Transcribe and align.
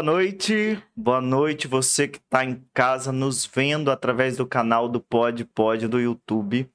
boa 0.00 0.14
noite. 0.14 0.82
Boa 0.96 1.20
noite, 1.20 1.68
você 1.68 2.08
que 2.08 2.16
está 2.16 2.42
em 2.42 2.64
casa 2.72 3.12
nos 3.12 3.44
vendo 3.44 3.90
através 3.90 4.34
do 4.34 4.46
canal 4.46 4.88
do 4.88 4.98
Pod 4.98 5.44
Pod 5.44 5.86
do 5.86 6.00
YouTube. 6.00 6.70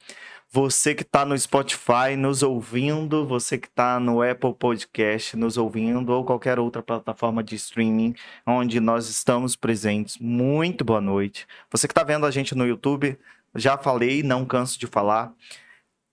Você 0.52 0.94
que 0.94 1.02
está 1.02 1.26
no 1.26 1.36
Spotify 1.36 2.16
nos 2.16 2.44
ouvindo, 2.44 3.26
você 3.26 3.58
que 3.58 3.68
está 3.68 4.00
no 4.00 4.22
Apple 4.22 4.54
Podcast 4.54 5.36
nos 5.36 5.58
ouvindo, 5.58 6.12
ou 6.12 6.24
qualquer 6.24 6.60
outra 6.60 6.84
plataforma 6.84 7.44
de 7.44 7.56
streaming 7.56 8.14
onde 8.46 8.80
nós 8.80 9.10
estamos 9.10 9.56
presentes, 9.56 10.20
muito 10.20 10.86
boa 10.86 11.02
noite. 11.02 11.48
Você 11.72 11.88
que 11.88 11.94
está 11.94 12.04
vendo 12.04 12.28
a 12.28 12.32
gente 12.32 12.54
no 12.54 12.68
YouTube, 12.68 13.18
já 13.56 13.76
falei, 13.76 14.22
não 14.22 14.46
canso 14.46 14.78
de 14.78 14.86
falar. 14.86 15.34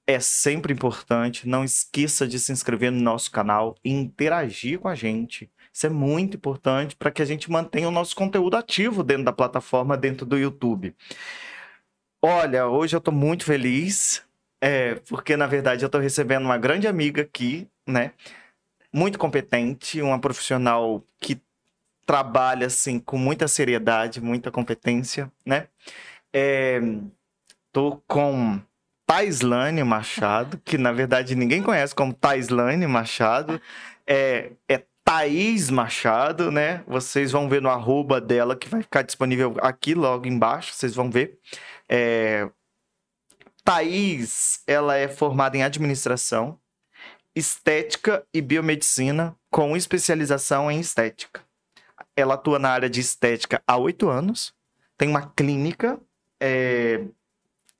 É 0.06 0.18
sempre 0.18 0.72
importante, 0.72 1.46
não 1.46 1.63
esqueça 1.63 2.26
de 2.26 2.38
se 2.38 2.52
inscrever 2.52 2.90
no 2.90 3.02
nosso 3.02 3.30
canal 3.30 3.74
e 3.85 3.90
interagir 3.90 4.79
com 4.79 4.88
a 4.88 4.94
gente. 4.94 5.50
Isso 5.72 5.86
é 5.86 5.90
muito 5.90 6.36
importante 6.36 6.94
para 6.94 7.11
que 7.11 7.22
a 7.22 7.25
gente 7.25 7.50
mantenha 7.50 7.89
o 7.89 7.93
nosso 7.93 8.14
conteúdo 8.14 8.57
ativo 8.57 9.03
dentro 9.03 9.25
da 9.25 9.32
plataforma, 9.32 9.96
dentro 9.96 10.26
do 10.26 10.36
YouTube. 10.36 10.94
Olha, 12.21 12.67
hoje 12.68 12.94
eu 12.94 12.99
estou 12.99 13.13
muito 13.13 13.44
feliz 13.44 14.22
é, 14.63 14.94
porque 15.08 15.36
na 15.36 15.49
verdade 15.49 15.82
eu 15.85 15.86
estou 15.86 16.00
recebendo 16.00 16.44
uma 16.44 16.57
grande 16.57 16.86
amiga 16.86 17.22
aqui, 17.22 17.66
né? 17.85 18.13
Muito 18.93 19.18
competente, 19.18 20.00
uma 20.00 20.21
profissional 20.21 21.03
que 21.18 21.40
trabalha 22.07 22.68
assim 22.68 23.00
com 23.00 23.18
muita 23.18 23.49
seriedade, 23.49 24.21
muita 24.21 24.52
competência, 24.52 25.32
né? 25.44 25.66
É, 26.32 26.80
tô 27.72 28.00
com 28.07 28.61
Taislane 29.04 29.82
Machado, 29.82 30.61
que 30.64 30.79
na 30.79 30.93
verdade 30.93 31.35
ninguém 31.35 31.61
conhece 31.61 31.93
como 31.93 32.14
Taislane 32.14 32.86
Machado, 32.86 33.61
é, 34.06 34.52
é 34.68 34.84
Thaís 35.05 35.70
Machado, 35.70 36.50
né? 36.50 36.83
Vocês 36.86 37.33
vão 37.33 37.48
ver 37.48 37.61
no 37.61 37.69
arroba 37.69 38.20
dela, 38.20 38.56
que 38.56 38.69
vai 38.69 38.83
ficar 38.83 39.03
disponível 39.03 39.56
aqui 39.61 39.95
logo 39.95 40.27
embaixo, 40.27 40.72
vocês 40.72 40.95
vão 40.95 41.11
ver. 41.11 41.39
É, 41.89 42.48
Thaís, 43.64 44.62
ela 44.67 44.97
é 44.97 45.08
formada 45.08 45.56
em 45.56 45.62
administração, 45.62 46.58
estética 47.34 48.25
e 48.33 48.41
biomedicina, 48.41 49.36
com 49.50 49.77
especialização 49.77 50.70
em 50.70 50.80
estética. 50.80 51.42
Ela 52.17 52.34
atua 52.34 52.58
na 52.58 52.70
área 52.70 52.91
de 52.91 53.00
estética 53.00 53.62
há 53.67 53.77
oito 53.77 54.08
anos, 54.08 54.55
tem 54.97 55.08
uma 55.08 55.28
clínica 55.30 56.00
é, 56.41 57.05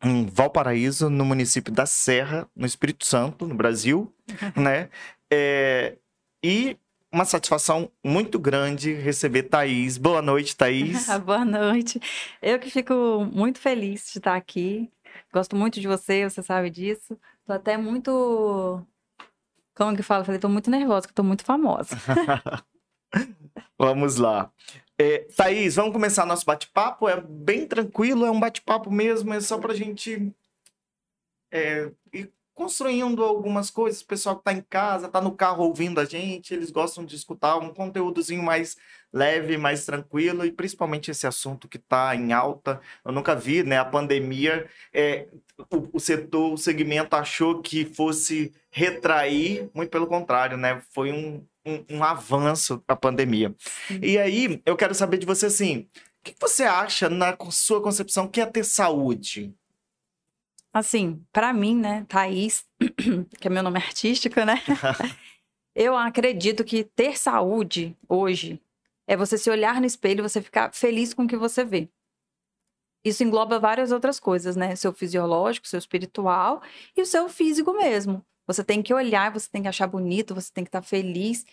em 0.03 0.27
Valparaíso, 0.27 1.09
no 1.09 1.25
município 1.25 1.73
da 1.73 1.87
Serra, 1.87 2.49
no 2.55 2.67
Espírito 2.67 3.05
Santo, 3.05 3.47
no 3.47 3.55
Brasil, 3.55 4.13
né? 4.57 4.89
É, 5.31 5.97
e 6.43 6.77
uma 7.13 7.25
satisfação 7.25 7.91
muito 8.03 8.39
grande 8.39 8.95
receber 8.95 9.45
Thaís. 9.45 9.99
Boa 9.99 10.23
noite, 10.23 10.57
Thaís. 10.57 11.07
Boa 11.25 11.45
noite. 11.45 12.01
Eu 12.41 12.59
que 12.59 12.71
fico 12.71 13.29
muito 13.33 13.59
feliz 13.59 14.11
de 14.13 14.19
estar 14.19 14.35
aqui 14.35 14.91
Gosto 15.33 15.57
muito 15.57 15.81
de 15.81 15.89
você, 15.89 16.29
você 16.29 16.43
sabe 16.43 16.69
disso. 16.71 17.19
Tô 17.47 17.53
até 17.53 17.77
muito. 17.77 18.87
Como 19.75 19.97
que 19.97 20.03
fala? 20.03 20.25
Falei, 20.25 20.39
tô 20.39 20.49
muito 20.49 20.71
nervosa, 20.71 21.09
que 21.09 21.15
tô 21.15 21.23
muito 21.23 21.45
famosa. 21.45 21.97
vamos 23.79 24.17
lá. 24.17 24.53
É, 24.99 25.21
Thaís, 25.35 25.77
vamos 25.77 25.93
começar 25.93 26.27
nosso 26.27 26.45
bate-papo. 26.45 27.09
É 27.09 27.19
bem 27.21 27.67
tranquilo, 27.67 28.27
é 28.27 28.31
um 28.31 28.39
bate-papo 28.39 28.91
mesmo, 28.91 29.33
é 29.33 29.41
só 29.41 29.59
pra 29.59 29.75
gente 29.75 30.31
é, 31.51 31.91
ir 32.13 32.31
construindo 32.55 33.25
algumas 33.25 33.71
coisas. 33.71 34.01
O 34.01 34.07
pessoal 34.07 34.37
que 34.37 34.45
tá 34.45 34.53
em 34.53 34.61
casa, 34.61 35.09
tá 35.09 35.21
no 35.21 35.33
carro 35.33 35.65
ouvindo 35.65 36.01
a 36.01 36.05
gente, 36.05 36.55
eles 36.55 36.71
gostam 36.71 37.05
de 37.05 37.17
escutar 37.17 37.57
um 37.59 37.73
conteúdozinho 37.73 38.43
mais 38.43 38.77
leve, 39.13 39.59
mais 39.59 39.85
tranquilo, 39.85 40.45
e 40.45 40.53
principalmente 40.53 41.11
esse 41.11 41.27
assunto 41.27 41.69
que 41.69 41.77
está 41.77 42.15
em 42.17 42.33
alta. 42.33 42.81
Eu 43.05 43.13
nunca 43.13 43.35
vi, 43.35 43.63
né? 43.63 43.79
A 43.79 43.85
pandemia, 43.85 44.67
é, 44.93 45.27
o, 45.71 45.97
o, 45.97 46.01
setor, 46.01 46.53
o 46.53 46.57
segmento 46.57 47.15
achou 47.15 47.61
que 47.61 47.85
fosse 47.85 48.53
retrair, 48.71 49.71
muito 49.75 49.91
pelo 49.91 50.07
contrário, 50.07 50.57
né? 50.57 50.83
Foi 50.95 51.13
um, 51.13 51.45
um, 51.65 51.97
um 51.97 52.05
avanço 52.05 52.83
a 52.89 52.97
pandemia. 52.97 53.55
Sim. 53.89 54.01
E 54.03 54.19
aí, 54.19 54.63
eu 54.65 54.77
quero 54.77 54.95
saber 54.95 55.19
de 55.19 55.27
você 55.27 55.47
assim. 55.47 55.89
O 56.21 56.25
que 56.25 56.35
você 56.41 56.63
acha, 56.63 57.09
na 57.09 57.37
sua 57.51 57.83
concepção, 57.83 58.29
que 58.29 58.41
é 58.41 58.47
ter 58.47 58.65
saúde? 58.65 59.53
Assim, 60.73 61.23
para 61.31 61.53
mim, 61.53 61.77
né, 61.77 62.07
Thaís, 62.09 62.67
que 63.39 63.47
é 63.47 63.51
meu 63.51 63.63
nome 63.63 63.79
artístico, 63.79 64.41
né? 64.45 64.55
eu 65.75 65.97
acredito 65.97 66.65
que 66.65 66.85
ter 66.85 67.19
saúde 67.19 67.97
hoje 68.09 68.61
é 69.07 69.17
você 69.17 69.37
se 69.37 69.51
olhar 69.51 69.81
no 69.81 69.87
espelho 69.87 70.21
e 70.21 70.29
você 70.29 70.41
ficar 70.41 70.73
feliz 70.73 71.13
com 71.13 71.25
o 71.25 71.29
que 71.29 71.37
você 71.37 71.65
vê. 71.65 71.91
Isso 73.05 73.25
engloba 73.25 73.59
várias 73.59 73.91
outras 73.91 74.21
coisas, 74.21 74.55
né? 74.57 74.77
Seu 74.77 74.93
fisiológico, 74.93 75.67
seu 75.67 75.79
espiritual 75.79 76.63
e 76.97 77.03
o 77.03 77.07
seu 77.07 77.29
físico 77.29 77.73
mesmo. 77.73 78.25
Você 78.47 78.65
tem 78.65 78.83
que 78.83 78.95
olhar, 78.95 79.33
você 79.33 79.49
tem 79.51 79.63
que 79.63 79.69
achar 79.69 79.87
bonito, 79.87 80.35
você 80.35 80.53
tem 80.53 80.65
que 80.65 80.69
estar 80.69 80.83
feliz. 80.83 81.45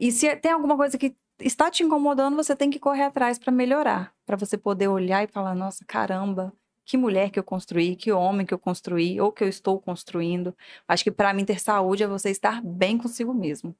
E 0.00 0.10
se 0.12 0.34
tem 0.36 0.52
alguma 0.52 0.76
coisa 0.76 0.98
que 0.98 1.16
está 1.40 1.70
te 1.70 1.82
incomodando, 1.84 2.36
você 2.36 2.54
tem 2.56 2.68
que 2.70 2.78
correr 2.80 3.04
atrás 3.04 3.38
para 3.38 3.52
melhorar, 3.52 4.12
para 4.26 4.36
você 4.36 4.58
poder 4.58 4.88
olhar 4.88 5.22
e 5.24 5.28
falar: 5.28 5.54
"Nossa, 5.54 5.84
caramba, 5.86 6.52
que 6.88 6.96
mulher 6.96 7.30
que 7.30 7.38
eu 7.38 7.44
construí, 7.44 7.94
que 7.94 8.10
homem 8.10 8.46
que 8.46 8.54
eu 8.54 8.58
construí 8.58 9.20
ou 9.20 9.30
que 9.30 9.44
eu 9.44 9.48
estou 9.48 9.78
construindo". 9.78 10.56
Acho 10.88 11.04
que 11.04 11.10
para 11.10 11.34
mim 11.34 11.44
ter 11.44 11.60
saúde 11.60 12.02
é 12.02 12.06
você 12.06 12.30
estar 12.30 12.62
bem 12.62 12.96
consigo 12.96 13.34
mesmo. 13.34 13.76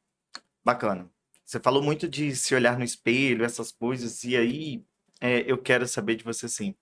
Bacana. 0.63 1.11
Você 1.45 1.59
falou 1.59 1.83
muito 1.83 2.07
de 2.07 2.37
se 2.37 2.55
olhar 2.55 2.79
no 2.79 2.85
espelho, 2.85 3.43
essas 3.43 3.73
coisas, 3.73 4.23
e 4.25 4.37
aí 4.37 4.85
é, 5.19 5.51
eu 5.51 5.57
quero 5.57 5.89
saber 5.89 6.17
de 6.17 6.23
você 6.25 6.45
assim. 6.45 6.75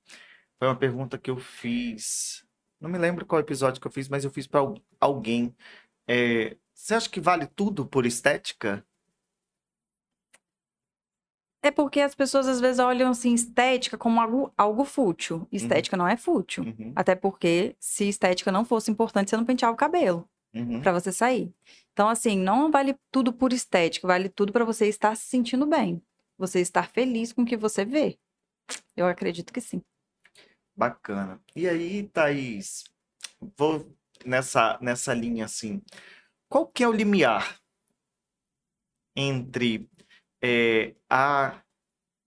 Foi 0.59 0.66
uma 0.66 0.76
pergunta 0.76 1.16
que 1.16 1.31
eu 1.31 1.38
fiz. 1.38 2.44
Não 2.81 2.91
me 2.91 2.98
lembro 2.98 3.25
qual 3.25 3.41
episódio 3.41 3.81
que 3.81 3.86
eu 3.86 3.92
fiz, 3.92 4.09
mas 4.09 4.25
eu 4.25 4.31
fiz 4.31 4.48
para 4.48 4.60
alguém. 4.98 5.54
É, 6.09 6.56
você 6.75 6.94
acha 6.94 7.09
que 7.09 7.20
vale 7.20 7.47
tudo 7.47 7.86
por 7.86 8.04
estética? 8.04 8.84
É 11.66 11.71
porque 11.72 11.99
as 11.99 12.15
pessoas 12.15 12.47
às 12.47 12.60
vezes 12.60 12.78
olham 12.78 13.10
assim 13.10 13.34
estética 13.34 13.99
como 13.99 14.21
algo, 14.21 14.54
algo 14.56 14.84
fútil. 14.84 15.38
Uhum. 15.38 15.47
Estética 15.50 15.97
uhum. 15.97 16.04
não 16.04 16.09
é 16.09 16.16
fútil. 16.16 16.62
Uhum. 16.62 16.93
Até 16.94 17.16
porque 17.16 17.75
se 17.81 18.09
estética 18.09 18.53
não 18.53 18.65
fosse 18.65 18.88
importante, 18.88 19.31
você 19.31 19.37
não 19.37 19.44
penteava 19.44 19.75
o 19.75 19.77
cabelo 19.77 20.28
uhum. 20.54 20.81
para 20.81 20.93
você 20.93 21.10
sair. 21.10 21.53
Então, 21.93 22.09
assim, 22.09 22.38
não 22.38 22.71
vale 22.71 22.97
tudo 23.10 23.32
por 23.32 23.53
estética, 23.53 24.06
vale 24.06 24.28
tudo 24.28 24.53
para 24.53 24.65
você 24.65 24.87
estar 24.87 25.16
se 25.16 25.25
sentindo 25.25 25.66
bem. 25.66 26.00
Você 26.38 26.60
estar 26.60 26.88
feliz 26.88 27.32
com 27.32 27.43
o 27.43 27.44
que 27.44 27.56
você 27.56 27.84
vê. 27.84 28.16
Eu 28.97 29.09
acredito 29.09 29.53
que 29.53 29.60
sim. 29.60 29.83
Bacana. 30.77 31.41
E 31.56 31.69
aí, 31.69 32.04
Thaís, 32.04 32.84
vou 33.59 33.93
nessa, 34.25 34.78
nessa 34.81 35.12
linha 35.12 35.47
assim. 35.47 35.83
Qual 36.48 36.65
que 36.65 36.84
é 36.84 36.88
o 36.88 36.93
limiar 36.93 37.59
entre 39.16 39.91
é, 40.42 40.94
a 41.08 41.60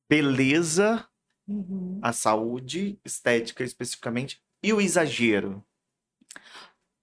beleza, 0.10 1.08
uhum. 1.48 2.00
a 2.02 2.12
saúde 2.12 3.00
estética 3.06 3.64
especificamente, 3.64 4.42
e 4.62 4.74
o 4.74 4.82
exagero? 4.82 5.64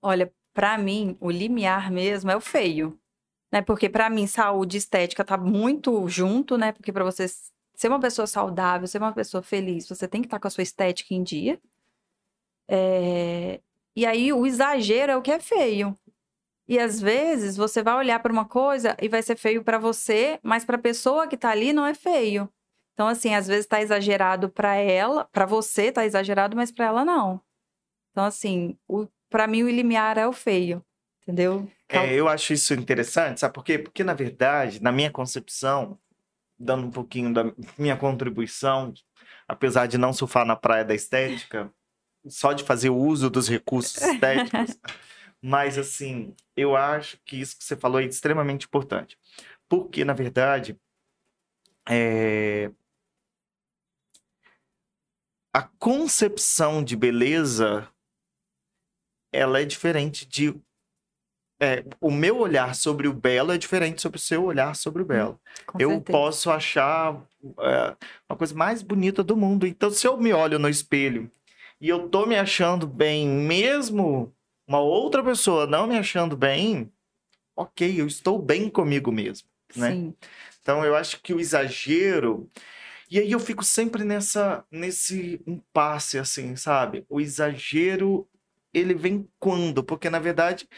Olha, 0.02 0.32
para 0.52 0.76
mim, 0.78 1.16
o 1.20 1.30
limiar 1.30 1.90
mesmo 1.90 2.30
é 2.30 2.36
o 2.36 2.40
feio. 2.40 2.98
Né? 3.52 3.62
Porque 3.62 3.88
para 3.88 4.10
mim, 4.10 4.26
saúde 4.26 4.76
e 4.76 4.78
estética 4.78 5.24
tá 5.24 5.36
muito 5.36 6.08
junto, 6.08 6.58
né? 6.58 6.72
Porque 6.72 6.92
para 6.92 7.04
você 7.04 7.26
ser 7.74 7.88
uma 7.88 8.00
pessoa 8.00 8.26
saudável, 8.26 8.88
ser 8.88 8.98
uma 8.98 9.12
pessoa 9.12 9.42
feliz, 9.42 9.88
você 9.88 10.08
tem 10.08 10.20
que 10.20 10.26
estar 10.26 10.36
tá 10.36 10.40
com 10.40 10.48
a 10.48 10.50
sua 10.50 10.62
estética 10.62 11.14
em 11.14 11.22
dia. 11.22 11.60
É... 12.68 13.60
E 13.94 14.04
aí, 14.04 14.32
o 14.32 14.46
exagero 14.46 15.12
é 15.12 15.16
o 15.16 15.22
que 15.22 15.30
é 15.30 15.40
feio. 15.40 15.96
E 16.68 16.78
às 16.78 17.00
vezes 17.00 17.56
você 17.56 17.82
vai 17.82 17.94
olhar 17.94 18.18
para 18.20 18.32
uma 18.32 18.44
coisa 18.44 18.96
e 19.00 19.08
vai 19.08 19.22
ser 19.22 19.36
feio 19.36 19.62
para 19.62 19.78
você, 19.78 20.38
mas 20.42 20.64
para 20.64 20.76
a 20.76 20.80
pessoa 20.80 21.28
que 21.28 21.36
tá 21.36 21.50
ali 21.50 21.72
não 21.72 21.86
é 21.86 21.94
feio. 21.94 22.48
Então 22.94 23.06
assim, 23.06 23.34
às 23.34 23.46
vezes 23.46 23.66
tá 23.66 23.80
exagerado 23.80 24.48
para 24.48 24.74
ela, 24.74 25.26
para 25.26 25.46
você 25.46 25.92
tá 25.92 26.04
exagerado, 26.04 26.56
mas 26.56 26.72
para 26.72 26.86
ela 26.86 27.04
não. 27.04 27.40
Então 28.10 28.24
assim, 28.24 28.76
para 29.30 29.46
mim 29.46 29.62
o 29.62 29.70
limiar 29.70 30.18
é 30.18 30.26
o 30.26 30.32
feio, 30.32 30.84
entendeu? 31.22 31.70
É, 31.88 32.12
eu 32.12 32.28
acho 32.28 32.52
isso 32.52 32.74
interessante, 32.74 33.40
sabe 33.40 33.54
por 33.54 33.64
quê? 33.64 33.78
Porque, 33.78 34.02
na 34.02 34.14
verdade, 34.14 34.82
na 34.82 34.90
minha 34.90 35.10
concepção, 35.10 35.98
dando 36.58 36.86
um 36.86 36.90
pouquinho 36.90 37.32
da 37.32 37.44
minha 37.78 37.96
contribuição, 37.96 38.92
apesar 39.46 39.86
de 39.86 39.96
não 39.96 40.12
surfar 40.12 40.44
na 40.44 40.56
praia 40.56 40.84
da 40.84 40.94
estética, 40.94 41.70
só 42.26 42.52
de 42.52 42.64
fazer 42.64 42.90
o 42.90 42.96
uso 42.96 43.30
dos 43.30 43.48
recursos 43.48 43.96
estéticos, 44.02 44.76
mas, 45.42 45.78
assim, 45.78 46.34
eu 46.56 46.76
acho 46.76 47.18
que 47.24 47.40
isso 47.40 47.56
que 47.58 47.64
você 47.64 47.76
falou 47.76 48.00
é 48.00 48.04
extremamente 48.04 48.66
importante. 48.66 49.18
Porque, 49.68 50.04
na 50.04 50.12
verdade, 50.12 50.78
é... 51.88 52.70
a 55.52 55.62
concepção 55.62 56.82
de 56.82 56.96
beleza 56.96 57.88
ela 59.32 59.60
é 59.60 59.64
diferente 59.64 60.26
de 60.26 60.54
é, 61.60 61.84
o 62.00 62.10
meu 62.10 62.38
olhar 62.38 62.74
sobre 62.74 63.08
o 63.08 63.14
belo 63.14 63.52
é 63.52 63.58
diferente 63.58 64.02
sobre 64.02 64.18
o 64.18 64.20
seu 64.20 64.44
olhar 64.44 64.76
sobre 64.76 65.02
o 65.02 65.06
belo. 65.06 65.40
Com 65.66 65.80
eu 65.80 65.90
certeza. 65.90 66.18
posso 66.18 66.50
achar 66.50 67.22
é, 67.60 67.96
uma 68.28 68.36
coisa 68.36 68.54
mais 68.54 68.82
bonita 68.82 69.22
do 69.24 69.36
mundo. 69.36 69.66
Então, 69.66 69.90
se 69.90 70.06
eu 70.06 70.16
me 70.18 70.32
olho 70.32 70.58
no 70.58 70.68
espelho 70.68 71.30
e 71.80 71.88
eu 71.88 72.08
tô 72.08 72.26
me 72.26 72.36
achando 72.36 72.86
bem, 72.86 73.26
mesmo 73.26 74.35
uma 74.66 74.80
outra 74.80 75.22
pessoa 75.22 75.66
não 75.66 75.86
me 75.86 75.96
achando 75.96 76.36
bem, 76.36 76.92
ok, 77.54 78.00
eu 78.00 78.06
estou 78.06 78.38
bem 78.38 78.68
comigo 78.68 79.12
mesmo, 79.12 79.48
né? 79.74 79.92
Sim. 79.92 80.14
Então, 80.60 80.84
eu 80.84 80.96
acho 80.96 81.20
que 81.22 81.32
o 81.32 81.40
exagero. 81.40 82.50
E 83.10 83.20
aí 83.20 83.30
eu 83.30 83.38
fico 83.38 83.62
sempre 83.64 84.02
nessa, 84.02 84.64
nesse 84.70 85.40
impasse, 85.46 86.18
assim, 86.18 86.56
sabe? 86.56 87.06
O 87.08 87.20
exagero, 87.20 88.28
ele 88.74 88.94
vem 88.94 89.28
quando? 89.38 89.84
Porque, 89.84 90.10
na 90.10 90.18
verdade, 90.18 90.68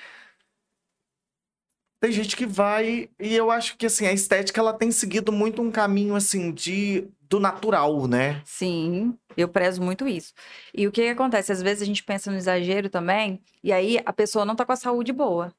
tem 2.01 2.13
gente 2.13 2.37
que 2.37 2.47
vai. 2.47 3.09
E 3.19 3.35
eu 3.35 3.51
acho 3.51 3.77
que, 3.77 3.87
assim, 3.87 4.07
a 4.07 4.13
estética, 4.13 4.61
ela 4.61 4.73
tem 4.73 4.91
seguido 4.91 5.33
muito 5.33 5.61
um 5.63 5.71
caminho, 5.71 6.15
assim, 6.15 6.53
de 6.53 7.09
do 7.29 7.39
natural, 7.39 8.07
né? 8.07 8.41
Sim, 8.45 9.17
eu 9.37 9.49
prezo 9.49 9.83
muito 9.83 10.09
isso. 10.09 10.33
E 10.73 10.87
o 10.87 10.93
que, 10.93 11.03
que 11.03 11.09
acontece? 11.09 11.53
Às 11.53 11.61
vezes 11.61 11.83
a 11.83 11.87
gente 11.87 12.03
pensa 12.03 12.31
no 12.31 12.39
exagero 12.39 12.89
também, 12.89 13.43
e 13.63 13.71
aí 13.71 14.01
a 14.07 14.13
pessoa 14.13 14.45
não 14.47 14.57
tá 14.57 14.65
com 14.65 14.73
a 14.73 14.77
saúde 14.77 15.13
boa. 15.13 15.53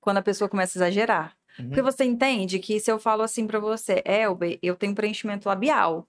Quando 0.00 0.18
a 0.18 0.22
pessoa 0.22 0.48
começa 0.48 0.78
a 0.78 0.80
exagerar. 0.80 1.36
Uhum. 1.58 1.66
Porque 1.66 1.82
você 1.82 2.04
entende 2.04 2.60
que 2.60 2.78
se 2.78 2.90
eu 2.92 2.98
falo 2.98 3.22
assim 3.22 3.46
pra 3.46 3.58
você, 3.58 4.02
Elber, 4.04 4.58
eu 4.62 4.76
tenho 4.76 4.94
preenchimento 4.94 5.48
labial. 5.48 6.06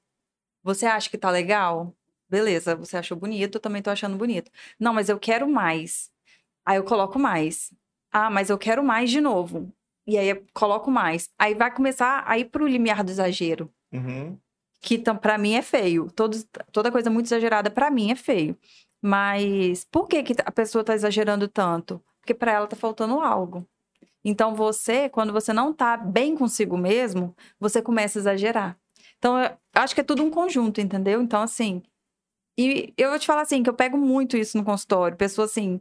Você 0.63 0.85
acha 0.85 1.09
que 1.09 1.17
tá 1.17 1.31
legal? 1.31 1.95
Beleza, 2.29 2.75
você 2.75 2.97
achou 2.97 3.17
bonito, 3.17 3.55
eu 3.55 3.61
também 3.61 3.81
tô 3.81 3.89
achando 3.89 4.17
bonito. 4.17 4.51
Não, 4.79 4.93
mas 4.93 5.09
eu 5.09 5.17
quero 5.17 5.49
mais. 5.49 6.11
Aí 6.65 6.77
eu 6.77 6.83
coloco 6.83 7.17
mais. 7.17 7.73
Ah, 8.11 8.29
mas 8.29 8.49
eu 8.49 8.57
quero 8.57 8.83
mais 8.83 9.09
de 9.09 9.21
novo. 9.21 9.73
E 10.07 10.17
aí 10.17 10.29
eu 10.29 10.43
coloco 10.53 10.89
mais. 10.89 11.29
Aí 11.37 11.53
vai 11.53 11.73
começar 11.73 12.23
a 12.25 12.37
ir 12.39 12.45
pro 12.45 12.65
limiar 12.67 13.03
do 13.03 13.11
exagero 13.11 13.69
Uhum. 13.91 14.37
que 14.81 14.97
pra 15.21 15.37
mim 15.37 15.53
é 15.55 15.61
feio. 15.61 16.09
Todo, 16.11 16.37
toda 16.71 16.91
coisa 16.91 17.09
muito 17.09 17.25
exagerada 17.27 17.69
pra 17.69 17.91
mim 17.91 18.11
é 18.11 18.15
feio. 18.15 18.57
Mas 19.01 19.85
por 19.91 20.07
que, 20.07 20.23
que 20.23 20.33
a 20.43 20.51
pessoa 20.51 20.83
tá 20.83 20.93
exagerando 20.95 21.47
tanto? 21.47 22.01
Porque 22.21 22.33
pra 22.33 22.51
ela 22.51 22.67
tá 22.67 22.75
faltando 22.75 23.19
algo. 23.19 23.65
Então 24.23 24.55
você, 24.55 25.07
quando 25.09 25.31
você 25.31 25.53
não 25.53 25.73
tá 25.73 25.95
bem 25.95 26.35
consigo 26.35 26.77
mesmo, 26.77 27.35
você 27.59 27.81
começa 27.81 28.19
a 28.19 28.21
exagerar. 28.21 28.77
Então 29.17 29.39
eu 29.39 29.51
acho 29.75 29.93
que 29.95 30.01
é 30.01 30.03
tudo 30.03 30.23
um 30.23 30.29
conjunto, 30.29 30.81
entendeu? 30.81 31.21
Então 31.21 31.41
assim, 31.41 31.81
e 32.57 32.93
eu 32.97 33.09
vou 33.09 33.19
te 33.19 33.27
falar 33.27 33.41
assim 33.43 33.63
que 33.63 33.69
eu 33.69 33.73
pego 33.73 33.97
muito 33.97 34.35
isso 34.35 34.57
no 34.57 34.63
consultório, 34.63 35.15
pessoa 35.17 35.45
assim, 35.45 35.79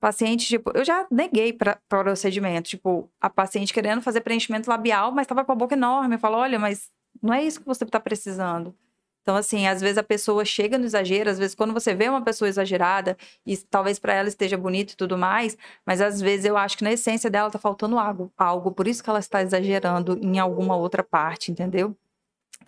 paciente 0.00 0.46
tipo, 0.46 0.70
eu 0.74 0.84
já 0.84 1.06
neguei 1.10 1.52
para 1.52 1.78
procedimento, 1.88 2.70
tipo, 2.70 3.10
a 3.20 3.28
paciente 3.28 3.72
querendo 3.72 4.02
fazer 4.02 4.20
preenchimento 4.20 4.70
labial, 4.70 5.12
mas 5.12 5.26
tava 5.26 5.44
com 5.44 5.52
a 5.52 5.54
boca 5.54 5.74
enorme, 5.74 6.14
eu 6.14 6.18
falo, 6.18 6.36
olha, 6.36 6.58
mas 6.58 6.90
não 7.22 7.34
é 7.34 7.42
isso 7.42 7.60
que 7.60 7.66
você 7.66 7.84
está 7.84 8.00
precisando. 8.00 8.74
Então, 9.22 9.36
assim, 9.36 9.66
às 9.66 9.82
vezes 9.82 9.98
a 9.98 10.02
pessoa 10.02 10.42
chega 10.42 10.78
no 10.78 10.86
exagero, 10.86 11.28
às 11.28 11.38
vezes 11.38 11.54
quando 11.54 11.74
você 11.74 11.94
vê 11.94 12.08
uma 12.08 12.22
pessoa 12.22 12.48
exagerada, 12.48 13.14
e 13.44 13.56
talvez 13.58 13.98
para 13.98 14.14
ela 14.14 14.26
esteja 14.28 14.56
bonito 14.56 14.92
e 14.92 14.96
tudo 14.96 15.18
mais, 15.18 15.54
mas 15.84 16.00
às 16.00 16.18
vezes 16.18 16.46
eu 16.46 16.56
acho 16.56 16.78
que 16.78 16.84
na 16.84 16.92
essência 16.92 17.28
dela 17.28 17.50
tá 17.50 17.58
faltando 17.58 17.98
algo, 17.98 18.32
algo, 18.38 18.72
por 18.72 18.88
isso 18.88 19.04
que 19.04 19.10
ela 19.10 19.18
está 19.18 19.42
exagerando 19.42 20.18
em 20.22 20.38
alguma 20.38 20.76
outra 20.76 21.02
parte, 21.02 21.52
entendeu? 21.52 21.94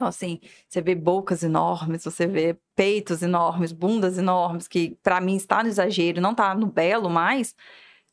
Então, 0.00 0.08
assim, 0.08 0.40
você 0.66 0.80
vê 0.80 0.94
bocas 0.94 1.42
enormes, 1.42 2.04
você 2.04 2.26
vê 2.26 2.56
peitos 2.74 3.22
enormes, 3.22 3.70
bundas 3.70 4.16
enormes, 4.16 4.66
que 4.66 4.96
para 5.02 5.20
mim 5.20 5.36
está 5.36 5.62
no 5.62 5.68
exagero, 5.68 6.22
não 6.22 6.34
tá 6.34 6.54
no 6.54 6.66
belo 6.66 7.10
mais, 7.10 7.54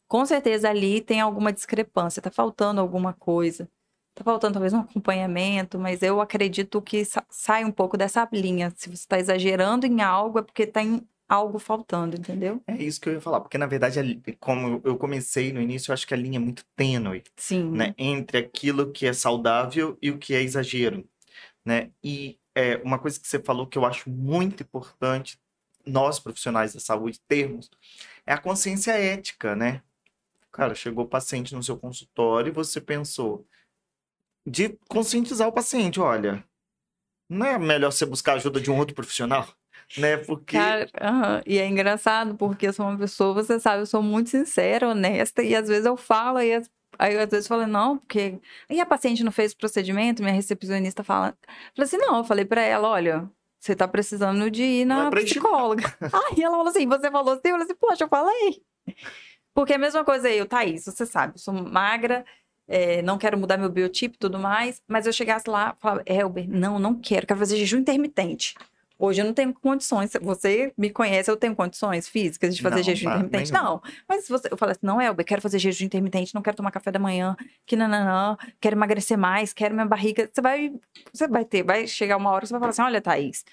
com 0.06 0.26
certeza 0.26 0.70
ali 0.70 1.00
tem 1.00 1.22
alguma 1.22 1.54
discrepância, 1.54 2.22
tá 2.22 2.30
faltando 2.30 2.82
alguma 2.82 3.14
coisa. 3.14 3.70
Tá 4.14 4.22
faltando 4.22 4.56
talvez 4.56 4.74
um 4.74 4.80
acompanhamento, 4.80 5.80
mas 5.80 6.04
eu 6.04 6.20
acredito 6.20 6.82
que 6.82 7.06
sa- 7.06 7.24
sai 7.30 7.64
um 7.64 7.72
pouco 7.72 7.96
dessa 7.96 8.28
linha. 8.34 8.74
Se 8.76 8.90
você 8.90 8.96
está 8.96 9.18
exagerando 9.18 9.86
em 9.86 10.02
algo, 10.02 10.40
é 10.40 10.42
porque 10.42 10.68
tem 10.68 11.08
algo 11.30 11.60
faltando, 11.60 12.18
entendeu? 12.18 12.62
É 12.68 12.76
isso 12.76 13.00
que 13.00 13.08
eu 13.08 13.14
ia 13.14 13.22
falar, 13.22 13.40
porque 13.40 13.58
na 13.58 13.66
verdade, 13.66 14.22
como 14.40 14.82
eu 14.84 14.98
comecei 14.98 15.54
no 15.54 15.62
início, 15.62 15.92
eu 15.92 15.94
acho 15.94 16.06
que 16.08 16.14
a 16.14 16.18
linha 16.18 16.38
é 16.38 16.40
muito 16.40 16.66
tênue, 16.76 17.24
Sim. 17.38 17.72
né? 17.72 17.94
Entre 17.98 18.38
aquilo 18.40 18.92
que 18.92 19.06
é 19.06 19.14
saudável 19.14 19.98
e 20.02 20.12
o 20.12 20.18
que 20.18 20.34
é 20.34 20.42
exagero, 20.42 21.08
né? 21.68 21.92
E 22.02 22.40
é, 22.56 22.78
uma 22.78 22.98
coisa 22.98 23.20
que 23.20 23.28
você 23.28 23.40
falou 23.40 23.68
que 23.68 23.78
eu 23.78 23.86
acho 23.86 24.10
muito 24.10 24.64
importante, 24.64 25.38
nós 25.86 26.18
profissionais 26.20 26.74
da 26.74 26.80
saúde 26.80 27.20
termos, 27.28 27.70
é 28.26 28.34
a 28.34 28.38
consciência 28.38 28.92
ética, 28.94 29.54
né? 29.56 29.84
Cara, 30.52 30.74
chegou 30.74 31.04
o 31.04 31.08
paciente 31.08 31.54
no 31.54 31.62
seu 31.62 31.78
consultório 31.78 32.50
e 32.50 32.54
você 32.54 32.80
pensou 32.82 33.46
de 34.46 34.70
conscientizar 34.88 35.48
o 35.48 35.52
paciente, 35.52 36.00
olha, 36.00 36.44
não 37.30 37.46
é 37.46 37.60
melhor 37.60 37.92
você 37.92 38.06
buscar 38.06 38.34
ajuda 38.36 38.62
de 38.62 38.72
um 38.72 38.78
outro 38.78 38.96
profissional, 38.96 39.46
né? 39.98 40.16
Porque 40.18 40.58
Cara, 40.58 41.44
E 41.46 41.58
é 41.58 41.68
engraçado 41.68 42.36
porque 42.36 42.68
eu 42.68 42.74
sou 42.74 42.86
uma 42.88 42.98
pessoa, 42.98 43.34
você 43.34 43.60
sabe, 43.60 43.82
eu 43.82 43.86
sou 43.86 44.02
muito 44.02 44.30
sincera, 44.30 44.88
honesta, 44.88 45.44
e 45.44 45.54
às 45.54 45.68
vezes 45.68 45.86
eu 45.86 45.98
falo, 45.98 46.40
e 46.40 46.54
as- 46.54 46.70
aí 46.98 47.14
eu 47.14 47.22
às 47.22 47.30
vezes 47.30 47.48
falo, 47.48 47.66
não, 47.68 47.98
porque. 47.98 48.40
E 48.70 48.80
a 48.80 48.86
paciente 48.86 49.24
não 49.24 49.32
fez 49.32 49.52
o 49.54 49.58
procedimento, 49.58 50.22
minha 50.22 50.34
recepcionista 50.34 51.04
fala. 51.04 51.38
Falei 51.76 51.86
assim, 51.88 51.98
não, 51.98 52.18
eu 52.18 52.24
falei 52.24 52.46
pra 52.46 52.62
ela, 52.62 52.88
olha. 52.90 53.30
Você 53.60 53.76
tá 53.76 53.88
precisando 53.88 54.52
de 54.52 54.62
ir 54.64 54.82
é 54.84 54.86
na 54.86 55.08
encher- 55.08 55.24
psicóloga. 55.26 55.84
Aí 56.32 56.42
ela 56.44 56.56
falou 56.56 56.70
assim: 56.70 56.88
você 56.88 57.10
falou 57.12 57.34
assim? 57.34 57.42
Eu 57.46 57.52
falei 57.52 57.66
assim, 57.66 57.76
poxa, 57.76 58.04
eu 58.04 58.08
falei. 58.08 58.62
Porque 59.54 59.74
é 59.74 59.76
a 59.76 59.80
mesma 59.80 60.06
coisa 60.06 60.30
eu, 60.30 60.46
Thaís, 60.46 60.86
você 60.86 61.06
sabe, 61.06 61.34
eu 61.34 61.40
sou 61.40 61.52
magra, 61.52 62.24
é, 62.68 63.02
não 63.02 63.18
quero 63.18 63.38
mudar 63.38 63.58
meu 63.58 63.70
biotipo 63.70 64.16
e 64.16 64.20
tudo 64.20 64.38
mais, 64.38 64.82
mas 64.88 65.08
eu 65.08 65.12
chegasse 65.12 65.50
lá 65.50 65.76
e 65.76 65.82
falava, 65.82 66.04
Elber, 66.06 66.48
não, 66.48 66.78
não 66.78 66.94
quero, 66.94 67.26
quero 67.26 67.40
fazer 67.40 67.58
jejum 67.58 67.80
intermitente. 67.80 68.54
Hoje 69.00 69.22
eu 69.22 69.26
não 69.26 69.34
tenho 69.34 69.54
condições, 69.54 70.12
você 70.22 70.74
me 70.78 70.90
conhece, 70.90 71.30
eu 71.30 71.38
tenho 71.38 71.56
condições 71.56 72.08
físicas 72.10 72.56
de 72.56 72.62
fazer 72.62 72.78
Não, 72.78 72.84
jejum 72.84 73.06
tá, 73.10 73.16
intermitente? 73.18 73.52
nenhuma. 73.52 73.70
Não. 73.70 73.82
Mas 74.08 74.24
se 74.26 74.30
você, 74.30 74.48
eu 74.52 74.58
falo 74.58 74.72
assim, 74.72 74.80
não, 74.84 75.00
Elber, 75.00 75.26
quero 75.26 75.42
fazer 75.42 75.60
jejum 75.60 75.86
intermitente, 75.86 76.34
não 76.34 76.42
quero 76.42 76.58
tomar 76.58 76.72
café 76.72 76.92
da 76.92 76.98
manhã, 77.00 77.36
que 77.66 77.76
nananã, 77.76 78.36
quero 78.60 78.76
emagrecer 78.76 79.18
mais, 79.18 79.54
quero 79.54 79.74
minha 79.76 79.86
barriga. 79.86 80.30
Você 80.34 80.42
vai, 80.42 80.74
você 81.14 81.28
vai 81.28 81.46
ter, 81.46 81.64
vai 81.64 81.86
chegar 81.88 82.18
uma 82.18 82.32
hora 82.32 82.42
que 82.42 82.48
você 82.48 82.54
vai 82.54 82.60
falar 82.62 82.70
assim, 82.72 82.82
olha, 82.82 83.02
Thaís, 83.02 83.46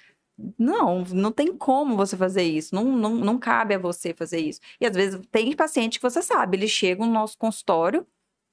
não, 0.58 1.04
não 1.04 1.30
tem 1.30 1.56
como 1.56 1.96
você 1.96 2.16
fazer 2.16 2.42
isso. 2.42 2.74
Não, 2.74 2.84
não, 2.84 3.10
não 3.14 3.38
cabe 3.38 3.74
a 3.74 3.78
você 3.78 4.14
fazer 4.14 4.38
isso. 4.40 4.60
E 4.80 4.86
às 4.86 4.94
vezes 4.96 5.20
tem 5.30 5.54
paciente 5.54 5.98
que 5.98 6.02
você 6.02 6.22
sabe, 6.22 6.56
eles 6.56 6.70
chegam 6.70 7.06
no 7.06 7.12
nosso 7.12 7.36
consultório 7.38 8.06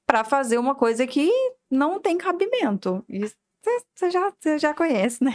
para 0.06 0.24
fazer 0.24 0.58
uma 0.58 0.74
coisa 0.74 1.06
que 1.06 1.30
não 1.70 1.98
tem 2.00 2.18
cabimento. 2.18 3.04
Você- 3.08 4.10
já, 4.10 4.32
você 4.38 4.58
já 4.58 4.74
conhece, 4.74 5.22
né? 5.24 5.32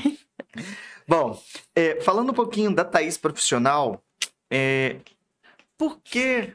Bom, 1.07 1.41
é, 1.75 2.01
falando 2.01 2.31
um 2.31 2.33
pouquinho 2.33 2.73
da 2.73 2.83
Thaís 2.83 3.17
profissional, 3.17 4.01
é, 4.51 4.97
por 5.77 5.99
que 6.03 6.49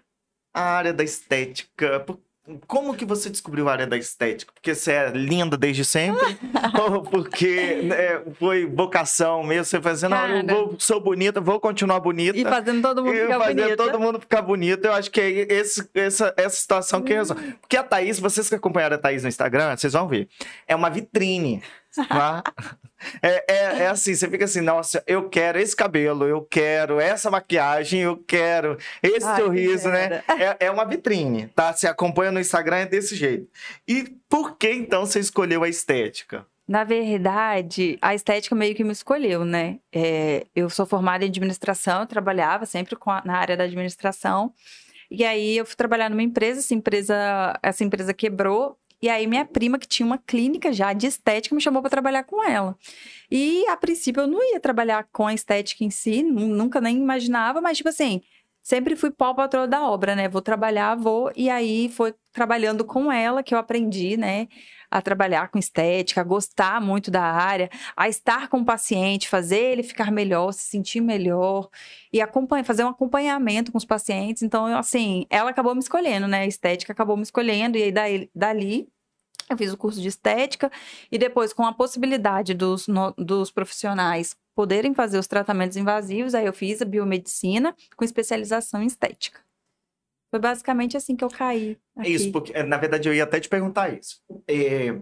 a 0.54 0.62
área 0.62 0.92
da 0.92 1.02
estética? 1.04 2.00
Por- 2.00 2.18
como 2.66 2.94
que 2.96 3.04
você 3.04 3.30
descobriu 3.30 3.68
a 3.68 3.72
área 3.72 3.86
da 3.86 3.96
estética? 3.96 4.52
Porque 4.52 4.74
você 4.74 4.90
é 4.92 5.10
linda 5.10 5.56
desde 5.56 5.84
sempre? 5.84 6.36
Ou 6.90 7.00
porque 7.02 7.82
né, 7.84 8.20
foi 8.34 8.66
vocação 8.66 9.44
mesmo? 9.44 9.64
Você 9.64 9.80
fazendo, 9.80 10.16
eu 10.16 10.18
Cara. 10.20 10.42
vou- 10.54 10.74
sou 10.78 11.00
bonita, 11.00 11.40
vou 11.40 11.60
continuar 11.60 12.00
bonita. 12.00 12.36
E 12.36 12.42
fazendo 12.42 12.82
todo 12.82 13.04
mundo 13.04 13.14
E 13.16 13.20
ficar 13.22 13.38
fazer 13.38 13.54
bonito. 13.54 13.76
todo 13.76 14.00
mundo 14.00 14.20
ficar 14.20 14.42
bonito. 14.42 14.84
Eu 14.84 14.92
acho 14.92 15.08
que 15.08 15.20
é 15.20 15.30
esse, 15.30 15.88
essa, 15.94 16.34
essa 16.36 16.56
situação 16.56 17.00
que 17.00 17.14
resolve. 17.14 17.52
Porque 17.60 17.76
a 17.76 17.84
Thaís, 17.84 18.18
vocês 18.18 18.48
que 18.48 18.56
acompanharam 18.56 18.96
a 18.96 18.98
Thaís 18.98 19.22
no 19.22 19.28
Instagram, 19.28 19.76
vocês 19.76 19.92
vão 19.92 20.08
ver. 20.08 20.28
É 20.66 20.74
uma 20.74 20.90
vitrine. 20.90 21.62
É, 23.20 23.44
é, 23.48 23.54
é 23.82 23.86
assim, 23.88 24.14
você 24.14 24.28
fica 24.28 24.44
assim, 24.44 24.60
nossa, 24.60 25.02
eu 25.06 25.28
quero 25.28 25.58
esse 25.58 25.74
cabelo, 25.74 26.24
eu 26.26 26.42
quero 26.42 27.00
essa 27.00 27.30
maquiagem, 27.30 28.00
eu 28.00 28.16
quero 28.16 28.76
esse 29.02 29.26
Ai, 29.26 29.36
né? 29.90 30.22
É, 30.60 30.66
é 30.66 30.70
uma 30.70 30.84
vitrine, 30.84 31.48
tá? 31.48 31.72
Você 31.72 31.88
acompanha 31.88 32.30
no 32.30 32.38
Instagram, 32.40 32.76
é 32.76 32.86
desse 32.86 33.16
jeito. 33.16 33.48
E 33.88 34.04
por 34.28 34.56
que 34.56 34.70
então 34.70 35.04
você 35.04 35.18
escolheu 35.18 35.64
a 35.64 35.68
estética? 35.68 36.46
Na 36.68 36.84
verdade, 36.84 37.98
a 38.00 38.14
estética 38.14 38.54
meio 38.54 38.74
que 38.74 38.84
me 38.84 38.92
escolheu, 38.92 39.44
né? 39.44 39.78
É, 39.92 40.46
eu 40.54 40.70
sou 40.70 40.86
formada 40.86 41.24
em 41.24 41.28
administração, 41.28 42.02
eu 42.02 42.06
trabalhava 42.06 42.64
sempre 42.66 42.96
a- 43.06 43.22
na 43.24 43.36
área 43.36 43.56
da 43.56 43.64
administração. 43.64 44.52
E 45.10 45.24
aí 45.24 45.58
eu 45.58 45.66
fui 45.66 45.76
trabalhar 45.76 46.08
numa 46.08 46.22
empresa, 46.22 46.60
essa 46.60 46.72
empresa, 46.72 47.58
essa 47.62 47.84
empresa 47.84 48.14
quebrou. 48.14 48.78
E 49.02 49.08
aí 49.08 49.26
minha 49.26 49.44
prima, 49.44 49.78
que 49.78 49.86
tinha 49.88 50.06
uma 50.06 50.18
clínica 50.18 50.72
já 50.72 50.92
de 50.92 51.06
estética, 51.08 51.54
me 51.54 51.60
chamou 51.60 51.82
para 51.82 51.90
trabalhar 51.90 52.24
com 52.24 52.42
ela. 52.48 52.76
E 53.30 53.66
a 53.68 53.76
princípio 53.76 54.22
eu 54.22 54.26
não 54.28 54.42
ia 54.52 54.60
trabalhar 54.60 55.08
com 55.12 55.26
a 55.26 55.34
estética 55.34 55.84
em 55.84 55.90
si, 55.90 56.22
nu- 56.22 56.48
nunca 56.48 56.80
nem 56.80 56.96
imaginava, 56.98 57.60
mas 57.60 57.76
tipo 57.78 57.88
assim, 57.88 58.20
sempre 58.62 58.96
fui 58.96 59.10
pau 59.10 59.34
patroa 59.34 59.66
da 59.66 59.82
obra, 59.88 60.14
né? 60.16 60.28
Vou 60.28 60.42
trabalhar, 60.42 60.94
vou. 60.96 61.32
E 61.36 61.50
aí 61.50 61.88
foi 61.90 62.14
trabalhando 62.32 62.84
com 62.84 63.10
ela 63.10 63.42
que 63.42 63.54
eu 63.54 63.58
aprendi, 63.58 64.16
né? 64.16 64.48
A 64.92 65.00
trabalhar 65.00 65.48
com 65.48 65.58
estética, 65.58 66.20
a 66.20 66.24
gostar 66.24 66.80
muito 66.80 67.10
da 67.10 67.22
área, 67.22 67.70
a 67.96 68.08
estar 68.08 68.48
com 68.48 68.58
o 68.58 68.64
paciente, 68.64 69.28
fazer 69.28 69.72
ele 69.72 69.82
ficar 69.82 70.10
melhor, 70.12 70.52
se 70.52 70.64
sentir 70.64 71.00
melhor 71.00 71.68
e 72.12 72.20
acompanhar, 72.20 72.64
fazer 72.64 72.84
um 72.84 72.88
acompanhamento 72.88 73.72
com 73.72 73.78
os 73.78 73.84
pacientes. 73.84 74.42
Então, 74.42 74.68
eu, 74.68 74.76
assim, 74.76 75.26
ela 75.30 75.50
acabou 75.50 75.74
me 75.74 75.80
escolhendo, 75.80 76.28
né? 76.28 76.40
A 76.40 76.46
estética 76.46 76.92
acabou 76.92 77.16
me 77.16 77.22
escolhendo, 77.22 77.78
e 77.78 77.84
aí 77.84 77.92
daí, 77.92 78.30
dali 78.34 78.88
eu 79.50 79.56
fiz 79.56 79.72
o 79.72 79.76
curso 79.76 80.00
de 80.00 80.08
estética 80.08 80.70
e 81.10 81.18
depois, 81.18 81.52
com 81.52 81.64
a 81.64 81.72
possibilidade 81.72 82.54
dos, 82.54 82.88
no, 82.88 83.12
dos 83.12 83.50
profissionais 83.50 84.36
poderem 84.54 84.94
fazer 84.94 85.18
os 85.18 85.26
tratamentos 85.26 85.76
invasivos, 85.76 86.34
aí 86.34 86.46
eu 86.46 86.52
fiz 86.52 86.82
a 86.82 86.84
biomedicina 86.84 87.74
com 87.96 88.04
especialização 88.04 88.82
em 88.82 88.86
estética. 88.86 89.40
Foi 90.32 90.40
basicamente 90.40 90.96
assim 90.96 91.14
que 91.14 91.22
eu 91.22 91.28
caí. 91.28 91.76
Aqui. 91.94 92.10
Isso, 92.10 92.32
porque 92.32 92.54
na 92.62 92.78
verdade 92.78 93.06
eu 93.06 93.12
ia 93.12 93.24
até 93.24 93.38
te 93.38 93.50
perguntar 93.50 93.92
isso. 93.92 94.18
É, 94.48 94.98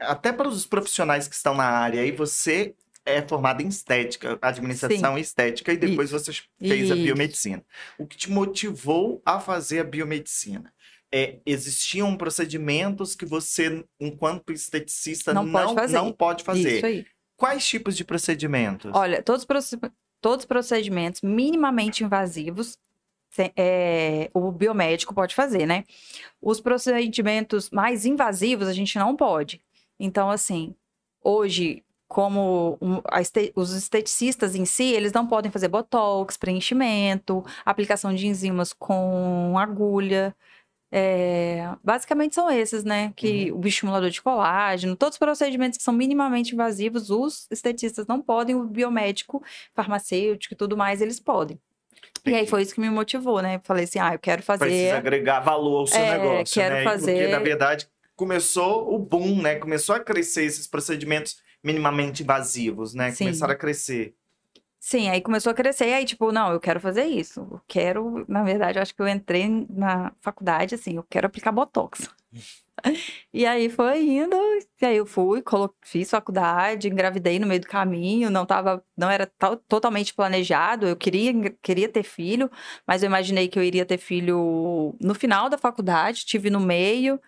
até 0.00 0.32
para 0.32 0.48
os 0.48 0.66
profissionais 0.66 1.28
que 1.28 1.36
estão 1.36 1.54
na 1.54 1.62
área, 1.62 2.02
aí 2.02 2.10
você 2.10 2.74
é 3.04 3.22
formada 3.22 3.62
em 3.62 3.68
estética, 3.68 4.36
administração 4.42 5.14
Sim. 5.14 5.20
estética, 5.20 5.72
e 5.72 5.76
depois 5.76 6.10
isso. 6.10 6.18
você 6.18 6.32
fez 6.58 6.84
isso. 6.86 6.92
a 6.92 6.96
biomedicina. 6.96 7.64
O 7.96 8.08
que 8.08 8.16
te 8.16 8.28
motivou 8.28 9.22
a 9.24 9.38
fazer 9.38 9.78
a 9.78 9.84
biomedicina? 9.84 10.74
É, 11.12 11.38
existiam 11.46 12.16
procedimentos 12.16 13.14
que 13.14 13.24
você, 13.24 13.84
enquanto 14.00 14.52
esteticista, 14.52 15.32
não, 15.32 15.44
não 15.44 15.52
pode 15.52 15.74
fazer. 15.76 15.94
Não 15.94 16.12
pode 16.12 16.42
fazer. 16.42 16.76
Isso 16.78 16.86
aí. 16.86 17.06
Quais 17.36 17.64
tipos 17.64 17.96
de 17.96 18.04
procedimentos? 18.04 18.90
Olha, 18.92 19.22
todos, 19.22 19.46
todos 20.20 20.42
os 20.42 20.44
procedimentos 20.44 21.20
minimamente 21.22 22.02
invasivos 22.02 22.76
é, 23.56 24.30
o 24.32 24.50
biomédico 24.50 25.14
pode 25.14 25.34
fazer, 25.34 25.66
né? 25.66 25.84
Os 26.40 26.60
procedimentos 26.60 27.70
mais 27.70 28.06
invasivos 28.06 28.68
a 28.68 28.72
gente 28.72 28.98
não 28.98 29.16
pode. 29.16 29.60
Então, 29.98 30.30
assim, 30.30 30.74
hoje, 31.22 31.82
como 32.08 32.78
este, 33.18 33.52
os 33.56 33.72
esteticistas 33.72 34.54
em 34.54 34.64
si, 34.64 34.84
eles 34.92 35.12
não 35.12 35.26
podem 35.26 35.50
fazer 35.50 35.68
botox, 35.68 36.36
preenchimento, 36.36 37.44
aplicação 37.64 38.14
de 38.14 38.26
enzimas 38.26 38.72
com 38.72 39.58
agulha. 39.58 40.34
É, 40.92 41.74
basicamente 41.82 42.36
são 42.36 42.48
esses, 42.48 42.84
né? 42.84 43.12
Que 43.16 43.50
uhum. 43.50 43.60
o 43.60 43.66
estimulador 43.66 44.10
de 44.10 44.22
colágeno, 44.22 44.94
todos 44.94 45.16
os 45.16 45.18
procedimentos 45.18 45.76
que 45.76 45.82
são 45.82 45.92
minimamente 45.92 46.54
invasivos, 46.54 47.10
os 47.10 47.48
estetistas 47.50 48.06
não 48.06 48.22
podem, 48.22 48.54
o 48.54 48.64
biomédico, 48.64 49.42
farmacêutico 49.74 50.54
e 50.54 50.56
tudo 50.56 50.76
mais, 50.76 51.00
eles 51.00 51.18
podem. 51.18 51.58
E 52.24 52.34
aí 52.34 52.46
foi 52.46 52.62
isso 52.62 52.74
que 52.74 52.80
me 52.80 52.90
motivou, 52.90 53.40
né? 53.42 53.60
Falei 53.64 53.84
assim, 53.84 53.98
ah, 53.98 54.14
eu 54.14 54.18
quero 54.18 54.42
fazer. 54.42 54.64
Precisa 54.64 54.96
agregar 54.96 55.40
valor 55.40 55.80
ao 55.80 55.86
seu 55.86 56.00
é, 56.00 56.18
negócio, 56.18 56.54
quero 56.54 56.74
né? 56.74 56.84
Fazer... 56.84 57.12
Porque, 57.12 57.28
na 57.28 57.38
verdade, 57.38 57.88
começou 58.16 58.94
o 58.94 58.98
boom, 58.98 59.42
né? 59.42 59.56
Começou 59.56 59.94
a 59.94 60.00
crescer 60.00 60.44
esses 60.44 60.66
procedimentos 60.66 61.36
minimamente 61.62 62.22
invasivos, 62.22 62.94
né? 62.94 63.10
Sim. 63.10 63.24
Começaram 63.24 63.52
a 63.52 63.56
crescer. 63.56 64.14
Sim, 64.86 65.08
aí 65.08 65.22
começou 65.22 65.50
a 65.50 65.54
crescer, 65.54 65.94
aí, 65.94 66.04
tipo, 66.04 66.30
não, 66.30 66.52
eu 66.52 66.60
quero 66.60 66.78
fazer 66.78 67.04
isso. 67.06 67.40
Eu 67.40 67.60
quero, 67.66 68.22
na 68.28 68.42
verdade, 68.42 68.78
eu 68.78 68.82
acho 68.82 68.94
que 68.94 69.00
eu 69.00 69.08
entrei 69.08 69.48
na 69.70 70.12
faculdade, 70.20 70.74
assim, 70.74 70.96
eu 70.96 71.02
quero 71.04 71.26
aplicar 71.26 71.50
Botox. 71.52 72.06
e 73.32 73.46
aí 73.46 73.70
foi 73.70 74.02
indo, 74.02 74.36
e 74.82 74.84
aí 74.84 74.96
eu 74.98 75.06
fui, 75.06 75.42
fiz 75.82 76.10
faculdade, 76.10 76.88
engravidei 76.88 77.38
no 77.38 77.46
meio 77.46 77.62
do 77.62 77.66
caminho, 77.66 78.28
não 78.30 78.44
tava, 78.44 78.84
não 78.94 79.10
era 79.10 79.26
totalmente 79.66 80.12
planejado, 80.12 80.86
eu 80.86 80.96
queria, 80.96 81.32
queria 81.62 81.88
ter 81.88 82.02
filho, 82.02 82.50
mas 82.86 83.02
eu 83.02 83.06
imaginei 83.06 83.48
que 83.48 83.58
eu 83.58 83.62
iria 83.62 83.86
ter 83.86 83.96
filho 83.98 84.94
no 85.00 85.14
final 85.14 85.48
da 85.48 85.56
faculdade, 85.56 86.26
tive 86.26 86.50
no 86.50 86.60
meio, 86.60 87.18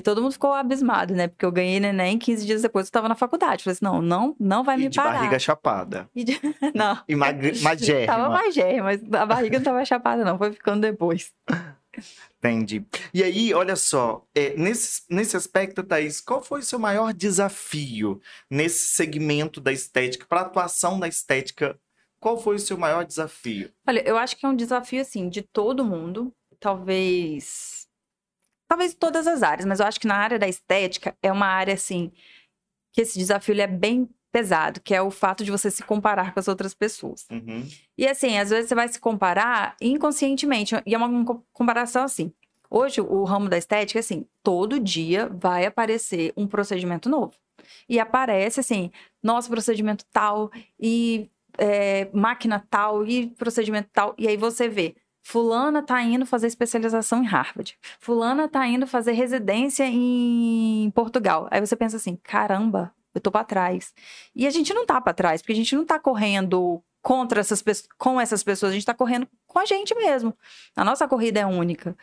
e 0.00 0.02
todo 0.02 0.22
mundo 0.22 0.32
ficou 0.32 0.54
abismado, 0.54 1.14
né? 1.14 1.28
Porque 1.28 1.44
eu 1.44 1.52
ganhei 1.52 1.78
neném 1.78 2.18
15 2.18 2.46
dias 2.46 2.62
depois 2.62 2.86
eu 2.86 2.92
tava 2.92 3.06
na 3.06 3.14
faculdade. 3.14 3.62
Falei 3.62 3.74
assim, 3.74 3.84
não, 3.84 4.00
não, 4.00 4.34
não 4.40 4.64
vai 4.64 4.76
e 4.76 4.84
me 4.84 4.88
de 4.88 4.96
parar. 4.96 5.18
barriga 5.18 5.38
chapada. 5.38 6.08
E 6.16 6.24
de... 6.24 6.40
Não. 6.74 6.98
E 7.06 7.14
mag... 7.14 7.60
magérrima. 7.60 8.06
tava 8.08 8.28
magérrima, 8.30 8.84
mas 8.84 9.00
a 9.12 9.26
barriga 9.26 9.58
não 9.58 9.64
tava 9.64 9.84
chapada 9.84 10.24
não, 10.24 10.38
foi 10.38 10.52
ficando 10.52 10.80
depois. 10.80 11.34
Entendi. 12.38 12.82
E 13.12 13.22
aí, 13.22 13.52
olha 13.52 13.76
só, 13.76 14.24
é, 14.34 14.56
nesse, 14.56 15.02
nesse 15.10 15.36
aspecto, 15.36 15.82
Thaís, 15.82 16.18
qual 16.18 16.40
foi 16.42 16.60
o 16.60 16.64
seu 16.64 16.78
maior 16.78 17.12
desafio 17.12 18.18
nesse 18.48 18.88
segmento 18.88 19.60
da 19.60 19.70
estética, 19.70 20.24
para 20.26 20.40
a 20.40 20.44
atuação 20.44 20.98
da 20.98 21.08
estética? 21.08 21.78
Qual 22.18 22.40
foi 22.40 22.56
o 22.56 22.60
seu 22.60 22.78
maior 22.78 23.04
desafio? 23.04 23.70
Olha, 23.86 24.02
eu 24.08 24.16
acho 24.16 24.34
que 24.36 24.46
é 24.46 24.48
um 24.48 24.56
desafio, 24.56 25.02
assim, 25.02 25.28
de 25.28 25.42
todo 25.42 25.84
mundo. 25.84 26.32
Talvez 26.58 27.79
talvez 28.70 28.94
todas 28.94 29.26
as 29.26 29.42
áreas, 29.42 29.66
mas 29.66 29.80
eu 29.80 29.86
acho 29.86 29.98
que 29.98 30.06
na 30.06 30.14
área 30.14 30.38
da 30.38 30.46
estética 30.46 31.16
é 31.20 31.32
uma 31.32 31.46
área 31.46 31.74
assim 31.74 32.12
que 32.92 33.00
esse 33.00 33.18
desafio 33.18 33.60
é 33.60 33.66
bem 33.66 34.08
pesado, 34.30 34.80
que 34.80 34.94
é 34.94 35.02
o 35.02 35.10
fato 35.10 35.44
de 35.44 35.50
você 35.50 35.72
se 35.72 35.82
comparar 35.82 36.32
com 36.32 36.38
as 36.38 36.46
outras 36.46 36.72
pessoas. 36.72 37.26
Uhum. 37.32 37.66
E 37.98 38.06
assim, 38.06 38.38
às 38.38 38.50
vezes 38.50 38.68
você 38.68 38.74
vai 38.76 38.86
se 38.86 39.00
comparar 39.00 39.74
inconscientemente, 39.80 40.76
e 40.86 40.94
é 40.94 40.96
uma 40.96 41.42
comparação 41.52 42.04
assim. 42.04 42.32
Hoje, 42.70 43.00
o 43.00 43.24
ramo 43.24 43.48
da 43.48 43.58
estética, 43.58 43.98
assim, 43.98 44.24
todo 44.40 44.78
dia 44.78 45.28
vai 45.28 45.66
aparecer 45.66 46.32
um 46.36 46.46
procedimento 46.46 47.08
novo. 47.08 47.32
E 47.88 47.98
aparece 47.98 48.60
assim, 48.60 48.92
nosso 49.20 49.50
procedimento 49.50 50.04
tal, 50.12 50.48
e 50.78 51.28
é, 51.58 52.08
máquina 52.12 52.64
tal, 52.70 53.04
e 53.04 53.30
procedimento 53.30 53.88
tal. 53.92 54.14
E 54.16 54.28
aí 54.28 54.36
você 54.36 54.68
vê, 54.68 54.94
Fulana 55.22 55.82
tá 55.82 56.02
indo 56.02 56.24
fazer 56.26 56.46
especialização 56.46 57.22
em 57.22 57.26
Harvard. 57.26 57.76
Fulana 57.98 58.48
tá 58.48 58.66
indo 58.66 58.86
fazer 58.86 59.12
residência 59.12 59.86
em 59.86 60.90
Portugal. 60.94 61.46
Aí 61.50 61.60
você 61.60 61.76
pensa 61.76 61.96
assim: 61.96 62.16
caramba, 62.16 62.92
eu 63.14 63.20
tô 63.20 63.30
para 63.30 63.44
trás. 63.44 63.92
E 64.34 64.46
a 64.46 64.50
gente 64.50 64.72
não 64.72 64.86
tá 64.86 65.00
para 65.00 65.12
trás, 65.12 65.42
porque 65.42 65.52
a 65.52 65.56
gente 65.56 65.74
não 65.74 65.84
tá 65.84 65.98
correndo 65.98 66.82
contra 67.02 67.40
essas 67.40 67.62
com 67.98 68.20
essas 68.20 68.42
pessoas, 68.42 68.72
a 68.72 68.74
gente 68.74 68.86
tá 68.86 68.94
correndo 68.94 69.26
com 69.46 69.58
a 69.58 69.64
gente 69.64 69.94
mesmo. 69.94 70.36
A 70.76 70.84
nossa 70.84 71.08
corrida 71.08 71.40
é 71.40 71.46
única. 71.46 71.96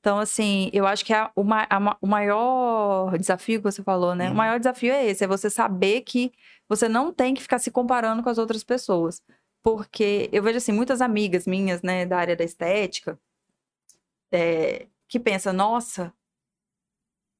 Então, 0.00 0.18
assim, 0.18 0.70
eu 0.72 0.86
acho 0.86 1.04
que 1.04 1.12
a, 1.12 1.30
o, 1.34 1.42
a, 1.42 1.98
o 2.00 2.06
maior 2.06 3.18
desafio 3.18 3.58
que 3.58 3.70
você 3.70 3.82
falou, 3.82 4.14
né? 4.14 4.26
Uhum. 4.26 4.32
O 4.32 4.36
maior 4.36 4.58
desafio 4.58 4.92
é 4.92 5.06
esse: 5.06 5.24
é 5.24 5.26
você 5.26 5.50
saber 5.50 6.02
que 6.02 6.32
você 6.68 6.88
não 6.88 7.12
tem 7.12 7.34
que 7.34 7.42
ficar 7.42 7.58
se 7.58 7.70
comparando 7.70 8.22
com 8.22 8.28
as 8.28 8.38
outras 8.38 8.62
pessoas. 8.62 9.22
Porque 9.62 10.28
eu 10.32 10.42
vejo, 10.42 10.58
assim, 10.58 10.72
muitas 10.72 11.00
amigas 11.00 11.46
minhas, 11.46 11.82
né, 11.82 12.06
da 12.06 12.18
área 12.18 12.36
da 12.36 12.44
estética, 12.44 13.18
é, 14.32 14.86
que 15.08 15.18
pensam, 15.18 15.52
nossa, 15.52 16.12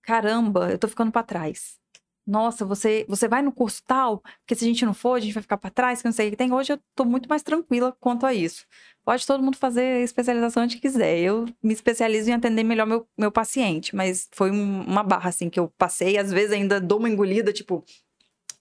caramba, 0.03 0.71
eu 0.71 0.79
tô 0.79 0.89
ficando 0.89 1.13
para 1.13 1.23
trás. 1.23 1.79
Nossa, 2.27 2.65
você, 2.65 3.07
você 3.09 3.27
vai 3.27 3.41
no 3.41 3.51
curso 3.51 3.83
tal, 3.87 4.19
porque 4.41 4.55
se 4.55 4.63
a 4.65 4.69
gente 4.69 4.85
não 4.85 4.93
for, 4.93 5.15
a 5.15 5.21
gente 5.21 5.33
vai 5.33 5.43
ficar 5.43 5.57
para 5.57 5.71
trás, 5.71 6.03
que 6.03 6.05
não 6.07 6.13
sei 6.13 6.29
o 6.29 6.31
que 6.31 6.37
tem. 6.37 6.53
Hoje 6.53 6.75
eu 6.75 6.81
tô 6.95 7.05
muito 7.07 7.27
mais 7.27 7.43
tranquila 7.43 7.97
quanto 7.99 8.27
a 8.27 8.35
isso. 8.35 8.67
Pode 9.03 9.27
todo 9.27 9.43
mundo 9.43 9.57
fazer 9.57 10.03
especialização 10.03 10.65
onde 10.65 10.79
quiser. 10.79 11.19
Eu 11.19 11.47
me 11.63 11.73
especializo 11.73 12.29
em 12.29 12.35
atender 12.35 12.65
melhor 12.65 12.87
meu, 12.87 13.09
meu 13.17 13.33
paciente, 13.33 13.97
mas 13.97 14.29
foi 14.33 14.51
um, 14.51 14.83
uma 14.83 15.03
barra, 15.03 15.31
assim, 15.31 15.49
que 15.49 15.59
eu 15.59 15.69
passei. 15.79 16.19
Às 16.19 16.31
vezes 16.31 16.53
ainda 16.53 16.79
dou 16.79 16.99
uma 16.99 17.09
engolida, 17.09 17.51
tipo, 17.51 17.83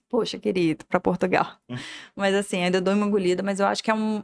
poxa, 0.08 0.38
querido, 0.38 0.84
para 0.86 0.98
Portugal. 0.98 1.58
Mas 2.16 2.34
assim, 2.34 2.62
ainda 2.62 2.80
dou 2.80 2.94
uma 2.94 3.06
engolida, 3.06 3.42
mas 3.42 3.60
eu 3.60 3.66
acho 3.66 3.82
que 3.82 3.90
é 3.90 3.94
um 3.94 4.22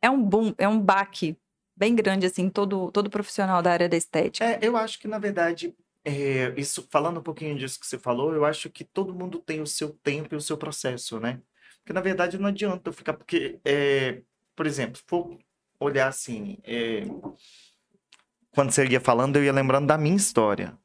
é 0.00 0.08
um 0.08 0.22
boom, 0.22 0.54
é 0.58 0.68
um 0.68 0.80
baque 0.80 1.36
bem 1.76 1.94
grande 1.94 2.26
assim, 2.26 2.48
todo 2.48 2.90
todo 2.92 3.10
profissional 3.10 3.62
da 3.62 3.72
área 3.72 3.88
da 3.88 3.96
estética. 3.96 4.44
É, 4.44 4.58
eu 4.62 4.76
acho 4.76 4.98
que 4.98 5.08
na 5.08 5.18
verdade 5.18 5.74
é, 6.04 6.52
isso 6.56 6.86
falando 6.90 7.20
um 7.20 7.22
pouquinho 7.22 7.56
disso 7.56 7.80
que 7.80 7.86
você 7.86 7.98
falou, 7.98 8.32
eu 8.32 8.44
acho 8.44 8.70
que 8.70 8.84
todo 8.84 9.14
mundo 9.14 9.38
tem 9.38 9.60
o 9.60 9.66
seu 9.66 9.90
tempo 9.90 10.34
e 10.34 10.36
o 10.36 10.40
seu 10.40 10.56
processo, 10.56 11.18
né? 11.18 11.40
Porque 11.78 11.92
na 11.92 12.00
verdade 12.00 12.38
não 12.38 12.48
adianta 12.48 12.88
eu 12.88 12.92
ficar 12.92 13.14
porque 13.14 13.58
é, 13.64 14.22
por 14.54 14.66
exemplo, 14.66 14.96
se 14.98 15.04
for 15.06 15.38
olhar 15.80 16.08
assim, 16.08 16.58
é, 16.64 17.04
quando 18.50 18.70
você 18.72 18.86
ia 18.86 19.00
falando, 19.00 19.36
eu 19.36 19.44
ia 19.44 19.52
lembrando 19.52 19.86
da 19.86 19.96
minha 19.96 20.16
história 20.16 20.76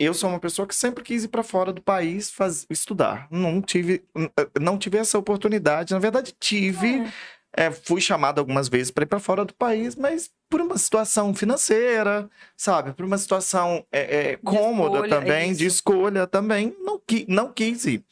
eu 0.00 0.14
sou 0.14 0.30
uma 0.30 0.40
pessoa 0.40 0.66
que 0.66 0.74
sempre 0.74 1.04
quis 1.04 1.24
ir 1.24 1.28
para 1.28 1.42
fora 1.42 1.72
do 1.74 1.82
país 1.82 2.30
faz, 2.30 2.66
estudar. 2.70 3.28
Não 3.30 3.60
tive, 3.60 4.02
eh, 4.16 4.48
não 4.58 4.78
tive 4.78 4.96
essa 4.96 5.18
oportunidade. 5.18 5.92
Na 5.92 6.00
verdade, 6.00 6.34
tive. 6.40 7.02
É. 7.02 7.12
É, 7.52 7.68
fui 7.68 8.00
chamado 8.00 8.38
algumas 8.38 8.68
vezes 8.68 8.92
para 8.92 9.02
ir 9.02 9.08
para 9.08 9.18
fora 9.18 9.44
do 9.44 9.52
país, 9.52 9.96
mas 9.96 10.30
por 10.48 10.60
uma 10.60 10.78
situação 10.78 11.34
financeira, 11.34 12.30
sabe? 12.56 12.92
Por 12.92 13.04
uma 13.04 13.18
situação 13.18 13.84
é, 13.90 14.30
é, 14.30 14.36
cômoda 14.36 14.98
escolha, 14.98 15.08
também, 15.08 15.52
de 15.52 15.66
escolha 15.66 16.26
também, 16.28 16.76
não, 16.78 17.00
qui, 17.04 17.26
não 17.28 17.52
quis 17.52 17.86
ir. 17.86 18.04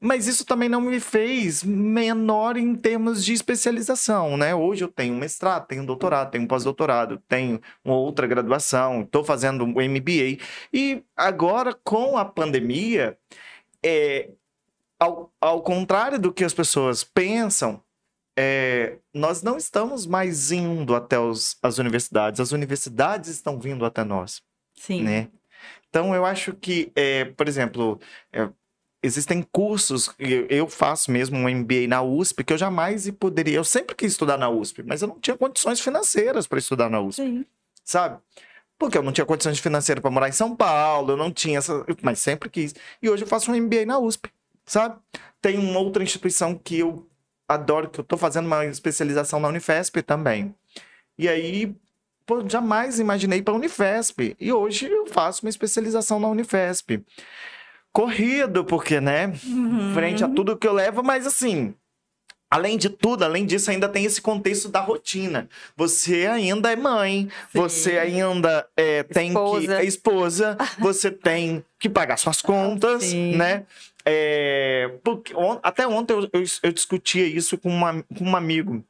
Mas 0.00 0.28
isso 0.28 0.44
também 0.44 0.68
não 0.68 0.80
me 0.80 1.00
fez 1.00 1.64
menor 1.64 2.56
em 2.56 2.74
termos 2.76 3.24
de 3.24 3.32
especialização, 3.32 4.36
né? 4.36 4.54
Hoje 4.54 4.84
eu 4.84 4.88
tenho 4.88 5.12
um 5.12 5.18
mestrado, 5.18 5.66
tenho 5.66 5.82
um 5.82 5.86
doutorado, 5.86 6.30
tenho 6.30 6.44
um 6.44 6.46
pós-doutorado, 6.46 7.20
tenho 7.26 7.60
uma 7.84 7.96
outra 7.96 8.26
graduação, 8.26 9.02
estou 9.02 9.24
fazendo 9.24 9.64
um 9.64 9.72
MBA. 9.72 10.40
E 10.72 11.02
agora, 11.16 11.74
com 11.82 12.16
a 12.16 12.24
pandemia, 12.24 13.18
é, 13.84 14.30
ao, 15.00 15.32
ao 15.40 15.62
contrário 15.62 16.18
do 16.18 16.32
que 16.32 16.44
as 16.44 16.54
pessoas 16.54 17.02
pensam, 17.02 17.82
é, 18.38 18.98
nós 19.12 19.42
não 19.42 19.56
estamos 19.56 20.06
mais 20.06 20.52
indo 20.52 20.94
até 20.94 21.18
os, 21.18 21.56
as 21.60 21.78
universidades, 21.78 22.38
as 22.38 22.52
universidades 22.52 23.30
estão 23.30 23.58
vindo 23.58 23.84
até 23.84 24.04
nós, 24.04 24.40
Sim. 24.74 25.02
né? 25.02 25.28
Então, 25.88 26.14
eu 26.14 26.24
acho 26.24 26.52
que, 26.52 26.92
é, 26.94 27.24
por 27.24 27.48
exemplo, 27.48 27.98
é, 28.32 28.48
existem 29.08 29.42
cursos, 29.42 30.10
eu, 30.18 30.46
eu 30.48 30.68
faço 30.68 31.10
mesmo 31.10 31.36
um 31.36 31.48
MBA 31.48 31.88
na 31.88 32.02
USP, 32.02 32.44
que 32.44 32.52
eu 32.52 32.58
jamais 32.58 33.10
poderia, 33.12 33.56
eu 33.56 33.64
sempre 33.64 33.96
quis 33.96 34.12
estudar 34.12 34.36
na 34.36 34.48
USP, 34.48 34.82
mas 34.82 35.02
eu 35.02 35.08
não 35.08 35.18
tinha 35.18 35.36
condições 35.36 35.80
financeiras 35.80 36.46
para 36.46 36.58
estudar 36.58 36.88
na 36.88 37.00
USP, 37.00 37.22
Sim. 37.22 37.44
sabe? 37.84 38.18
Porque 38.78 38.96
eu 38.96 39.02
não 39.02 39.10
tinha 39.12 39.26
condições 39.26 39.58
financeiras 39.58 40.00
para 40.00 40.10
morar 40.10 40.28
em 40.28 40.32
São 40.32 40.54
Paulo, 40.54 41.12
eu 41.12 41.16
não 41.16 41.32
tinha 41.32 41.58
essa, 41.58 41.84
mas 42.00 42.20
sempre 42.20 42.48
quis. 42.48 42.74
E 43.02 43.10
hoje 43.10 43.24
eu 43.24 43.26
faço 43.26 43.50
um 43.50 43.56
MBA 43.60 43.84
na 43.84 43.98
USP, 43.98 44.30
sabe? 44.64 44.96
Tem 45.42 45.58
uma 45.58 45.80
outra 45.80 46.02
instituição 46.02 46.54
que 46.54 46.78
eu 46.78 47.08
adoro, 47.48 47.88
que 47.88 47.98
eu 47.98 48.04
tô 48.04 48.16
fazendo 48.16 48.46
uma 48.46 48.66
especialização 48.66 49.40
na 49.40 49.48
Unifesp 49.48 50.02
também. 50.02 50.54
E 51.18 51.28
aí, 51.28 51.74
pô, 52.26 52.46
jamais 52.48 53.00
imaginei 53.00 53.42
para 53.42 53.54
Unifesp. 53.54 54.36
E 54.38 54.52
hoje 54.52 54.86
eu 54.86 55.06
faço 55.06 55.44
uma 55.44 55.50
especialização 55.50 56.20
na 56.20 56.28
Unifesp. 56.28 57.02
Corrido, 57.92 58.64
porque, 58.64 59.00
né? 59.00 59.32
Uhum. 59.44 59.92
Frente 59.94 60.22
a 60.22 60.28
tudo 60.28 60.56
que 60.56 60.66
eu 60.66 60.72
levo, 60.72 61.02
mas 61.02 61.26
assim. 61.26 61.74
Além 62.50 62.78
de 62.78 62.88
tudo, 62.88 63.24
além 63.24 63.44
disso, 63.44 63.70
ainda 63.70 63.88
tem 63.90 64.06
esse 64.06 64.22
contexto 64.22 64.70
da 64.70 64.80
rotina. 64.80 65.48
Você 65.76 66.26
ainda 66.26 66.72
é 66.72 66.76
mãe, 66.76 67.28
Sim. 67.52 67.58
você 67.58 67.98
ainda 67.98 68.66
é, 68.74 69.02
tem 69.02 69.32
que. 69.32 69.38
Esposa. 69.38 69.80
É 69.80 69.84
esposa, 69.84 70.56
você 70.80 71.10
tem 71.10 71.62
que 71.78 71.90
pagar 71.90 72.16
suas 72.16 72.40
contas, 72.40 73.04
Sim. 73.04 73.36
né? 73.36 73.66
É, 74.02 74.90
porque 75.04 75.34
on- 75.34 75.60
até 75.62 75.86
ontem 75.86 76.14
eu, 76.14 76.22
eu, 76.32 76.42
eu 76.62 76.72
discutia 76.72 77.26
isso 77.26 77.58
com, 77.58 77.68
uma, 77.68 78.02
com 78.02 78.24
um 78.24 78.34
amigo. 78.34 78.82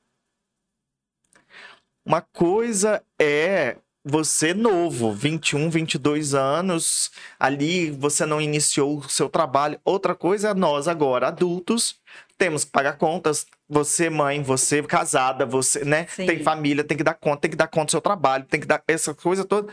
Uma 2.06 2.20
coisa 2.20 3.02
é 3.18 3.76
você 4.08 4.54
novo, 4.54 5.12
21, 5.12 5.68
22 5.68 6.34
anos, 6.34 7.10
ali 7.38 7.90
você 7.90 8.24
não 8.24 8.40
iniciou 8.40 8.98
o 8.98 9.08
seu 9.08 9.28
trabalho. 9.28 9.78
Outra 9.84 10.14
coisa 10.14 10.48
é 10.48 10.54
nós 10.54 10.88
agora, 10.88 11.28
adultos, 11.28 11.96
temos 12.38 12.64
que 12.64 12.70
pagar 12.70 12.96
contas. 12.96 13.46
Você, 13.68 14.08
mãe, 14.08 14.42
você 14.42 14.82
casada, 14.82 15.44
você, 15.44 15.84
né? 15.84 16.06
Sim. 16.08 16.24
Tem 16.24 16.42
família, 16.42 16.82
tem 16.82 16.96
que 16.96 17.04
dar 17.04 17.14
conta, 17.14 17.42
tem 17.42 17.50
que 17.50 17.56
dar 17.56 17.68
conta 17.68 17.86
do 17.86 17.90
seu 17.90 18.00
trabalho, 18.00 18.46
tem 18.46 18.60
que 18.60 18.66
dar 18.66 18.82
essa 18.88 19.12
coisa 19.12 19.44
toda. 19.44 19.72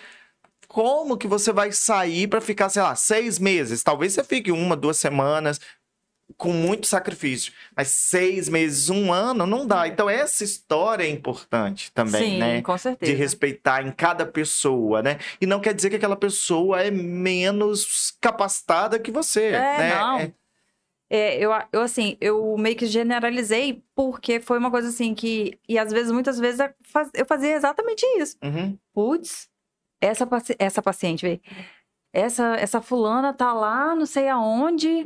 Como 0.67 1.17
que 1.17 1.27
você 1.27 1.53
vai 1.53 1.71
sair 1.71 2.27
para 2.27 2.41
ficar, 2.41 2.67
sei 2.67 2.81
lá, 2.81 2.95
seis 2.95 3.39
meses? 3.39 3.83
Talvez 3.83 4.13
você 4.13 4.23
fique 4.23 4.51
uma, 4.51 4.75
duas 4.75 4.97
semanas 4.97 5.61
com 6.37 6.51
muito 6.51 6.87
sacrifício. 6.87 7.53
Mas 7.75 7.89
seis 7.89 8.49
meses, 8.49 8.89
um 8.89 9.13
ano, 9.13 9.45
não 9.45 9.65
dá. 9.67 9.87
Então, 9.87 10.09
essa 10.09 10.43
história 10.43 11.03
é 11.03 11.09
importante 11.09 11.91
também, 11.91 12.31
Sim, 12.33 12.37
né? 12.39 12.61
com 12.61 12.77
certeza. 12.77 13.11
de 13.11 13.17
respeitar 13.17 13.85
em 13.85 13.91
cada 13.91 14.25
pessoa, 14.25 15.01
né? 15.03 15.17
E 15.39 15.45
não 15.45 15.59
quer 15.59 15.73
dizer 15.73 15.89
que 15.89 15.95
aquela 15.97 16.15
pessoa 16.15 16.81
é 16.81 16.89
menos 16.91 18.11
capacitada 18.19 18.99
que 18.99 19.11
você, 19.11 19.45
É, 19.47 19.77
né? 19.77 19.95
não. 19.99 20.19
É- 20.19 20.33
É, 21.07 21.37
eu, 21.37 21.51
eu, 21.71 21.81
assim, 21.81 22.17
eu 22.19 22.57
meio 22.57 22.75
que 22.75 22.87
generalizei 22.87 23.83
porque 23.93 24.39
foi 24.39 24.57
uma 24.57 24.71
coisa 24.71 24.89
assim 24.89 25.13
que... 25.13 25.57
E 25.69 25.77
às 25.77 25.91
vezes, 25.91 26.11
muitas 26.11 26.39
vezes, 26.39 26.59
eu 26.59 26.69
faz- 26.83 27.11
eu 27.13 27.25
fazia 27.27 27.53
exatamente 27.55 28.03
isso. 28.17 28.35
Uhum. 28.43 28.75
Putz, 28.91 29.47
essa, 30.01 30.27
essa 30.57 30.81
paciente, 30.81 31.21
velho. 31.21 31.39
Essa, 32.11 32.55
essa 32.55 32.81
fulana 32.81 33.31
tá 33.33 33.53
lá, 33.53 33.93
não 33.93 34.07
sei 34.07 34.27
aonde, 34.29 35.05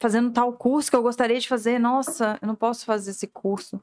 fazendo 0.00 0.30
tal 0.32 0.52
curso 0.52 0.90
que 0.90 0.96
eu 0.96 1.02
gostaria 1.02 1.38
de 1.38 1.48
fazer. 1.48 1.78
Nossa, 1.78 2.38
eu 2.40 2.46
não 2.46 2.54
posso 2.54 2.84
fazer 2.84 3.10
esse 3.10 3.26
curso. 3.26 3.80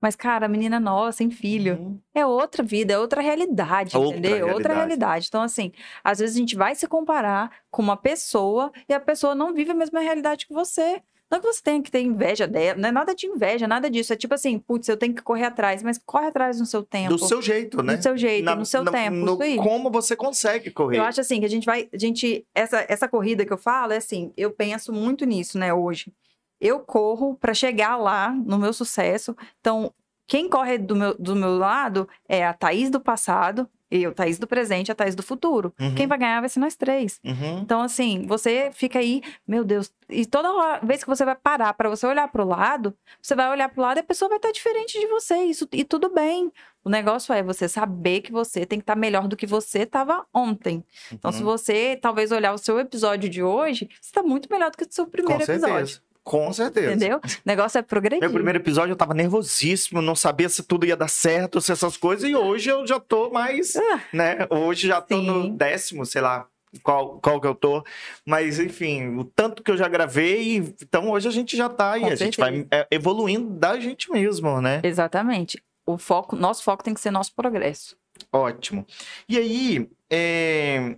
Mas, 0.00 0.14
cara, 0.14 0.46
a 0.46 0.48
menina 0.48 0.78
nova, 0.78 1.10
sem 1.10 1.28
filho. 1.28 1.76
Uhum. 1.76 2.00
É 2.14 2.24
outra 2.24 2.62
vida, 2.62 2.92
é 2.92 2.98
outra 2.98 3.20
realidade, 3.20 3.96
Outra 3.96 4.16
entendeu? 4.16 4.46
Outra 4.48 4.74
realidade. 4.74 4.76
realidade. 4.76 5.26
Então, 5.28 5.42
assim, 5.42 5.72
às 6.04 6.20
vezes 6.20 6.36
a 6.36 6.38
gente 6.38 6.56
vai 6.56 6.74
se 6.74 6.86
comparar 6.86 7.50
com 7.70 7.82
uma 7.82 7.96
pessoa 7.96 8.70
e 8.88 8.94
a 8.94 9.00
pessoa 9.00 9.34
não 9.34 9.52
vive 9.52 9.72
a 9.72 9.74
mesma 9.74 10.00
realidade 10.00 10.46
que 10.46 10.54
você. 10.54 11.02
Não 11.30 11.38
é 11.38 11.40
que 11.42 11.46
você 11.46 11.62
tenha 11.62 11.82
que 11.82 11.90
ter 11.90 12.00
inveja 12.00 12.46
dela, 12.46 12.78
não 12.80 12.88
é 12.88 12.92
nada 12.92 13.14
de 13.14 13.26
inveja, 13.26 13.68
nada 13.68 13.90
disso. 13.90 14.12
É 14.12 14.16
tipo 14.16 14.32
assim, 14.34 14.58
putz, 14.58 14.88
eu 14.88 14.96
tenho 14.96 15.14
que 15.14 15.20
correr 15.22 15.44
atrás, 15.44 15.82
mas 15.82 15.98
corre 15.98 16.26
atrás 16.26 16.58
no 16.58 16.64
seu 16.64 16.82
tempo. 16.82 17.10
Do 17.10 17.18
seu 17.18 17.42
jeito, 17.42 17.82
né? 17.82 17.96
Do 17.96 18.02
seu 18.02 18.16
jeito, 18.16 18.44
Na- 18.44 18.56
no 18.56 18.64
seu 18.64 18.82
na- 18.82 18.90
tempo. 18.90 19.16
no 19.16 19.32
isso 19.34 19.42
aí. 19.42 19.56
como 19.56 19.90
você 19.90 20.16
consegue 20.16 20.70
correr. 20.70 20.98
Eu 20.98 21.04
acho 21.04 21.20
assim 21.20 21.38
que 21.40 21.44
a 21.46 21.50
gente 21.50 21.66
vai. 21.66 21.88
A 21.92 21.98
gente, 21.98 22.46
essa, 22.54 22.84
essa 22.88 23.06
corrida 23.06 23.44
que 23.44 23.52
eu 23.52 23.58
falo 23.58 23.92
é 23.92 23.98
assim, 23.98 24.32
eu 24.36 24.50
penso 24.50 24.92
muito 24.92 25.26
nisso, 25.26 25.58
né, 25.58 25.72
hoje. 25.74 26.12
Eu 26.60 26.80
corro 26.80 27.36
para 27.36 27.52
chegar 27.54 27.96
lá 27.96 28.30
no 28.30 28.58
meu 28.58 28.72
sucesso. 28.72 29.36
Então, 29.60 29.92
quem 30.26 30.48
corre 30.48 30.76
do 30.78 30.96
meu, 30.96 31.14
do 31.18 31.36
meu 31.36 31.56
lado 31.56 32.08
é 32.28 32.44
a 32.44 32.52
Thaís 32.52 32.90
do 32.90 33.00
passado, 33.00 33.68
eu, 33.90 34.12
Thaís 34.14 34.38
do 34.38 34.46
presente, 34.46 34.90
a 34.92 34.94
Thaís 34.94 35.14
do 35.14 35.22
futuro. 35.22 35.72
Uhum. 35.80 35.94
Quem 35.94 36.06
vai 36.06 36.18
ganhar 36.18 36.40
vai 36.40 36.48
ser 36.48 36.60
nós 36.60 36.76
três. 36.76 37.20
Uhum. 37.24 37.60
Então, 37.60 37.80
assim, 37.80 38.24
você 38.26 38.70
fica 38.72 38.98
aí, 38.98 39.22
meu 39.46 39.64
Deus, 39.64 39.92
e 40.08 40.24
toda 40.26 40.78
vez 40.80 41.02
que 41.02 41.08
você 41.08 41.24
vai 41.24 41.34
parar 41.36 41.72
para 41.74 41.88
você 41.88 42.06
olhar 42.06 42.28
para 42.28 42.44
o 42.44 42.48
lado, 42.48 42.94
você 43.20 43.34
vai 43.34 43.48
olhar 43.50 43.68
para 43.68 43.80
o 43.80 43.82
lado 43.82 43.98
e 43.98 44.00
a 44.00 44.04
pessoa 44.04 44.28
vai 44.28 44.38
estar 44.38 44.50
diferente 44.52 44.98
de 44.98 45.06
você, 45.06 45.36
isso, 45.44 45.68
e 45.72 45.84
tudo 45.84 46.08
bem. 46.12 46.52
O 46.84 46.90
negócio 46.90 47.32
é 47.34 47.42
você 47.42 47.68
saber 47.68 48.20
que 48.22 48.32
você 48.32 48.64
tem 48.64 48.78
que 48.78 48.82
estar 48.84 48.96
melhor 48.96 49.28
do 49.28 49.36
que 49.36 49.46
você 49.46 49.80
estava 49.80 50.24
ontem. 50.32 50.82
Então, 51.12 51.30
se 51.30 51.38
Uhum. 51.40 51.44
você 51.44 51.96
talvez 52.00 52.32
olhar 52.32 52.52
o 52.54 52.58
seu 52.58 52.78
episódio 52.78 53.28
de 53.28 53.42
hoje, 53.42 53.88
você 54.00 54.08
está 54.08 54.22
muito 54.22 54.48
melhor 54.50 54.70
do 54.70 54.76
que 54.78 54.84
o 54.84 54.88
seu 54.90 55.06
primeiro 55.06 55.44
Com 55.44 55.52
episódio. 55.52 55.76
certeza. 55.86 56.07
Com 56.28 56.52
certeza. 56.52 56.92
Entendeu? 56.92 57.16
O 57.16 57.20
negócio 57.46 57.78
é 57.78 57.82
progredir. 57.82 58.20
Meu 58.20 58.30
primeiro 58.30 58.58
episódio 58.58 58.92
eu 58.92 58.96
tava 58.96 59.14
nervosíssimo, 59.14 60.02
não 60.02 60.14
sabia 60.14 60.46
se 60.50 60.62
tudo 60.62 60.84
ia 60.84 60.94
dar 60.94 61.08
certo, 61.08 61.58
se 61.58 61.72
essas 61.72 61.96
coisas, 61.96 62.28
e 62.28 62.36
hoje 62.36 62.68
eu 62.68 62.86
já 62.86 63.00
tô 63.00 63.30
mais, 63.30 63.74
Ah, 63.76 64.00
né? 64.12 64.46
Hoje 64.50 64.88
já 64.88 65.00
tô 65.00 65.22
no 65.22 65.44
Sim. 65.44 65.56
décimo, 65.56 66.04
sei 66.04 66.20
lá, 66.20 66.46
qual, 66.82 67.18
qual 67.18 67.40
que 67.40 67.46
eu 67.46 67.54
tô. 67.54 67.82
Mas, 68.26 68.58
enfim, 68.60 69.16
o 69.16 69.24
tanto 69.24 69.62
que 69.62 69.70
eu 69.70 69.76
já 69.78 69.88
gravei, 69.88 70.74
então 70.82 71.08
hoje 71.10 71.26
a 71.26 71.30
gente 71.30 71.56
já 71.56 71.66
tá 71.66 71.92
aí, 71.92 72.02
Com 72.02 72.06
a 72.08 72.14
gente 72.14 72.38
vai 72.38 72.66
é, 72.70 72.86
evoluindo 72.90 73.48
da 73.54 73.80
gente 73.80 74.12
mesmo, 74.12 74.60
né? 74.60 74.82
Exatamente. 74.84 75.62
O 75.86 75.96
foco, 75.96 76.36
nosso 76.36 76.62
foco 76.62 76.84
tem 76.84 76.92
que 76.92 77.00
ser 77.00 77.10
nosso 77.10 77.34
progresso. 77.34 77.96
Ótimo. 78.30 78.86
E 79.26 79.38
aí, 79.38 79.88
é, 80.10 80.94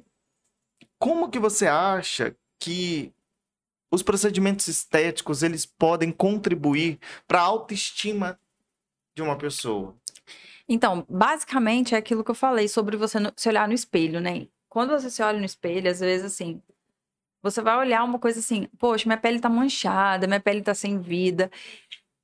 como 0.98 1.30
que 1.30 1.38
você 1.38 1.68
acha 1.68 2.34
que 2.58 3.12
os 3.90 4.02
procedimentos 4.02 4.68
estéticos 4.68 5.42
eles 5.42 5.66
podem 5.66 6.12
contribuir 6.12 6.98
para 7.26 7.40
a 7.40 7.44
autoestima 7.44 8.38
de 9.14 9.22
uma 9.22 9.36
pessoa? 9.36 9.96
Então, 10.68 11.04
basicamente 11.08 11.94
é 11.94 11.98
aquilo 11.98 12.22
que 12.22 12.30
eu 12.30 12.34
falei 12.34 12.68
sobre 12.68 12.96
você 12.96 13.18
se 13.36 13.48
olhar 13.48 13.66
no 13.66 13.74
espelho, 13.74 14.20
né? 14.20 14.46
Quando 14.68 14.90
você 14.90 15.10
se 15.10 15.20
olha 15.20 15.38
no 15.38 15.44
espelho, 15.44 15.90
às 15.90 15.98
vezes 15.98 16.26
assim, 16.26 16.62
você 17.42 17.60
vai 17.60 17.76
olhar 17.76 18.04
uma 18.04 18.18
coisa 18.18 18.38
assim, 18.38 18.68
poxa, 18.78 19.06
minha 19.06 19.18
pele 19.18 19.40
tá 19.40 19.48
manchada, 19.48 20.26
minha 20.26 20.40
pele 20.40 20.62
tá 20.62 20.74
sem 20.74 21.00
vida. 21.00 21.50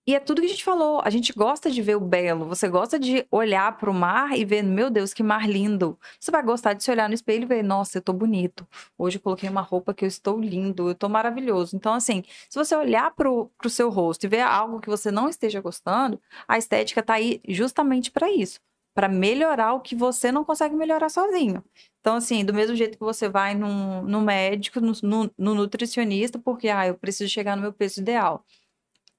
E 0.09 0.14
é 0.14 0.21
tudo 0.21 0.40
que 0.40 0.47
a 0.47 0.51
gente 0.51 0.62
falou, 0.62 1.01
a 1.05 1.11
gente 1.11 1.33
gosta 1.33 1.69
de 1.69 1.83
ver 1.83 1.97
o 1.97 2.01
belo, 2.01 2.45
você 2.47 2.69
gosta 2.69 2.97
de 2.97 3.27
olhar 3.29 3.77
pro 3.77 3.92
mar 3.92 4.38
e 4.38 4.45
ver, 4.45 4.62
meu 4.62 4.88
Deus, 4.88 5.12
que 5.12 5.21
mar 5.21 5.49
lindo. 5.49 5.99
Você 6.21 6.31
vai 6.31 6.45
gostar 6.45 6.75
de 6.75 6.85
se 6.85 6.90
olhar 6.92 7.09
no 7.09 7.14
espelho 7.14 7.42
e 7.42 7.47
ver, 7.47 7.64
nossa, 7.64 7.99
eu 7.99 8.03
tô 8.03 8.12
bonito. 8.12 8.64
Hoje 8.97 9.16
eu 9.19 9.21
coloquei 9.21 9.49
uma 9.49 9.62
roupa 9.62 9.92
que 9.92 10.05
eu 10.05 10.09
estou 10.09 10.38
lindo, 10.40 10.88
eu 10.90 10.95
tô 10.95 11.09
maravilhoso. 11.09 11.75
Então, 11.75 11.92
assim, 11.92 12.23
se 12.49 12.57
você 12.57 12.77
olhar 12.77 13.11
pro, 13.16 13.51
pro 13.59 13.69
seu 13.69 13.90
rosto 13.90 14.25
e 14.25 14.29
ver 14.29 14.42
algo 14.42 14.81
que 14.81 14.88
você 14.88 15.11
não 15.11 15.29
esteja 15.29 15.61
gostando, 15.61 16.21
a 16.47 16.57
estética 16.57 17.03
tá 17.03 17.14
aí 17.14 17.40
justamente 17.49 18.12
para 18.12 18.31
isso, 18.31 18.61
para 18.95 19.09
melhorar 19.09 19.73
o 19.75 19.81
que 19.81 19.97
você 19.97 20.31
não 20.31 20.45
consegue 20.45 20.77
melhorar 20.77 21.09
sozinho. 21.09 21.64
Então, 22.01 22.14
assim, 22.14 22.45
do 22.45 22.55
mesmo 22.55 22.77
jeito 22.77 22.97
que 22.97 23.05
você 23.05 23.29
vai 23.29 23.55
no, 23.57 24.03
médico, 24.21 24.81
no- 24.81 25.33
no 25.37 25.55
nutricionista, 25.57 26.38
porque, 26.38 26.69
ah, 26.69 26.87
eu 26.87 26.95
preciso 26.95 27.29
chegar 27.29 27.57
no 27.57 27.62
meu 27.62 27.73
peso 27.73 28.01
ideal. 28.01 28.45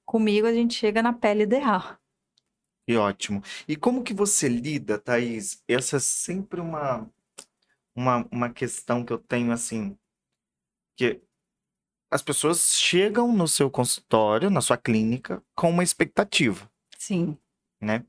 Comigo, 0.08 0.46
a 0.46 0.54
gente 0.54 0.72
chega 0.72 1.02
na 1.02 1.12
pele 1.12 1.42
ideal. 1.42 1.98
E 2.88 2.96
ótimo. 2.96 3.42
E 3.68 3.76
como 3.76 4.02
que 4.02 4.14
você 4.14 4.48
lida, 4.48 4.98
Thaís? 4.98 5.62
Essa 5.68 5.98
é 5.98 6.00
sempre 6.00 6.62
uma, 6.62 7.06
uma, 7.94 8.26
uma 8.32 8.50
questão 8.50 9.04
que 9.04 9.12
eu 9.12 9.18
tenho, 9.18 9.52
assim, 9.52 9.98
que 10.96 11.20
as 12.10 12.22
pessoas 12.22 12.72
chegam 12.72 13.30
no 13.36 13.46
seu 13.46 13.70
consultório, 13.70 14.48
na 14.48 14.62
sua 14.62 14.78
clínica, 14.78 15.44
com 15.54 15.68
uma 15.68 15.82
expectativa. 15.82 16.70
Sim, 16.96 17.36
né? 17.78 18.02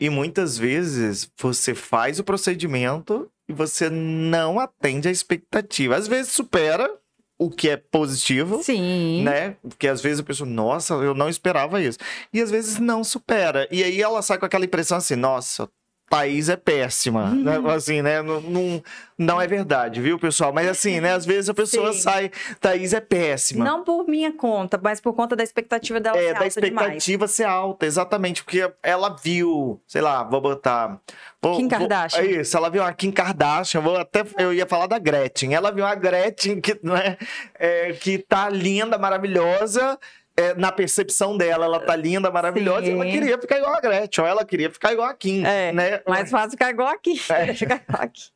E 0.00 0.08
muitas 0.08 0.56
vezes 0.56 1.30
você 1.38 1.74
faz 1.74 2.18
o 2.18 2.24
procedimento 2.24 3.30
e 3.46 3.52
você 3.52 3.90
não 3.90 4.58
atende 4.58 5.08
a 5.08 5.12
expectativa. 5.12 5.94
Às 5.94 6.08
vezes 6.08 6.32
supera 6.32 6.88
o 7.38 7.48
que 7.48 7.70
é 7.70 7.76
positivo, 7.76 8.60
sim. 8.62 9.22
né? 9.22 9.56
Porque 9.62 9.86
às 9.86 10.00
vezes 10.00 10.20
a 10.20 10.24
pessoa, 10.24 10.48
nossa, 10.48 10.94
eu 10.94 11.14
não 11.14 11.28
esperava 11.28 11.80
isso. 11.80 11.98
E 12.32 12.40
às 12.40 12.50
vezes 12.50 12.78
não 12.78 13.04
supera. 13.04 13.68
E 13.70 13.82
aí 13.82 14.02
ela 14.02 14.20
sai 14.22 14.38
com 14.38 14.44
aquela 14.44 14.64
impressão 14.64 14.98
assim, 14.98 15.14
nossa, 15.14 15.68
Thaís 16.08 16.48
é 16.48 16.56
péssima. 16.56 17.30
Né? 17.30 17.58
Assim, 17.74 18.02
né? 18.02 18.22
Não, 18.22 18.40
não, 18.40 18.82
não, 19.16 19.40
é 19.40 19.46
verdade, 19.46 20.00
viu, 20.00 20.18
pessoal? 20.18 20.52
Mas 20.52 20.68
assim, 20.68 21.00
né? 21.00 21.12
Às 21.12 21.26
vezes 21.26 21.48
a 21.50 21.54
pessoa 21.54 21.92
Sim. 21.92 22.00
sai, 22.00 22.30
Thaís 22.60 22.92
é 22.92 23.00
péssima. 23.00 23.64
Não 23.64 23.84
por 23.84 24.06
minha 24.08 24.32
conta, 24.32 24.80
mas 24.82 25.00
por 25.00 25.14
conta 25.14 25.36
da 25.36 25.42
expectativa 25.42 26.00
dela 26.00 26.16
é, 26.16 26.20
ser 26.20 26.28
alta 26.28 26.40
da 26.40 26.46
expectativa 26.46 27.18
demais. 27.18 27.30
ser 27.30 27.44
alta, 27.44 27.86
exatamente. 27.86 28.42
Porque 28.42 28.70
ela 28.82 29.14
viu, 29.22 29.80
sei 29.86 30.00
lá, 30.00 30.22
vou 30.22 30.40
botar... 30.40 31.00
Vou, 31.40 31.56
Kim 31.56 31.68
Kardashian. 31.68 32.20
Vou, 32.20 32.30
é 32.30 32.40
isso, 32.40 32.56
ela 32.56 32.68
viu 32.68 32.82
a 32.82 32.92
Kim 32.92 33.12
Kardashian, 33.12 33.80
vou 33.80 33.96
até, 33.96 34.24
eu 34.38 34.52
ia 34.52 34.66
falar 34.66 34.86
da 34.86 34.98
Gretchen. 34.98 35.54
Ela 35.54 35.70
viu 35.70 35.86
a 35.86 35.94
Gretchen 35.94 36.60
que, 36.60 36.78
né, 36.82 37.16
é, 37.54 37.92
que 37.92 38.18
tá 38.18 38.48
linda, 38.48 38.98
maravilhosa, 38.98 39.98
é, 40.38 40.54
na 40.54 40.70
percepção 40.70 41.36
dela, 41.36 41.64
ela 41.64 41.80
tá 41.80 41.96
linda, 41.96 42.30
maravilhosa, 42.30 42.86
Sim. 42.86 42.92
e 42.92 42.94
ela 42.94 43.04
queria 43.04 43.38
ficar 43.40 43.58
igual 43.58 43.74
a 43.74 43.80
Gretchen, 43.80 44.22
ou 44.22 44.30
ela 44.30 44.44
queria 44.44 44.70
ficar 44.70 44.92
igual 44.92 45.08
a 45.08 45.14
Kim, 45.14 45.44
é, 45.44 45.72
né? 45.72 46.00
Mais 46.06 46.30
fácil 46.30 46.52
ficar 46.52 46.70
igual 46.70 46.88
a 46.88 46.96
Kim. 46.96 47.18
É. 47.28 47.52
ficar 47.54 47.82
igual 47.82 48.02
a 48.02 48.06
Kim. 48.06 48.30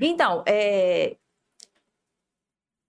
Então, 0.00 0.44
é... 0.46 1.16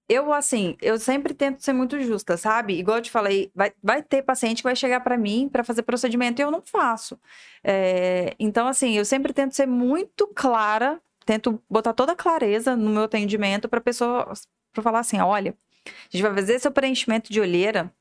eu, 0.08 0.32
assim, 0.32 0.78
eu 0.80 1.00
sempre 1.00 1.34
tento 1.34 1.64
ser 1.64 1.74
muito 1.74 2.00
justa, 2.02 2.38
sabe? 2.38 2.78
Igual 2.78 2.98
eu 2.98 3.02
te 3.02 3.10
falei, 3.10 3.52
vai, 3.56 3.72
vai 3.82 4.04
ter 4.04 4.22
paciente 4.22 4.58
que 4.58 4.64
vai 4.64 4.76
chegar 4.76 5.00
para 5.00 5.18
mim 5.18 5.50
para 5.52 5.64
fazer 5.64 5.82
procedimento 5.82 6.40
e 6.40 6.44
eu 6.44 6.52
não 6.52 6.62
faço. 6.62 7.20
É... 7.64 8.36
Então, 8.38 8.68
assim, 8.68 8.96
eu 8.96 9.06
sempre 9.06 9.34
tento 9.34 9.56
ser 9.56 9.66
muito 9.66 10.28
clara, 10.36 11.02
tento 11.26 11.60
botar 11.68 11.94
toda 11.94 12.12
a 12.12 12.16
clareza 12.16 12.76
no 12.76 12.92
meu 12.92 13.04
atendimento 13.04 13.68
para 13.68 13.82
pessoa 13.82 14.32
para 14.72 14.84
falar 14.84 15.00
assim: 15.00 15.20
olha, 15.20 15.58
a 15.88 16.10
gente 16.12 16.22
vai 16.22 16.36
fazer 16.36 16.60
seu 16.60 16.72
preenchimento 16.72 17.34
de 17.34 17.42
olheira 17.42 17.92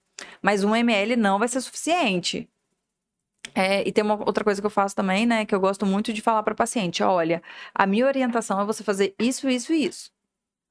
mas 0.42 0.64
um 0.64 0.74
ml 0.74 1.16
não 1.16 1.38
vai 1.38 1.48
ser 1.48 1.60
suficiente. 1.60 2.48
É, 3.54 3.86
e 3.86 3.92
tem 3.92 4.04
uma 4.04 4.14
outra 4.14 4.44
coisa 4.44 4.60
que 4.60 4.66
eu 4.66 4.70
faço 4.70 4.94
também, 4.94 5.26
né? 5.26 5.44
Que 5.44 5.54
eu 5.54 5.60
gosto 5.60 5.86
muito 5.86 6.12
de 6.12 6.22
falar 6.22 6.42
para 6.42 6.54
paciente: 6.54 7.02
olha, 7.02 7.42
a 7.74 7.86
minha 7.86 8.06
orientação 8.06 8.60
é 8.60 8.64
você 8.64 8.84
fazer 8.84 9.14
isso, 9.18 9.48
isso 9.48 9.72
e 9.72 9.86
isso. 9.86 10.10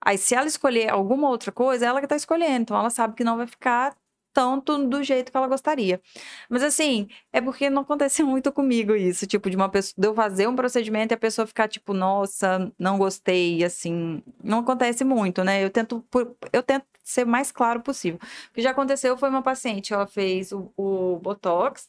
Aí, 0.05 0.17
se 0.17 0.35
ela 0.35 0.47
escolher 0.47 0.89
alguma 0.91 1.29
outra 1.29 1.51
coisa, 1.51 1.85
é 1.85 1.89
ela 1.89 2.01
que 2.01 2.07
tá 2.07 2.15
escolhendo. 2.15 2.61
Então, 2.63 2.77
ela 2.77 2.89
sabe 2.89 3.15
que 3.15 3.23
não 3.23 3.37
vai 3.37 3.47
ficar 3.47 3.95
tanto 4.37 4.77
do 4.87 5.01
jeito 5.01 5.31
que 5.31 5.37
ela 5.37 5.47
gostaria. 5.47 5.99
Mas 6.47 6.61
assim, 6.61 7.07
é 7.33 7.41
porque 7.41 7.71
não 7.71 7.81
acontece 7.81 8.21
muito 8.23 8.51
comigo 8.51 8.95
isso, 8.95 9.25
tipo, 9.25 9.49
de 9.49 9.55
uma 9.55 9.67
pessoa, 9.67 9.95
de 9.97 10.07
eu 10.07 10.13
fazer 10.13 10.47
um 10.47 10.55
procedimento 10.55 11.11
e 11.11 11.15
a 11.15 11.17
pessoa 11.17 11.47
ficar 11.47 11.67
tipo, 11.67 11.91
nossa, 11.91 12.71
não 12.77 12.99
gostei, 12.99 13.63
assim, 13.63 14.21
não 14.43 14.59
acontece 14.59 15.03
muito, 15.03 15.43
né? 15.43 15.63
Eu 15.63 15.71
tento, 15.71 16.05
eu 16.53 16.61
tento 16.61 16.85
ser 17.03 17.25
mais 17.25 17.51
claro 17.51 17.81
possível. 17.81 18.19
O 18.51 18.53
que 18.53 18.61
já 18.61 18.71
aconteceu 18.71 19.17
foi 19.17 19.29
uma 19.29 19.41
paciente, 19.41 19.91
ela 19.91 20.05
fez 20.05 20.51
o, 20.51 20.71
o 20.77 21.17
botox 21.19 21.87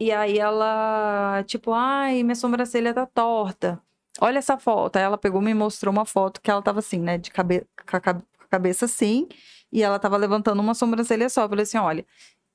e 0.00 0.10
aí 0.12 0.38
ela, 0.38 1.44
tipo, 1.46 1.72
ai, 1.72 2.22
minha 2.24 2.34
sobrancelha 2.34 2.92
tá 2.94 3.06
torta. 3.06 3.80
Olha 4.20 4.38
essa 4.38 4.58
foto. 4.58 4.96
Aí 4.96 5.02
ela 5.04 5.18
pegou 5.18 5.40
e 5.42 5.44
me 5.44 5.54
mostrou 5.54 5.92
uma 5.92 6.04
foto 6.06 6.40
que 6.40 6.50
ela 6.50 6.62
tava 6.62 6.80
assim, 6.80 6.98
né, 6.98 7.18
de 7.18 7.30
cabe 7.30 7.66
a 8.46 8.50
cabeça 8.50 8.84
assim 8.86 9.28
e 9.72 9.82
ela 9.82 9.98
tava 9.98 10.16
levantando 10.16 10.60
uma 10.60 10.74
sobrancelha 10.74 11.28
só. 11.28 11.42
Eu 11.44 11.48
falei 11.48 11.62
assim: 11.64 11.78
olha, 11.78 12.06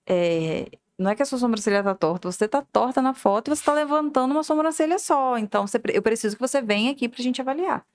é, 0.08 0.68
não 0.98 1.12
é 1.12 1.16
que 1.16 1.24
a 1.24 1.26
sua 1.26 1.38
sobrancelha 1.38 1.84
tá 1.84 1.96
torta, 1.96 2.32
você 2.32 2.48
tá 2.48 2.62
torta 2.62 3.02
na 3.02 3.14
foto 3.14 3.50
e 3.52 3.56
você 3.56 3.64
tá 3.64 3.74
levantando 3.74 4.32
uma 4.32 4.44
sobrancelha 4.44 5.00
só. 5.00 5.38
Então, 5.38 5.68
você, 5.68 5.80
eu 5.94 6.02
preciso 6.02 6.36
que 6.36 6.42
você 6.42 6.62
venha 6.62 6.92
aqui 6.92 7.10
pra 7.10 7.22
gente 7.24 7.42
avaliar. 7.42 7.86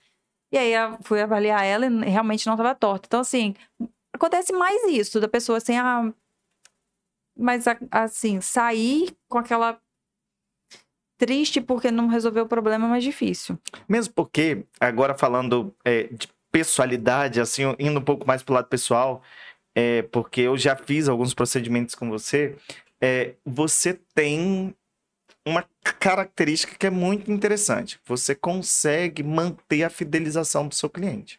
E 0.53 0.59
aí, 0.59 0.73
eu 0.73 0.99
fui 1.03 1.21
avaliar 1.21 1.65
ela 1.65 1.87
e 1.87 2.09
realmente 2.09 2.47
não 2.47 2.57
tava 2.57 2.75
torta. 2.75 3.07
Então, 3.07 3.21
assim, 3.21 3.55
acontece 4.13 4.53
mais 4.53 4.85
isso, 4.91 5.21
da 5.21 5.29
pessoa 5.29 5.59
assim, 5.59 5.77
ah, 5.77 6.13
mas 7.37 7.65
assim, 7.91 8.41
sair 8.41 9.15
com 9.29 9.39
aquela 9.39 9.79
triste 11.19 11.61
porque 11.61 11.91
não 11.91 12.09
resolveu 12.09 12.45
o 12.45 12.49
problema 12.49 12.87
é 12.87 12.89
mais 12.89 13.05
difícil. 13.05 13.59
Mesmo 13.89 14.15
porque, 14.15 14.65
agora 14.81 15.17
falando 15.17 15.75
é, 15.85 16.05
de 16.05 16.29
pessoalidade, 16.57 17.39
assim, 17.39 17.65
indo 17.79 18.01
um 18.01 18.03
pouco 18.03 18.27
mais 18.27 18.43
pro 18.43 18.55
lado 18.55 18.67
pessoal, 18.67 19.23
é, 19.75 20.01
porque 20.01 20.41
eu 20.41 20.57
já 20.57 20.75
fiz 20.75 21.07
alguns 21.07 21.35
procedimentos 21.35 21.95
com 21.95 22.09
você, 22.09 22.57
é, 22.99 23.35
você 23.45 24.01
tem 24.15 24.75
uma 25.45 25.67
característica 26.01 26.75
que 26.75 26.87
é 26.87 26.91
muito 26.91 27.31
interessante. 27.31 28.01
Você 28.07 28.35
consegue 28.35 29.23
manter 29.23 29.85
a 29.85 29.91
fidelização 29.91 30.67
do 30.67 30.75
seu 30.75 30.89
cliente. 30.89 31.39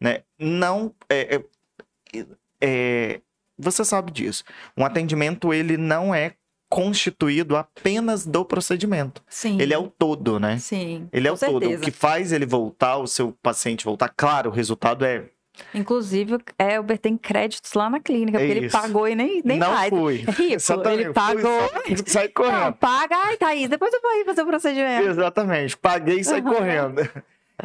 Né? 0.00 0.22
Não. 0.38 0.94
É, 1.10 1.36
é, 1.36 2.26
é 2.62 3.20
você 3.58 3.84
sabe 3.84 4.10
disso. 4.10 4.44
Um 4.74 4.84
atendimento, 4.84 5.52
ele 5.52 5.76
não 5.76 6.14
é 6.14 6.36
constituído 6.74 7.56
apenas 7.56 8.26
do 8.26 8.44
procedimento. 8.44 9.22
Sim. 9.28 9.60
Ele 9.60 9.72
é 9.72 9.78
o 9.78 9.86
todo, 9.86 10.40
né? 10.40 10.58
Sim. 10.58 11.08
Ele 11.12 11.28
é 11.28 11.30
o 11.30 11.36
certeza. 11.36 11.60
todo. 11.60 11.76
O 11.76 11.80
que 11.80 11.92
faz 11.92 12.32
ele 12.32 12.44
voltar, 12.44 12.96
o 12.96 13.06
seu 13.06 13.30
paciente 13.40 13.84
voltar, 13.84 14.08
claro, 14.08 14.50
o 14.50 14.52
resultado 14.52 15.04
é 15.04 15.26
Inclusive, 15.72 16.36
é, 16.58 16.80
o 16.80 16.84
tem 16.98 17.16
créditos 17.16 17.74
lá 17.74 17.88
na 17.88 18.00
clínica, 18.00 18.40
porque 18.40 18.52
é 18.52 18.56
ele 18.56 18.68
pagou 18.68 19.06
e 19.06 19.14
nem, 19.14 19.40
nem 19.44 19.56
não 19.56 19.72
faz. 19.72 19.88
Fui. 19.88 20.24
É 20.26 20.30
rico, 20.32 20.54
Exatamente. 20.54 21.02
ele 21.02 21.12
pagou. 21.12 21.68
Fui, 21.68 21.96
sai 22.06 22.28
correndo. 22.28 22.64
Não, 22.64 22.72
paga, 22.72 23.16
ai, 23.18 23.36
Thaís, 23.36 23.68
depois 23.68 23.94
eu 23.94 24.00
vou 24.02 24.12
ir 24.16 24.24
fazer 24.24 24.42
o 24.42 24.46
procedimento. 24.46 25.08
Exatamente, 25.08 25.76
paguei 25.76 26.18
e 26.18 26.24
saí 26.24 26.40
uhum. 26.40 26.54
correndo. 26.54 27.08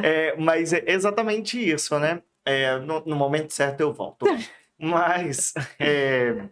É, 0.03 0.35
mas 0.37 0.71
é 0.71 0.83
exatamente 0.85 1.57
isso, 1.57 1.97
né? 1.97 2.21
É, 2.45 2.77
no, 2.77 3.03
no, 3.03 3.15
momento 3.15 3.51
certo 3.51 3.81
eu 3.81 3.91
volto. 3.91 4.27
Mas 4.81 5.53
é, 5.77 6.43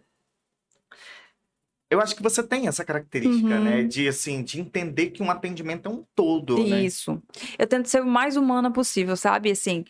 eu 1.90 2.00
acho 2.00 2.14
que 2.14 2.22
você 2.22 2.42
tem 2.42 2.68
essa 2.68 2.84
característica, 2.84 3.48
né? 3.48 3.56
uhum. 3.56 3.64
né? 3.64 3.82
De, 3.84 4.08
assim, 4.08 4.42
de 4.42 4.60
entender 4.60 5.10
que 5.10 5.22
um 5.22 5.30
atendimento 5.30 5.88
é 5.88 5.92
um 5.92 6.04
todo, 6.14 6.62
né? 6.64 6.82
Isso. 6.82 7.14
Né? 7.14 7.20
Eu 7.58 7.66
tento 7.66 7.88
ser 7.88 8.02
o 8.02 8.06
mais 8.06 8.36
humana 8.36 8.70
possível, 8.70 9.16
sabe? 9.16 9.50
Assim, 9.50 9.84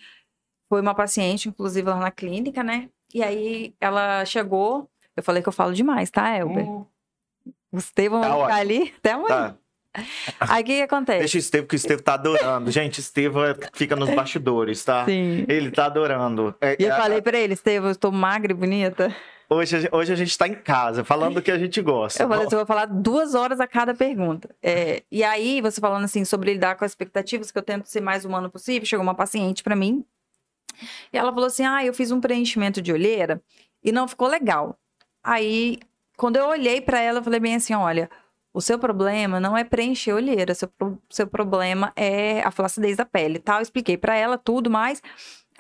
foi 0.69 0.81
uma 0.81 0.95
paciente, 0.95 1.49
inclusive, 1.49 1.89
lá 1.89 1.97
na 1.97 2.11
clínica, 2.11 2.63
né? 2.63 2.89
E 3.13 3.23
aí, 3.23 3.75
ela 3.81 4.25
chegou... 4.25 4.89
Eu 5.17 5.23
falei 5.23 5.43
que 5.43 5.49
eu 5.49 5.53
falo 5.53 5.75
demais, 5.75 6.11
tá, 6.11 6.37
Elber? 6.37 6.65
Uhum. 6.65 6.87
O 7.73 7.79
Estevão 7.79 8.21
tá 8.21 8.29
vai 8.29 8.43
ficar 8.43 8.57
ali 8.57 8.95
até 8.97 9.11
amanhã. 9.13 9.29
Tá. 9.29 9.57
Aí 10.41 10.63
o 10.63 10.67
que, 10.67 10.77
que, 10.77 10.83
acontece? 10.83 11.19
Deixa 11.21 11.39
o 11.39 11.41
Estevam, 11.41 11.67
que 11.67 11.75
o 11.75 11.77
Estevam 11.77 12.05
tá 12.05 12.15
adorando. 12.15 12.71
Gente, 12.71 13.01
Estevam 13.01 13.43
fica 13.73 13.97
nos 13.97 14.11
bastidores, 14.11 14.85
tá? 14.85 15.05
Sim. 15.05 15.45
Ele 15.49 15.71
tá 15.71 15.87
adorando. 15.87 16.55
É, 16.61 16.77
e 16.79 16.85
eu 16.85 16.93
é, 16.93 16.97
falei 16.97 17.21
pra 17.21 17.39
ele, 17.39 17.55
Estevam, 17.55 17.89
eu 17.89 17.93
estou 17.93 18.13
magra 18.13 18.53
e 18.53 18.55
bonita. 18.55 19.15
Hoje, 19.51 19.89
hoje 19.91 20.13
a 20.13 20.17
gente 20.17 20.31
está 20.31 20.47
em 20.47 20.55
casa, 20.55 21.03
falando 21.03 21.37
do 21.37 21.43
que 21.43 21.51
a 21.51 21.59
gente 21.59 21.81
gosta. 21.81 22.23
Eu 22.23 22.29
falei 22.29 22.45
eu 22.45 22.51
vou 22.51 22.67
falar 22.67 22.85
duas 22.85 23.35
horas 23.35 23.61
a 23.61 23.67
cada 23.67 23.95
pergunta. 23.95 24.55
É, 24.63 25.03
e 25.11 25.25
aí, 25.25 25.63
você 25.63 25.81
falando 25.81 26.05
assim 26.05 26.23
sobre 26.25 26.53
lidar 26.53 26.77
com 26.77 26.85
as 26.85 26.93
expectativas, 26.93 27.51
que 27.51 27.57
eu 27.59 27.63
tento 27.63 27.87
ser 27.87 28.03
mais 28.03 28.27
humano 28.27 28.51
possível, 28.51 28.85
chegou 28.85 29.03
uma 29.03 29.15
paciente 29.15 29.63
para 29.63 29.75
mim, 29.75 30.05
e 31.13 31.17
ela 31.17 31.33
falou 31.33 31.47
assim, 31.47 31.65
ah, 31.65 31.85
eu 31.85 31.95
fiz 31.95 32.11
um 32.11 32.21
preenchimento 32.21 32.83
de 32.83 32.93
olheira 32.93 33.43
e 33.83 33.91
não 33.91 34.07
ficou 34.07 34.29
legal. 34.29 34.79
Aí, 35.25 35.79
quando 36.17 36.37
eu 36.37 36.47
olhei 36.47 36.81
para 36.81 37.01
ela, 37.01 37.21
eu 37.21 37.25
falei 37.25 37.41
bem 37.41 37.55
assim, 37.55 37.75
olha, 37.75 38.11
o 38.53 38.61
seu 38.61 38.79
problema 38.79 39.41
não 39.41 39.57
é 39.57 39.65
preencher 39.65 40.13
olheira, 40.13 40.55
seu, 40.55 40.71
seu 41.09 41.27
problema 41.27 41.93
é 41.97 42.43
a 42.43 42.51
flacidez 42.51 42.97
da 42.97 43.05
pele, 43.05 43.39
tá? 43.39 43.57
Eu 43.57 43.63
expliquei 43.63 43.97
para 43.97 44.15
ela 44.15 44.37
tudo, 44.37 44.71
mas 44.71 45.03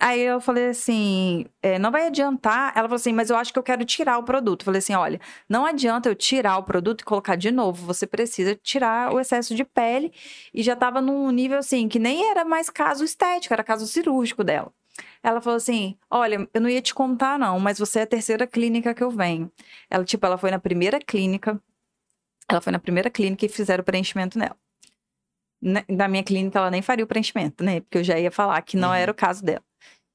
Aí 0.00 0.20
eu 0.20 0.40
falei 0.40 0.68
assim, 0.68 1.46
é, 1.60 1.76
não 1.78 1.90
vai 1.90 2.06
adiantar. 2.06 2.72
Ela 2.76 2.88
falou 2.88 2.96
assim, 2.96 3.12
mas 3.12 3.30
eu 3.30 3.36
acho 3.36 3.52
que 3.52 3.58
eu 3.58 3.62
quero 3.64 3.84
tirar 3.84 4.16
o 4.18 4.22
produto. 4.22 4.62
Eu 4.62 4.64
falei 4.66 4.78
assim, 4.78 4.94
olha, 4.94 5.20
não 5.48 5.66
adianta 5.66 6.08
eu 6.08 6.14
tirar 6.14 6.56
o 6.58 6.62
produto 6.62 7.00
e 7.00 7.04
colocar 7.04 7.34
de 7.34 7.50
novo. 7.50 7.84
Você 7.86 8.06
precisa 8.06 8.54
tirar 8.54 9.12
o 9.12 9.18
excesso 9.18 9.54
de 9.56 9.64
pele. 9.64 10.12
E 10.54 10.62
já 10.62 10.74
estava 10.74 11.00
num 11.00 11.30
nível 11.32 11.58
assim, 11.58 11.88
que 11.88 11.98
nem 11.98 12.30
era 12.30 12.44
mais 12.44 12.70
caso 12.70 13.04
estético, 13.04 13.52
era 13.52 13.64
caso 13.64 13.86
cirúrgico 13.88 14.44
dela. 14.44 14.72
Ela 15.22 15.40
falou 15.40 15.56
assim: 15.56 15.96
Olha, 16.10 16.48
eu 16.54 16.60
não 16.60 16.68
ia 16.68 16.82
te 16.82 16.94
contar, 16.94 17.38
não, 17.38 17.58
mas 17.60 17.78
você 17.78 18.00
é 18.00 18.02
a 18.02 18.06
terceira 18.06 18.46
clínica 18.46 18.94
que 18.94 19.02
eu 19.02 19.10
venho. 19.10 19.50
Ela, 19.90 20.04
tipo, 20.04 20.24
ela 20.26 20.38
foi 20.38 20.50
na 20.50 20.58
primeira 20.58 21.00
clínica. 21.00 21.60
Ela 22.48 22.60
foi 22.60 22.72
na 22.72 22.78
primeira 22.78 23.10
clínica 23.10 23.46
e 23.46 23.48
fizeram 23.48 23.82
o 23.82 23.84
preenchimento 23.84 24.38
nela. 24.38 24.56
Na 25.60 25.84
né, 25.88 26.08
minha 26.08 26.22
clínica, 26.22 26.58
ela 26.58 26.70
nem 26.70 26.82
faria 26.82 27.04
o 27.04 27.08
preenchimento, 27.08 27.64
né? 27.64 27.80
Porque 27.80 27.98
eu 27.98 28.04
já 28.04 28.18
ia 28.18 28.30
falar 28.30 28.62
que 28.62 28.76
não 28.76 28.88
uhum. 28.88 28.94
era 28.94 29.10
o 29.12 29.14
caso 29.14 29.44
dela. 29.44 29.62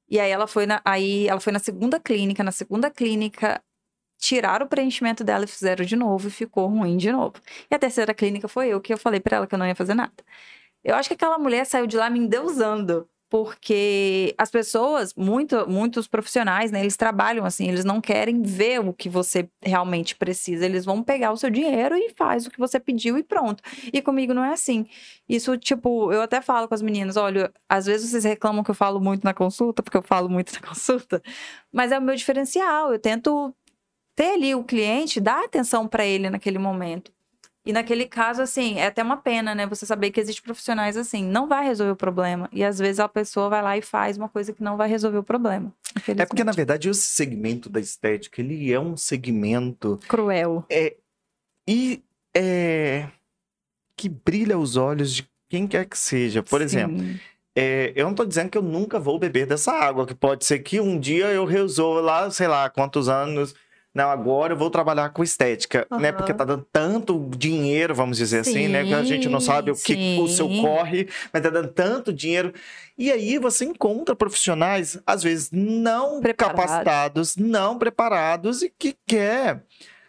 E 0.08 0.20
aí 0.20 0.30
ela 0.30 0.46
foi 0.46 0.66
na, 0.66 0.80
aí 0.84 1.28
ela 1.28 1.40
foi 1.40 1.52
na 1.52 1.58
segunda 1.58 1.98
clínica, 2.00 2.44
na 2.44 2.52
segunda 2.52 2.90
clínica 2.90 3.62
tiraram 4.18 4.66
o 4.66 4.68
preenchimento 4.68 5.24
dela 5.24 5.44
e 5.44 5.48
fizeram 5.48 5.84
de 5.84 5.96
novo 5.96 6.28
e 6.28 6.30
ficou 6.30 6.66
ruim 6.68 6.96
de 6.96 7.12
novo. 7.12 7.34
E 7.70 7.74
a 7.74 7.78
terceira 7.78 8.14
clínica 8.14 8.48
foi 8.48 8.68
eu 8.68 8.80
que 8.80 8.92
eu 8.92 8.98
falei 8.98 9.20
para 9.20 9.36
ela 9.38 9.46
que 9.46 9.54
eu 9.54 9.58
não 9.58 9.66
ia 9.66 9.74
fazer 9.74 9.94
nada. 9.94 10.14
Eu 10.82 10.94
acho 10.96 11.08
que 11.08 11.14
aquela 11.14 11.38
mulher 11.38 11.66
saiu 11.66 11.86
de 11.86 11.96
lá 11.96 12.10
me 12.10 12.18
endeusando, 12.20 13.08
porque 13.34 14.32
as 14.38 14.48
pessoas, 14.48 15.12
muito, 15.12 15.68
muitos 15.68 16.06
profissionais, 16.06 16.70
né, 16.70 16.82
eles 16.82 16.96
trabalham 16.96 17.44
assim, 17.44 17.68
eles 17.68 17.84
não 17.84 18.00
querem 18.00 18.40
ver 18.40 18.78
o 18.78 18.92
que 18.92 19.08
você 19.08 19.50
realmente 19.60 20.14
precisa, 20.14 20.64
eles 20.64 20.84
vão 20.84 21.02
pegar 21.02 21.32
o 21.32 21.36
seu 21.36 21.50
dinheiro 21.50 21.96
e 21.96 22.10
faz 22.16 22.46
o 22.46 22.50
que 22.50 22.60
você 22.60 22.78
pediu 22.78 23.18
e 23.18 23.24
pronto. 23.24 23.60
E 23.92 24.00
comigo 24.00 24.32
não 24.32 24.44
é 24.44 24.52
assim. 24.52 24.86
Isso, 25.28 25.56
tipo, 25.56 26.12
eu 26.12 26.22
até 26.22 26.40
falo 26.40 26.68
com 26.68 26.74
as 26.76 26.80
meninas, 26.80 27.16
olha, 27.16 27.52
às 27.68 27.86
vezes 27.86 28.08
vocês 28.08 28.22
reclamam 28.22 28.62
que 28.62 28.70
eu 28.70 28.74
falo 28.74 29.00
muito 29.00 29.24
na 29.24 29.34
consulta, 29.34 29.82
porque 29.82 29.96
eu 29.96 30.02
falo 30.02 30.28
muito 30.28 30.52
na 30.54 30.60
consulta, 30.60 31.20
mas 31.72 31.90
é 31.90 31.98
o 31.98 32.02
meu 32.02 32.14
diferencial, 32.14 32.92
eu 32.92 33.00
tento 33.00 33.52
ter 34.14 34.34
ali 34.34 34.54
o 34.54 34.62
cliente, 34.62 35.20
dar 35.20 35.44
atenção 35.44 35.88
para 35.88 36.06
ele 36.06 36.30
naquele 36.30 36.60
momento. 36.60 37.13
E 37.66 37.72
naquele 37.72 38.06
caso, 38.06 38.42
assim, 38.42 38.78
é 38.78 38.86
até 38.86 39.02
uma 39.02 39.16
pena, 39.16 39.54
né? 39.54 39.66
Você 39.66 39.86
saber 39.86 40.10
que 40.10 40.20
existem 40.20 40.44
profissionais 40.44 40.96
assim, 40.96 41.24
não 41.24 41.48
vai 41.48 41.64
resolver 41.64 41.92
o 41.92 41.96
problema. 41.96 42.48
E 42.52 42.62
às 42.62 42.78
vezes 42.78 43.00
a 43.00 43.08
pessoa 43.08 43.48
vai 43.48 43.62
lá 43.62 43.76
e 43.78 43.82
faz 43.82 44.18
uma 44.18 44.28
coisa 44.28 44.52
que 44.52 44.62
não 44.62 44.76
vai 44.76 44.88
resolver 44.88 45.18
o 45.18 45.22
problema. 45.22 45.72
É 46.06 46.26
porque, 46.26 46.44
na 46.44 46.52
verdade, 46.52 46.90
esse 46.90 47.02
segmento 47.02 47.70
da 47.70 47.80
estética, 47.80 48.42
ele 48.42 48.70
é 48.70 48.78
um 48.78 48.96
segmento. 48.96 49.98
Cruel. 50.06 50.64
É. 50.68 50.94
E 51.66 52.02
é. 52.36 53.08
Que 53.96 54.08
brilha 54.08 54.58
os 54.58 54.76
olhos 54.76 55.14
de 55.14 55.26
quem 55.48 55.66
quer 55.66 55.86
que 55.86 55.96
seja. 55.96 56.42
Por 56.42 56.60
Sim. 56.60 56.64
exemplo, 56.64 57.04
é, 57.56 57.92
eu 57.94 58.04
não 58.04 58.10
estou 58.10 58.26
dizendo 58.26 58.50
que 58.50 58.58
eu 58.58 58.62
nunca 58.62 58.98
vou 58.98 59.18
beber 59.18 59.46
dessa 59.46 59.72
água, 59.72 60.06
que 60.06 60.14
pode 60.14 60.44
ser 60.44 60.58
que 60.58 60.80
um 60.80 60.98
dia 60.98 61.26
eu 61.26 61.44
resolva 61.44 62.00
lá, 62.00 62.30
sei 62.30 62.48
lá, 62.48 62.68
quantos 62.68 63.08
anos. 63.08 63.54
Não, 63.94 64.10
agora 64.10 64.54
eu 64.54 64.56
vou 64.56 64.70
trabalhar 64.70 65.10
com 65.10 65.22
estética, 65.22 65.86
né? 65.88 66.08
Aham. 66.08 66.16
Porque 66.16 66.34
tá 66.34 66.44
dando 66.44 66.66
tanto 66.72 67.30
dinheiro, 67.36 67.94
vamos 67.94 68.16
dizer 68.16 68.40
assim, 68.40 68.66
né? 68.66 68.84
Que 68.84 68.92
a 68.92 69.04
gente 69.04 69.28
não 69.28 69.40
sabe 69.40 69.70
o 69.70 69.74
que 69.76 69.94
Sim, 69.94 70.20
o 70.20 70.26
seu 70.26 70.48
sim. 70.48 70.60
corre, 70.62 71.08
mas 71.32 71.42
tá 71.42 71.48
dando 71.48 71.68
tanto 71.68 72.12
dinheiro. 72.12 72.52
E 72.98 73.12
aí 73.12 73.38
você 73.38 73.64
encontra 73.64 74.16
profissionais, 74.16 74.98
às 75.06 75.22
vezes, 75.22 75.50
não 75.52 76.20
Preparados. 76.20 76.60
capacitados, 76.60 77.36
não 77.36 77.78
preparados 77.78 78.62
e 78.62 78.72
que 78.76 78.96
quer, 79.06 79.62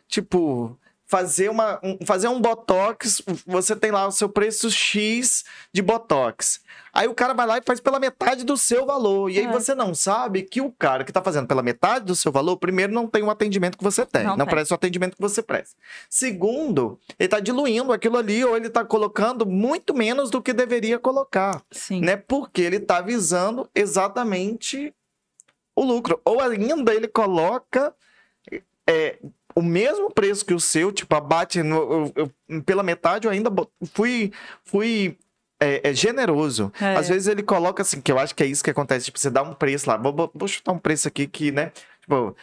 tipo, 0.08 0.76
fazer, 1.06 1.50
uma, 1.50 1.80
um, 1.84 2.00
fazer 2.04 2.28
um 2.28 2.42
botox. 2.42 3.22
Você 3.46 3.76
tem 3.76 3.92
lá 3.92 4.08
o 4.08 4.12
seu 4.12 4.28
preço 4.28 4.72
X 4.72 5.44
de 5.72 5.84
botox. 5.84 6.60
Aí 6.96 7.08
o 7.10 7.14
cara 7.14 7.34
vai 7.34 7.46
lá 7.46 7.58
e 7.58 7.62
faz 7.62 7.82
pela 7.82 8.00
metade 8.00 8.46
do 8.46 8.56
seu 8.56 8.86
valor. 8.86 9.30
E 9.30 9.38
aí 9.38 9.46
É. 9.46 9.52
você 9.52 9.76
não 9.76 9.94
sabe 9.94 10.44
que 10.44 10.62
o 10.62 10.72
cara 10.72 11.04
que 11.04 11.12
tá 11.12 11.22
fazendo 11.22 11.46
pela 11.46 11.62
metade 11.62 12.06
do 12.06 12.16
seu 12.16 12.32
valor, 12.32 12.56
primeiro, 12.58 12.94
não 12.94 13.06
tem 13.06 13.22
o 13.22 13.30
atendimento 13.30 13.78
que 13.78 13.84
você 13.84 14.06
tem. 14.06 14.24
Não, 14.24 14.38
Não 14.38 14.46
presta 14.46 14.74
o 14.74 14.76
atendimento 14.76 15.16
que 15.16 15.22
você 15.22 15.44
presta. 15.44 15.76
Segundo, 16.10 16.98
ele 17.20 17.28
tá 17.28 17.40
diluindo 17.42 17.92
aquilo 17.92 18.18
ali, 18.18 18.44
ou 18.46 18.56
ele 18.56 18.70
tá 18.70 18.86
colocando 18.86 19.46
muito 19.46 19.94
menos 19.94 20.30
do 20.32 20.42
que 20.42 20.54
deveria 20.54 20.98
colocar 20.98 21.62
Sim. 21.70 22.00
né? 22.00 22.16
Porque 22.16 22.62
ele 22.62 22.80
tá 22.80 23.02
visando 23.02 23.70
exatamente 23.76 24.94
o 25.76 25.84
lucro. 25.84 26.22
Ou 26.24 26.40
ainda 26.40 26.94
ele 26.94 27.08
coloca 27.10 27.94
é, 28.88 29.18
o 29.56 29.62
mesmo 29.62 30.12
preço 30.12 30.46
que 30.46 30.54
o 30.54 30.60
seu, 30.60 30.92
tipo, 30.92 31.16
abate 31.16 31.64
no- 31.64 32.12
eu- 32.16 32.32
eu- 32.50 32.62
pela 32.62 32.84
metade, 32.84 33.26
eu 33.26 33.32
ainda 33.32 33.50
fui, 33.94 34.32
fui 34.64 35.18
é, 35.60 35.90
é, 35.90 35.94
generoso. 35.94 36.72
É. 36.82 36.96
Às 36.96 37.08
vezes 37.10 37.28
ele 37.28 37.44
coloca 37.44 37.82
assim, 37.82 38.02
que 38.02 38.12
eu 38.12 38.20
acho 38.20 38.36
que 38.36 38.44
é 38.44 38.46
isso 38.46 38.64
que 38.64 38.70
acontece, 38.72 39.06
tipo, 39.06 39.20
você 39.20 39.30
dá 39.30 39.42
um 39.42 39.54
preço 39.54 39.90
lá, 39.90 39.98
vou, 39.98 40.14
vou- 40.14 40.32
vou 40.34 40.48
chutar 40.48 40.72
um 40.72 40.78
preço 40.80 41.08
aqui 41.08 41.28
que, 41.28 41.52
né, 41.52 41.72
tipo, 42.02 42.36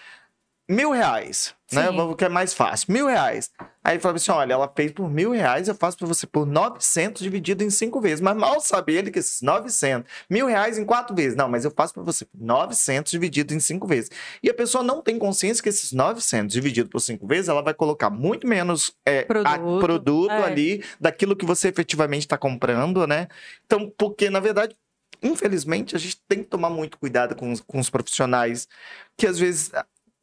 mil 0.68 0.90
reais, 0.92 1.55
né. 1.75 1.91
Vou- 1.91 2.15
que 2.15 2.25
é 2.25 2.29
mais 2.29 2.53
fácil, 2.55 2.93
mil 2.93 3.07
reais. 3.07 3.51
Aí 3.85 3.95
ele 3.95 4.01
fala 4.01 4.15
assim, 4.15 4.31
olha, 4.31 4.53
ela 4.53 4.73
fez 4.77 4.93
por 4.93 5.11
mil 5.11 5.33
reais, 5.33 5.67
eu 5.67 5.75
faço 5.75 5.99
pra 5.99 6.07
você 6.07 6.25
por 6.27 6.47
900 6.47 7.21
dividido 7.21 7.65
em 7.65 7.71
cinco 7.71 8.01
vezes. 8.01 8.21
Mas 8.21 8.37
mal 8.37 8.61
sabe 8.61 8.95
ele 8.95 9.11
que 9.11 9.19
esses 9.19 9.43
900, 9.43 10.09
mil 10.31 10.47
reais 10.47 10.79
em 10.79 10.85
quatro 10.85 11.17
vezes. 11.17 11.37
Não, 11.37 11.49
mas 11.49 11.65
eu 11.65 11.71
faço 11.71 11.93
pra 11.95 12.03
você 12.03 12.25
por 12.25 12.41
900 12.41 13.11
dividido 13.11 13.53
em 13.53 13.59
cinco 13.59 13.87
vezes. 13.87 14.09
E 14.43 14.49
a 14.49 14.55
pessoa 14.55 14.85
não 14.85 15.03
tem 15.03 15.19
consciência 15.19 15.61
que 15.63 15.69
esses 15.69 15.91
900 15.93 16.53
dividido 16.55 16.89
por 16.89 17.01
cinco 17.01 17.27
vezes, 17.27 17.49
ela 17.49 17.61
vai 17.63 17.75
colocar 17.75 18.09
muito 18.09 18.47
menos 18.47 18.93
é, 19.05 19.21
a- 19.21 19.25
Produto, 19.25 19.81
produto 19.81 20.31
é. 20.31 20.45
ali 20.45 20.85
daquilo 21.01 21.35
que 21.35 21.45
você 21.45 21.69
efetivamente 21.69 22.23
está 22.23 22.39
comprando, 22.39 23.05
né? 23.07 23.27
Então, 23.67 23.93
porque 23.99 24.31
na 24.31 24.39
verdade, 24.39 24.77
infelizmente, 25.23 25.95
a 25.97 25.99
gente 25.99 26.21
tem 26.29 26.39
que 26.41 26.49
tomar 26.51 26.71
muito 26.71 26.99
cuidado 26.99 27.35
com 27.35 27.51
os, 27.53 27.61
com 27.61 27.79
os 27.79 27.91
profissionais 27.91 28.69
que 29.17 29.27
às 29.27 29.39
vezes 29.39 29.71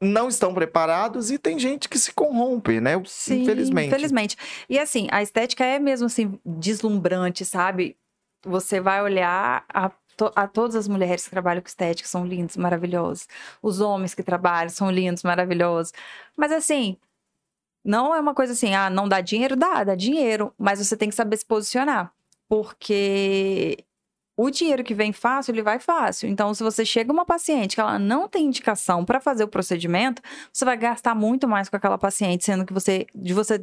não 0.02 0.30
estão 0.30 0.54
preparados 0.54 1.30
e 1.30 1.38
tem 1.38 1.60
gente 1.60 1.90
que 1.90 2.00
se 2.00 2.14
corrompe, 2.14 2.80
né? 2.80 2.94
Sim, 3.06 3.42
infelizmente. 3.44 3.88
Infelizmente. 3.88 4.38
E 4.70 4.80
assim, 4.80 5.08
a 5.12 5.22
estética 5.22 5.66
é 5.66 5.78
mesmo 5.80 6.06
assim, 6.08 6.40
deslumbrante, 6.46 7.44
sabe? 7.44 7.98
Você 8.46 8.80
vai 8.80 9.02
olhar 9.02 9.66
a, 9.68 9.90
to- 10.16 10.32
a 10.36 10.48
todas 10.48 10.76
as 10.76 10.88
mulheres 10.88 11.26
que 11.26 11.30
trabalham 11.30 11.62
com 11.62 11.68
estética, 11.68 12.08
são 12.08 12.26
lindos, 12.26 12.56
maravilhosos. 12.56 13.28
Os 13.62 13.82
homens 13.82 14.14
que 14.16 14.24
trabalham 14.24 14.70
são 14.70 14.90
lindos, 14.90 15.24
maravilhosos. 15.24 15.92
Mas 16.38 16.52
assim, 16.54 16.98
não 17.84 18.16
é 18.16 18.20
uma 18.22 18.34
coisa 18.34 18.54
assim, 18.54 18.74
ah, 18.74 18.90
não 18.90 19.10
dá 19.10 19.20
dinheiro? 19.20 19.58
Dá, 19.58 19.84
dá 19.84 19.96
dinheiro. 19.96 20.54
Mas 20.58 20.80
você 20.80 20.96
tem 20.96 21.10
que 21.10 21.16
saber 21.16 21.36
se 21.36 21.46
posicionar. 21.46 22.14
Porque 22.48 23.84
o 24.42 24.50
dinheiro 24.50 24.86
que 24.86 24.94
vem 24.94 25.12
fácil, 25.12 25.52
ele 25.52 25.62
vai 25.62 25.80
fácil. 25.80 26.30
Então, 26.30 26.54
se 26.54 26.64
você 26.64 26.86
chega 26.86 27.12
uma 27.12 27.26
paciente 27.26 27.76
que 27.76 27.82
ela 27.82 28.00
não 28.00 28.30
tem 28.30 28.46
indicação 28.46 29.04
para 29.04 29.20
fazer 29.20 29.44
o 29.44 29.50
procedimento, 29.50 30.22
você 30.54 30.64
vai 30.64 30.78
gastar 30.78 31.14
muito 31.14 31.46
mais 31.46 31.68
com 31.68 31.76
aquela 31.76 31.98
paciente, 31.98 32.46
sendo 32.46 32.66
que 32.66 32.72
você, 32.72 33.06
de 33.14 33.34
você 33.34 33.62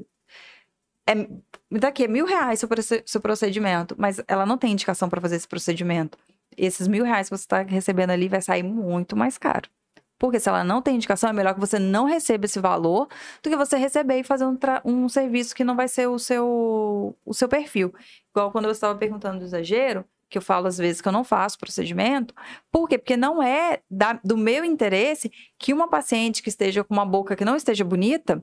é, 1.07 1.27
daqui 1.71 2.05
é 2.05 2.09
mil 2.09 2.27
reais 2.27 2.61
seu, 2.61 2.69
seu 3.07 3.21
procedimento, 3.23 3.95
mas 3.97 4.21
ela 4.29 4.45
não 4.45 4.59
tem 4.59 4.73
indicação 4.73 5.09
para 5.09 5.19
fazer 5.19 5.37
esse 5.37 5.49
procedimento. 5.49 6.19
Esses 6.59 6.87
mil 6.87 7.05
reais 7.05 7.31
que 7.31 7.37
você 7.39 7.45
está 7.45 7.63
recebendo 7.63 8.11
ali 8.11 8.29
vai 8.29 8.43
sair 8.43 8.63
muito 8.63 9.17
mais 9.17 9.39
caro. 9.39 9.71
Porque 10.19 10.39
se 10.39 10.47
ela 10.47 10.63
não 10.63 10.83
tem 10.83 10.97
indicação, 10.97 11.31
é 11.31 11.33
melhor 11.33 11.55
que 11.55 11.61
você 11.61 11.79
não 11.79 12.05
receba 12.05 12.45
esse 12.45 12.61
valor 12.61 13.09
do 13.43 13.49
que 13.49 13.57
você 13.57 13.79
receber 13.79 14.19
e 14.19 14.25
fazer 14.25 14.45
um, 14.45 14.59
um 14.85 15.09
serviço 15.09 15.55
que 15.55 15.65
não 15.65 15.75
vai 15.75 15.89
ser 15.89 16.07
o 16.07 16.19
seu, 16.19 17.17
o 17.25 17.33
seu 17.33 17.49
perfil. 17.49 17.95
Igual 18.31 18.53
quando 18.53 18.67
eu 18.67 18.71
estava 18.73 18.95
perguntando 18.99 19.39
do 19.39 19.45
exagero, 19.45 20.05
que 20.29 20.37
eu 20.39 20.43
falo 20.43 20.67
às 20.67 20.77
vezes 20.79 21.01
que 21.01 21.09
eu 21.09 21.13
não 21.13 21.25
faço 21.25 21.59
procedimento. 21.59 22.35
Por 22.71 22.89
quê? 22.89 22.99
Porque 22.99 23.17
não 23.17 23.43
é 23.43 23.81
da- 23.91 24.19
do 24.25 24.37
meu 24.37 24.65
interesse 24.65 25.31
que 25.59 25.73
uma 25.73 25.89
paciente 25.89 26.43
que 26.43 26.49
esteja 26.49 26.83
com 26.83 26.93
uma 26.95 27.07
boca 27.07 27.37
que 27.37 27.45
não 27.45 27.57
esteja 27.57 27.85
bonita, 27.85 28.43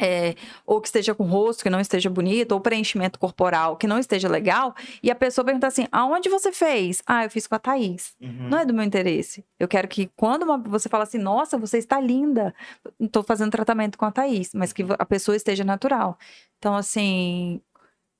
é, 0.00 0.34
ou 0.66 0.80
que 0.80 0.88
esteja 0.88 1.14
com 1.14 1.24
rosto 1.24 1.62
que 1.62 1.68
não 1.68 1.78
esteja 1.78 2.08
bonito, 2.08 2.52
ou 2.52 2.60
preenchimento 2.62 3.18
corporal 3.18 3.76
que 3.76 3.86
não 3.86 3.98
esteja 3.98 4.26
legal, 4.26 4.74
e 5.02 5.10
a 5.10 5.14
pessoa 5.14 5.44
perguntar 5.44 5.66
assim: 5.66 5.86
aonde 5.92 6.30
você 6.30 6.50
fez? 6.50 7.02
Ah, 7.06 7.24
eu 7.24 7.30
fiz 7.30 7.46
com 7.46 7.54
a 7.54 7.58
Thaís. 7.58 8.14
Uhum. 8.18 8.48
Não 8.48 8.58
é 8.58 8.64
do 8.64 8.72
meu 8.72 8.82
interesse. 8.84 9.44
Eu 9.60 9.68
quero 9.68 9.86
que 9.86 10.10
quando 10.16 10.44
uma- 10.44 10.56
você 10.56 10.88
fala 10.88 11.04
assim, 11.04 11.18
nossa, 11.18 11.58
você 11.58 11.76
está 11.76 12.00
linda, 12.00 12.54
estou 12.98 13.22
fazendo 13.22 13.50
tratamento 13.50 13.98
com 13.98 14.06
a 14.06 14.10
Thaís, 14.10 14.54
mas 14.54 14.72
que 14.72 14.82
a 14.98 15.04
pessoa 15.04 15.36
esteja 15.36 15.62
natural. 15.62 16.18
Então, 16.58 16.74
assim, 16.74 17.60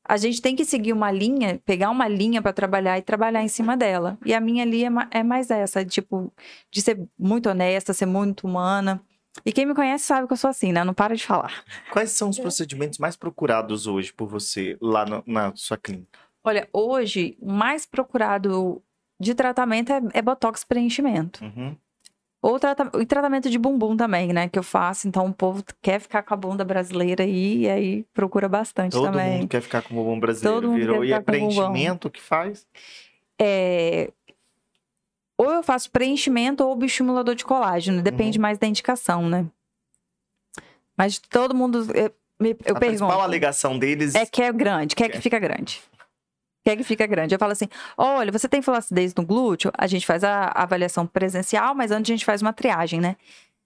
a 0.04 0.16
gente 0.16 0.42
tem 0.42 0.56
que 0.56 0.64
seguir 0.64 0.92
uma 0.92 1.10
linha, 1.10 1.60
pegar 1.64 1.90
uma 1.90 2.08
linha 2.08 2.42
para 2.42 2.52
trabalhar 2.52 2.98
e 2.98 3.02
trabalhar 3.02 3.42
em 3.42 3.48
cima 3.48 3.76
dela. 3.76 4.18
E 4.24 4.34
a 4.34 4.40
minha 4.40 4.64
linha 4.64 4.90
é 5.12 5.18
é 5.20 5.22
mais 5.22 5.50
essa, 5.50 5.84
tipo, 5.84 6.32
de 6.70 6.82
ser 6.82 7.00
muito 7.18 7.48
honesta, 7.48 7.92
ser 7.92 8.06
muito 8.06 8.46
humana. 8.46 9.00
E 9.46 9.52
quem 9.52 9.64
me 9.64 9.74
conhece 9.74 10.04
sabe 10.04 10.26
que 10.26 10.32
eu 10.32 10.36
sou 10.36 10.50
assim, 10.50 10.72
né? 10.72 10.84
Não 10.84 10.92
para 10.92 11.16
de 11.16 11.24
falar. 11.24 11.64
Quais 11.90 12.10
são 12.10 12.28
os 12.28 12.38
procedimentos 12.38 12.98
mais 12.98 13.16
procurados 13.16 13.86
hoje 13.86 14.12
por 14.12 14.28
você 14.28 14.76
lá 14.80 15.06
no- 15.06 15.22
na 15.26 15.52
sua 15.54 15.78
clínica? 15.78 16.18
Olha, 16.44 16.68
hoje, 16.72 17.36
o 17.40 17.50
mais 17.52 17.86
procurado 17.86 18.82
de 19.18 19.34
tratamento 19.34 19.90
é, 19.92 20.00
é 20.14 20.20
botox 20.20 20.64
preenchimento. 20.64 21.42
Uhum. 21.44 21.76
Ou 22.42 22.58
trata- 22.58 22.90
e 23.00 23.06
tratamento 23.06 23.48
de 23.48 23.56
bumbum 23.56 23.96
também, 23.96 24.32
né? 24.32 24.48
Que 24.48 24.58
eu 24.58 24.64
faço. 24.64 25.06
Então, 25.06 25.26
o 25.26 25.32
povo 25.32 25.62
quer 25.80 26.00
ficar 26.00 26.22
com 26.24 26.34
a 26.34 26.36
bunda 26.36 26.64
brasileira 26.64 27.22
aí, 27.22 27.58
e 27.60 27.70
aí 27.70 28.04
procura 28.12 28.48
bastante 28.48 28.92
Todo 28.92 29.04
também. 29.12 29.38
mundo 29.38 29.48
quer 29.48 29.60
ficar 29.62 29.80
com 29.82 29.94
o 29.94 29.96
bumbum 30.02 30.18
brasileiro, 30.18 30.60
Todo 30.62 30.74
virou. 30.74 31.04
E 31.04 31.12
é 31.12 31.20
ficar 31.20 31.32
com 31.32 31.38
o 31.38 31.40
bumbum. 31.40 31.54
preenchimento 31.54 32.10
que 32.10 32.20
faz? 32.20 32.66
É, 33.40 34.10
Ou 35.38 35.50
eu 35.52 35.62
faço 35.62 35.90
preenchimento 35.90 36.64
ou 36.64 36.74
bioestimulador 36.76 37.34
de 37.34 37.44
colágeno. 37.44 38.02
Depende 38.02 38.38
Uhum. 38.38 38.42
mais 38.42 38.58
da 38.58 38.66
indicação, 38.66 39.28
né? 39.28 39.46
Mas 40.96 41.18
todo 41.18 41.54
mundo... 41.54 41.78
Eu, 41.94 42.12
me- 42.38 42.50
eu 42.50 42.54
a 42.54 42.58
pergunto. 42.58 42.78
principal 42.80 43.20
alegação 43.20 43.78
deles 43.78 44.14
É 44.14 44.26
que 44.26 44.42
é 44.42 44.52
grande, 44.52 44.94
quer 44.94 45.08
que 45.08 45.20
fica 45.20 45.38
grande. 45.38 45.80
Quer 46.64 46.76
que 46.76 46.84
fica 46.84 47.06
grande. 47.06 47.34
Eu 47.34 47.38
falo 47.38 47.52
assim: 47.52 47.68
olha, 47.96 48.30
você 48.30 48.48
tem 48.48 48.62
flacidez 48.62 49.14
no 49.14 49.24
glúteo? 49.26 49.72
A 49.76 49.86
gente 49.86 50.06
faz 50.06 50.22
a 50.22 50.46
avaliação 50.54 51.06
presencial, 51.06 51.74
mas 51.74 51.90
antes 51.90 52.10
a 52.10 52.14
gente 52.14 52.24
faz 52.24 52.40
uma 52.42 52.52
triagem, 52.52 53.00
né? 53.00 53.16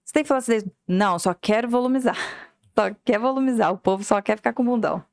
Você 0.03 0.13
tem 0.13 0.23
flacidez? 0.23 0.65
Não, 0.87 1.19
só 1.19 1.33
quero 1.33 1.69
volumizar. 1.69 2.15
Só 2.77 2.93
quer 3.03 3.17
volumizar. 3.17 3.73
O 3.73 3.77
povo 3.79 4.03
só 4.03 4.21
quer 4.21 4.35
ficar 4.37 4.53
com 4.53 4.63
bundão. 4.63 5.03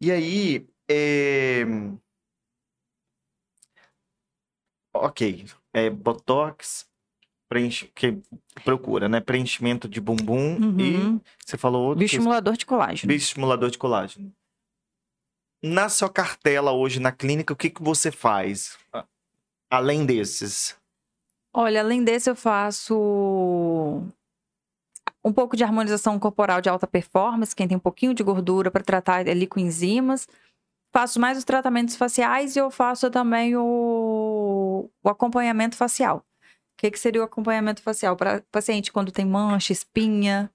E 0.00 0.10
aí, 0.10 0.66
é... 0.90 1.62
ok, 4.92 5.44
é 5.72 5.88
botox, 5.90 6.86
preenche... 7.48 7.86
que 7.94 8.18
procura, 8.64 9.08
né? 9.08 9.20
Preenchimento 9.20 9.88
de 9.88 10.00
bumbum 10.00 10.56
e 10.78 10.96
Uhum. 10.96 11.20
você 11.44 11.56
falou 11.56 11.82
outro 11.84 11.98
Bioestimulador 12.00 12.56
de 12.56 12.66
colágeno. 12.66 13.08
bioestimulador 13.08 13.70
de 13.70 13.78
colágeno. 13.78 14.32
Na 15.62 15.88
sua 15.88 16.10
cartela 16.10 16.72
hoje 16.72 17.00
na 17.00 17.10
clínica, 17.10 17.52
o 17.52 17.56
que 17.56 17.70
que 17.70 17.82
você 17.82 18.10
faz 18.10 18.78
além 19.70 20.04
desses? 20.06 20.76
Olha, 21.54 21.80
além 21.80 22.04
desse, 22.04 22.28
eu 22.28 22.36
faço 22.36 22.94
um 25.24 25.32
pouco 25.32 25.56
de 25.56 25.64
harmonização 25.64 26.18
corporal 26.18 26.60
de 26.60 26.68
alta 26.68 26.86
performance, 26.86 27.54
quem 27.54 27.66
tem 27.66 27.76
um 27.76 27.80
pouquinho 27.80 28.14
de 28.14 28.22
gordura 28.22 28.70
para 28.70 28.84
tratar 28.84 29.28
ali 29.28 29.46
com 29.46 29.58
enzimas. 29.58 30.28
Faço 30.92 31.18
mais 31.18 31.36
os 31.36 31.44
tratamentos 31.44 31.96
faciais 31.96 32.54
e 32.56 32.58
eu 32.58 32.70
faço 32.70 33.10
também 33.10 33.56
o, 33.56 34.88
o 35.02 35.08
acompanhamento 35.08 35.76
facial. 35.76 36.18
O 36.18 36.22
que, 36.78 36.90
que 36.90 36.98
seria 36.98 37.22
o 37.22 37.24
acompanhamento 37.24 37.82
facial? 37.82 38.16
Para 38.16 38.42
paciente 38.52 38.92
quando 38.92 39.10
tem 39.10 39.24
mancha, 39.24 39.72
espinha, 39.72 40.50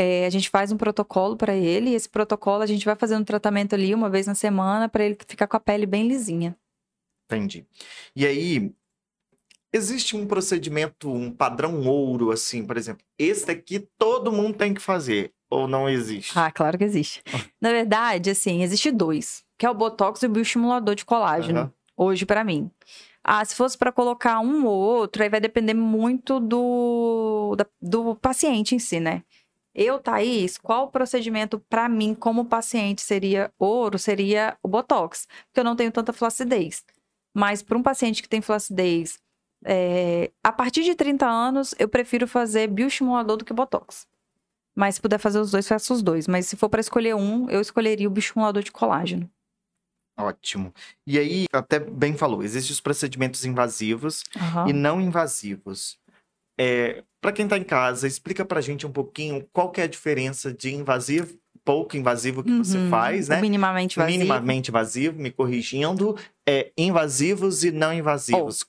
É, 0.00 0.26
a 0.26 0.30
gente 0.30 0.48
faz 0.48 0.70
um 0.70 0.76
protocolo 0.76 1.36
para 1.36 1.56
ele, 1.56 1.90
e 1.90 1.94
esse 1.94 2.08
protocolo 2.08 2.62
a 2.62 2.66
gente 2.66 2.84
vai 2.84 2.94
fazendo 2.94 3.22
um 3.22 3.24
tratamento 3.24 3.74
ali 3.74 3.92
uma 3.92 4.08
vez 4.08 4.28
na 4.28 4.34
semana 4.36 4.88
para 4.88 5.04
ele 5.04 5.18
ficar 5.26 5.48
com 5.48 5.56
a 5.56 5.60
pele 5.60 5.86
bem 5.86 6.06
lisinha. 6.06 6.56
Entendi. 7.26 7.66
E 8.14 8.24
aí, 8.24 8.72
existe 9.72 10.16
um 10.16 10.24
procedimento, 10.24 11.10
um 11.10 11.32
padrão 11.32 11.84
ouro, 11.86 12.30
assim, 12.30 12.64
por 12.64 12.76
exemplo, 12.76 13.04
esse 13.18 13.50
aqui 13.50 13.88
todo 13.98 14.30
mundo 14.32 14.56
tem 14.56 14.72
que 14.72 14.80
fazer, 14.80 15.32
ou 15.50 15.66
não 15.66 15.88
existe? 15.88 16.38
Ah, 16.38 16.50
claro 16.52 16.78
que 16.78 16.84
existe. 16.84 17.20
Na 17.60 17.70
verdade, 17.70 18.30
assim, 18.30 18.62
existe 18.62 18.92
dois, 18.92 19.44
que 19.58 19.66
é 19.66 19.70
o 19.70 19.74
Botox 19.74 20.22
e 20.22 20.26
o 20.26 20.30
bioestimulador 20.30 20.94
de 20.94 21.04
colágeno, 21.04 21.58
Aham. 21.58 21.72
hoje 21.96 22.24
para 22.24 22.44
mim. 22.44 22.70
Ah, 23.24 23.44
se 23.44 23.54
fosse 23.54 23.76
para 23.76 23.92
colocar 23.92 24.38
um 24.40 24.64
ou 24.64 24.78
outro, 24.78 25.22
aí 25.22 25.28
vai 25.28 25.40
depender 25.40 25.74
muito 25.74 26.40
do, 26.40 27.54
da- 27.58 27.66
do 27.82 28.14
paciente 28.14 28.74
em 28.74 28.78
si, 28.78 29.00
né? 29.00 29.22
Eu, 29.80 30.00
Thaís, 30.00 30.58
qual 30.58 30.90
procedimento 30.90 31.60
para 31.60 31.88
mim, 31.88 32.12
como 32.12 32.44
paciente, 32.44 33.00
seria 33.00 33.52
ouro? 33.56 33.96
Seria 33.96 34.58
o 34.60 34.66
Botox, 34.66 35.28
porque 35.46 35.60
eu 35.60 35.64
não 35.64 35.76
tenho 35.76 35.92
tanta 35.92 36.12
flacidez. 36.12 36.82
Mas 37.32 37.62
para 37.62 37.78
um 37.78 37.82
paciente 37.82 38.20
que 38.20 38.28
tem 38.28 38.40
flacidez, 38.40 39.20
é, 39.64 40.32
a 40.42 40.50
partir 40.50 40.82
de 40.82 40.96
30 40.96 41.24
anos, 41.24 41.76
eu 41.78 41.88
prefiro 41.88 42.26
fazer 42.26 42.66
bioestimulador 42.66 43.36
do 43.36 43.44
que 43.44 43.54
Botox. 43.54 44.04
Mas 44.74 44.96
se 44.96 45.00
puder 45.00 45.18
fazer 45.18 45.38
os 45.38 45.52
dois, 45.52 45.68
faço 45.68 45.94
os 45.94 46.02
dois. 46.02 46.26
Mas 46.26 46.46
se 46.46 46.56
for 46.56 46.68
para 46.68 46.80
escolher 46.80 47.14
um, 47.14 47.48
eu 47.48 47.60
escolheria 47.60 48.08
o 48.08 48.10
bioestimulador 48.10 48.64
de 48.64 48.72
colágeno. 48.72 49.30
Ótimo. 50.18 50.74
E 51.06 51.20
aí, 51.20 51.46
até 51.52 51.78
bem 51.78 52.16
falou, 52.16 52.42
existem 52.42 52.72
os 52.72 52.80
procedimentos 52.80 53.44
invasivos 53.44 54.24
Aham. 54.36 54.68
e 54.68 54.72
não 54.72 55.00
invasivos. 55.00 55.96
É, 56.58 57.02
para 57.20 57.32
quem 57.32 57.46
tá 57.46 57.56
em 57.56 57.64
casa, 57.64 58.06
explica 58.06 58.44
pra 58.44 58.60
gente 58.60 58.86
um 58.86 58.92
pouquinho 58.92 59.46
qual 59.52 59.70
que 59.70 59.80
é 59.80 59.84
a 59.84 59.88
diferença 59.88 60.52
de 60.52 60.74
invasivo, 60.74 61.38
pouco 61.64 61.96
invasivo 61.96 62.42
que 62.42 62.56
você 62.58 62.78
Uhum. 62.78 62.90
faz, 62.90 63.28
O 63.28 63.32
né? 63.32 63.40
minimamente 63.40 63.96
vazio. 63.98 64.18
Minimamente 64.18 64.70
invasivo, 64.70 65.18
me 65.20 65.30
corrigindo, 65.30 66.16
é, 66.48 66.72
invasivos 66.76 67.62
e 67.64 67.70
não 67.70 67.92
invasivos. 67.92 68.64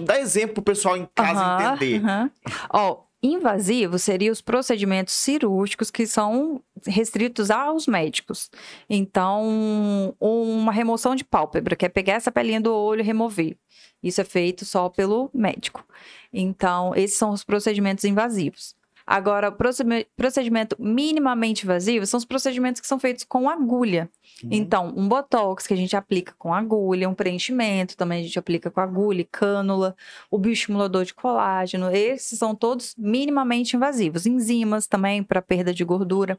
Dá 0.00 0.18
exemplo 0.18 0.54
pro 0.54 0.62
pessoal 0.62 0.96
em 0.96 1.06
casa 1.14 1.40
Aham, 1.44 1.74
entender. 1.74 2.00
aham. 2.02 2.30
Ó, 2.72 3.03
invasivo 3.26 3.98
seriam 3.98 4.32
os 4.32 4.42
procedimentos 4.42 5.14
cirúrgicos 5.14 5.90
que 5.90 6.06
são 6.06 6.62
restritos 6.86 7.50
aos 7.50 7.86
médicos. 7.86 8.50
Então, 8.88 10.14
uma 10.20 10.70
remoção 10.72 11.14
de 11.14 11.24
pálpebra, 11.24 11.74
que 11.74 11.86
é 11.86 11.88
pegar 11.88 12.14
essa 12.14 12.30
pelinha 12.30 12.60
do 12.60 12.74
olho 12.74 13.00
e 13.00 13.04
remover. 13.04 13.56
Isso 14.02 14.20
é 14.20 14.24
feito 14.24 14.64
só 14.64 14.88
pelo 14.90 15.30
médico. 15.32 15.86
Então, 16.32 16.94
esses 16.94 17.16
são 17.16 17.30
os 17.30 17.42
procedimentos 17.42 18.04
invasivos. 18.04 18.76
Agora, 19.06 19.50
o 19.50 19.52
procedime- 19.52 20.06
procedimento 20.16 20.76
minimamente 20.78 21.64
invasivo 21.64 22.06
são 22.06 22.16
os 22.16 22.24
procedimentos 22.24 22.80
que 22.80 22.86
são 22.86 22.98
feitos 22.98 23.24
com 23.24 23.50
agulha. 23.50 24.08
Uhum. 24.42 24.48
Então, 24.50 24.94
um 24.96 25.06
botox 25.06 25.66
que 25.66 25.74
a 25.74 25.76
gente 25.76 25.94
aplica 25.94 26.34
com 26.38 26.54
agulha, 26.54 27.08
um 27.08 27.14
preenchimento 27.14 27.96
também 27.96 28.20
a 28.20 28.22
gente 28.22 28.38
aplica 28.38 28.70
com 28.70 28.80
agulha 28.80 29.20
e 29.20 29.24
cânula, 29.24 29.94
o 30.30 30.38
bioestimulador 30.38 31.04
de 31.04 31.12
colágeno, 31.12 31.90
esses 31.90 32.38
são 32.38 32.54
todos 32.54 32.94
minimamente 32.96 33.76
invasivos. 33.76 34.24
Enzimas 34.24 34.86
também 34.86 35.22
para 35.22 35.42
perda 35.42 35.74
de 35.74 35.84
gordura, 35.84 36.38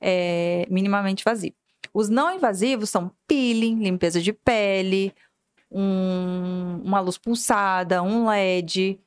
é 0.00 0.66
minimamente 0.70 1.22
invasivo. 1.22 1.56
Os 1.92 2.08
não 2.08 2.32
invasivos 2.34 2.90
são 2.90 3.10
peeling, 3.26 3.82
limpeza 3.82 4.20
de 4.20 4.32
pele, 4.32 5.12
um- 5.70 6.80
uma 6.84 7.00
luz 7.00 7.18
pulsada, 7.18 8.02
um 8.02 8.28
LED, 8.28 9.00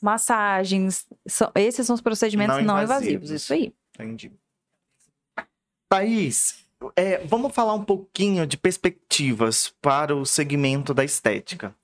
massagens. 0.00 1.06
São- 1.26 1.50
esses 1.54 1.86
são 1.86 1.94
os 1.94 2.00
procedimentos 2.00 2.56
Não 2.58 2.64
não, 2.64 2.82
invasivos. 2.82 3.06
invasivos. 3.14 3.30
Isso 3.30 3.52
aí. 3.52 3.74
Entendi. 3.94 4.32
Thaís, 5.88 6.66
é, 6.96 7.18
vamos 7.26 7.54
falar 7.54 7.74
um 7.74 7.84
pouquinho 7.84 8.46
de 8.46 8.56
perspectivas 8.56 9.74
para 9.80 10.14
o 10.14 10.24
segmento 10.24 10.94
da 10.94 11.04
estética. 11.04 11.74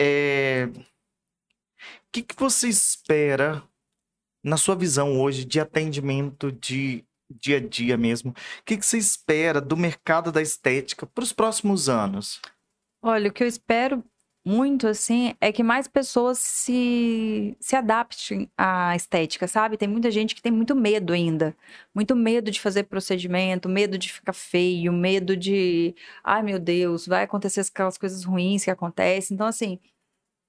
É, 0.00 0.68
O 0.74 2.10
que, 2.12 2.22
que 2.22 2.34
você 2.36 2.68
espera, 2.68 3.62
na 4.44 4.56
sua 4.56 4.74
visão 4.74 5.20
hoje, 5.20 5.44
de 5.44 5.60
atendimento 5.60 6.50
de 6.52 7.04
dia 7.30 7.56
a 7.58 7.60
dia 7.60 7.96
mesmo? 7.96 8.30
O 8.30 8.64
que, 8.64 8.76
que 8.76 8.86
você 8.86 8.96
espera 8.98 9.60
do 9.60 9.76
mercado 9.76 10.30
da 10.32 10.40
estética 10.40 11.06
para 11.06 11.24
os 11.24 11.32
próximos 11.32 11.88
anos? 11.88 12.40
Olha, 13.02 13.30
o 13.30 13.32
que 13.32 13.42
eu 13.42 13.48
espero 13.48 14.04
muito, 14.48 14.86
assim, 14.86 15.34
é 15.42 15.52
que 15.52 15.62
mais 15.62 15.86
pessoas 15.86 16.38
se, 16.38 17.54
se 17.60 17.76
adaptem 17.76 18.50
à 18.56 18.96
estética, 18.96 19.46
sabe? 19.46 19.76
Tem 19.76 19.86
muita 19.88 20.10
gente 20.10 20.34
que 20.34 20.40
tem 20.40 20.50
muito 20.50 20.74
medo 20.74 21.12
ainda. 21.12 21.54
Muito 21.94 22.16
medo 22.16 22.50
de 22.50 22.58
fazer 22.58 22.84
procedimento, 22.84 23.68
medo 23.68 23.98
de 23.98 24.10
ficar 24.10 24.32
feio, 24.32 24.90
medo 24.90 25.36
de, 25.36 25.94
ai 26.24 26.42
meu 26.42 26.58
Deus, 26.58 27.06
vai 27.06 27.24
acontecer 27.24 27.60
aquelas 27.60 27.98
coisas 27.98 28.24
ruins 28.24 28.64
que 28.64 28.70
acontecem. 28.70 29.34
Então, 29.34 29.46
assim, 29.46 29.78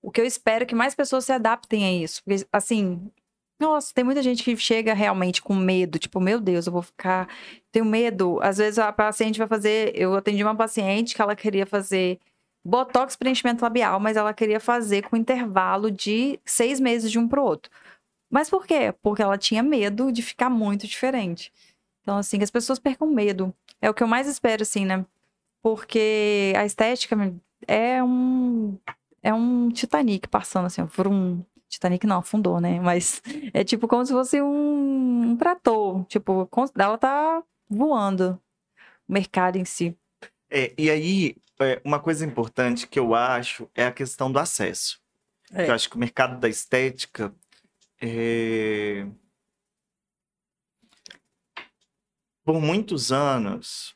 o 0.02 0.12
que 0.12 0.22
eu 0.22 0.26
espero 0.26 0.64
é 0.64 0.66
que 0.68 0.76
mais 0.76 0.96
pessoas 0.96 1.26
se 1.26 1.34
adaptem 1.34 1.86
a 1.86 1.92
isso. 1.92 2.24
Porque, 2.24 2.46
assim, 2.54 3.12
nossa, 3.60 3.94
tem 3.94 4.04
muita 4.06 4.24
gente 4.24 4.44
que 4.44 4.56
chega 4.58 4.94
realmente 4.94 5.42
com 5.42 5.56
medo, 5.56 6.00
tipo, 6.00 6.20
meu 6.22 6.40
Deus, 6.40 6.68
eu 6.68 6.74
vou 6.74 6.82
ficar. 6.82 7.28
Tenho 7.72 7.86
medo. 7.86 8.40
Às 8.42 8.58
vezes 8.58 8.80
a 8.80 8.92
paciente 8.94 9.40
vai 9.40 9.48
fazer. 9.48 9.92
Eu 9.96 10.16
atendi 10.16 10.44
uma 10.44 10.56
paciente 10.56 11.14
que 11.16 11.22
ela 11.22 11.36
queria 11.36 11.66
fazer 11.66 12.20
botox 12.64 13.16
preenchimento 13.16 13.64
labial, 13.64 14.00
mas 14.00 14.18
ela 14.18 14.34
queria 14.34 14.60
fazer 14.60 15.04
com 15.04 15.16
intervalo 15.16 15.90
de 15.90 16.40
seis 16.46 16.80
meses 16.80 17.12
de 17.12 17.20
um 17.20 17.28
pro 17.28 17.44
outro. 17.44 17.72
Mas 18.30 18.50
por 18.50 18.66
quê? 18.66 18.94
Porque 19.02 19.22
ela 19.22 19.38
tinha 19.38 19.64
medo 19.64 20.12
de 20.12 20.22
ficar 20.22 20.50
muito 20.50 20.86
diferente. 20.86 21.52
Então, 22.02 22.18
assim, 22.18 22.38
que 22.38 22.44
as 22.44 22.52
pessoas 22.52 22.80
percam 22.80 23.08
medo. 23.08 23.54
É 23.82 23.90
o 23.90 23.94
que 23.94 24.04
eu 24.04 24.08
mais 24.08 24.28
espero, 24.28 24.62
assim, 24.62 24.86
né? 24.86 25.06
Porque 25.62 26.54
a 26.56 26.66
estética 26.66 27.16
é 27.68 28.04
um. 28.04 28.78
É 29.22 29.34
um 29.34 29.70
Titanic 29.70 30.28
passando, 30.28 30.68
assim, 30.68 30.86
por 30.86 31.08
um. 31.08 31.44
Titanic 31.68 32.06
não, 32.08 32.20
afundou, 32.20 32.60
né? 32.60 32.80
Mas 32.80 33.22
é 33.54 33.64
tipo 33.64 33.88
como 33.88 34.06
se 34.06 34.14
fosse 34.14 34.42
um, 34.42 35.32
um 35.32 35.38
trator. 35.38 36.04
Tipo, 36.06 36.50
ela 36.78 36.98
tá 36.98 37.44
voando. 37.70 38.40
O 39.08 39.14
mercado 39.14 39.58
em 39.58 39.66
si. 39.66 39.96
É, 40.52 40.74
e 40.78 40.90
aí, 40.90 41.36
é, 41.60 41.82
uma 41.84 42.00
coisa 42.00 42.26
importante 42.26 42.88
que 42.88 43.00
eu 43.00 43.14
acho 43.14 43.70
é 43.76 43.86
a 43.86 43.92
questão 43.92 44.32
do 44.32 44.40
acesso. 44.40 45.02
É. 45.52 45.68
Eu 45.68 45.74
acho 45.74 45.90
que 45.90 45.96
o 45.96 46.00
mercado 46.00 46.40
da 46.40 46.48
estética 46.48 47.34
é, 48.02 49.06
por 52.44 52.60
muitos 52.62 53.12
anos 53.12 53.96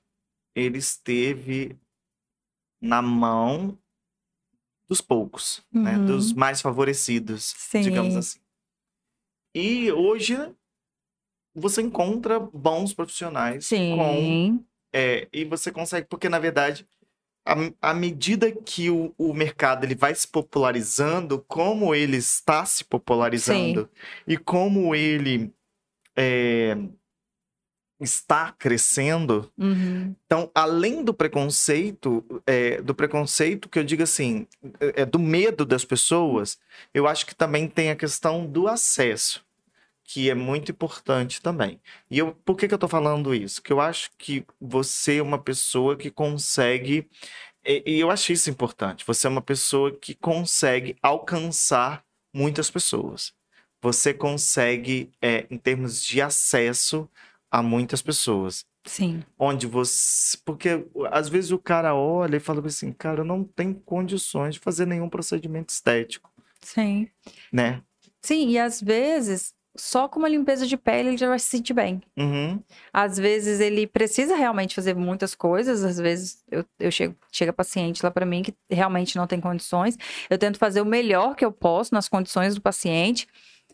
ele 0.56 0.78
esteve 0.78 1.78
na 2.82 3.02
mão 3.02 3.78
dos 4.88 5.02
poucos, 5.02 5.66
né? 5.72 5.98
Uhum. 5.98 6.06
Dos 6.06 6.34
mais 6.34 6.62
favorecidos, 6.62 7.56
Sim. 7.58 7.82
digamos 7.82 8.16
assim. 8.16 8.40
E 9.56 9.92
hoje 9.92 10.36
você 11.56 11.82
encontra 11.82 12.40
bons 12.40 12.94
profissionais 12.94 13.70
com 13.70 13.76
Sim. 13.76 14.66
é, 14.92 15.28
e 15.32 15.46
você 15.46 15.72
consegue, 15.72 16.08
porque 16.08 16.28
na 16.28 16.40
verdade, 16.40 16.88
à 17.82 17.94
medida 17.94 18.52
que 18.52 18.90
o, 18.90 19.14
o 19.18 19.34
mercado 19.34 19.84
ele 19.84 19.96
vai 19.96 20.16
se 20.16 20.28
popularizando, 20.28 21.44
como 21.48 21.94
ele 21.94 22.18
está 22.18 22.66
se 22.66 22.84
popularizando 22.86 23.90
e 24.26 24.38
como 24.38 24.96
ele 24.96 25.54
é, 26.16 26.78
está 28.00 28.52
crescendo, 28.52 29.52
Uhum. 29.58 30.16
então, 30.26 30.50
além 30.54 31.04
do 31.04 31.14
preconceito, 31.14 32.24
é, 32.46 32.82
do 32.82 32.94
preconceito 32.94 33.70
que 33.70 33.80
eu 33.80 33.84
digo 33.84 34.04
assim, 34.04 34.48
é, 34.80 35.02
é, 35.02 35.06
do 35.06 35.20
medo 35.20 35.66
das 35.66 35.86
pessoas, 35.86 36.58
eu 36.94 37.08
acho 37.08 37.26
que 37.26 37.36
também 37.36 37.68
tem 37.68 37.90
a 37.92 37.96
questão 37.96 38.46
do 38.46 38.68
acesso, 38.68 39.44
que 40.04 40.30
é 40.30 40.36
muito 40.36 40.72
importante 40.72 41.42
também. 41.42 41.80
E 42.10 42.20
eu, 42.20 42.34
por 42.46 42.56
que, 42.58 42.68
que 42.68 42.74
eu 42.74 42.78
tô 42.78 42.88
falando 42.88 43.34
isso? 43.34 43.62
Que 43.62 43.72
eu 43.72 43.80
acho 43.80 44.12
que 44.18 44.46
você 44.60 45.18
é 45.18 45.24
uma 45.24 45.40
pessoa 45.40 45.96
que 45.96 46.12
consegue, 46.12 47.10
e, 47.66 47.84
e 47.86 48.00
eu 48.00 48.12
acho 48.12 48.32
isso 48.32 48.50
importante, 48.50 49.06
você 49.06 49.28
é 49.28 49.30
uma 49.30 49.42
pessoa 49.42 49.92
que 49.92 50.14
consegue 50.14 50.96
alcançar 51.02 52.04
muitas 52.34 52.70
pessoas. 52.70 53.34
Você 53.82 54.14
consegue, 54.14 55.12
é, 55.22 55.46
em 55.50 55.58
termos 55.58 56.04
de 56.04 56.22
acesso 56.22 57.10
a 57.52 57.62
muitas 57.62 58.02
pessoas 58.02 58.66
Sim. 58.86 59.24
onde 59.38 59.68
você. 59.68 60.38
Porque 60.46 60.86
às 61.12 61.30
vezes 61.30 61.52
o 61.52 61.60
cara 61.60 61.96
olha 61.96 62.38
e 62.38 62.40
fala 62.40 62.66
assim, 62.66 62.92
cara, 62.92 63.22
eu 63.22 63.26
não 63.26 63.44
tenho 63.44 63.76
condições 63.76 64.56
de 64.56 64.60
fazer 64.60 64.86
nenhum 64.86 65.10
procedimento 65.10 65.70
estético, 65.70 66.32
Sim. 66.62 67.10
né? 67.52 67.82
Sim, 68.22 68.50
e 68.50 68.58
às 68.58 68.82
vezes, 68.82 69.54
só 69.76 70.08
com 70.08 70.20
uma 70.20 70.30
limpeza 70.30 70.68
de 70.68 70.78
pele 70.78 71.10
ele 71.10 71.18
já 71.18 71.28
vai 71.28 71.40
se 71.40 71.48
sentir 71.48 71.74
bem. 71.74 72.02
Uhum, 72.18 72.60
Às 72.92 73.18
vezes 73.18 73.60
ele 73.60 73.88
precisa 73.88 74.36
realmente 74.36 74.76
fazer 74.76 74.96
muitas 74.96 75.34
coisas, 75.34 75.84
às 75.84 75.98
vezes 75.98 76.44
eu, 76.52 76.64
eu 76.80 76.92
chego, 76.92 77.16
chega 77.32 77.52
paciente 77.52 78.04
lá 78.04 78.12
pra 78.12 78.26
mim 78.26 78.44
que 78.44 78.54
realmente 78.70 79.16
não 79.16 79.26
tem 79.26 79.42
condições. 79.42 79.98
Eu 80.30 80.38
tento 80.38 80.60
fazer 80.60 80.82
o 80.82 80.86
melhor 80.86 81.36
que 81.36 81.44
eu 81.44 81.52
posso 81.52 81.94
nas 81.94 82.08
condições 82.08 82.54
do 82.54 82.62
paciente, 82.62 83.28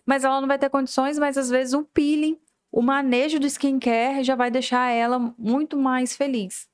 mas 0.06 0.24
ela 0.24 0.40
não 0.40 0.48
vai 0.48 0.58
ter 0.58 0.70
condições, 0.70 1.20
mas 1.20 1.38
às 1.38 1.50
vezes 1.50 1.74
um 1.74 1.84
peeling, 1.84 2.38
o 2.72 2.82
manejo 2.82 3.40
do 3.40 3.48
skincare 3.48 4.24
já 4.24 4.36
vai 4.36 4.50
deixar 4.50 4.90
ela 4.90 5.34
muito 5.38 5.78
mais 5.78 6.16
feliz. 6.16 6.69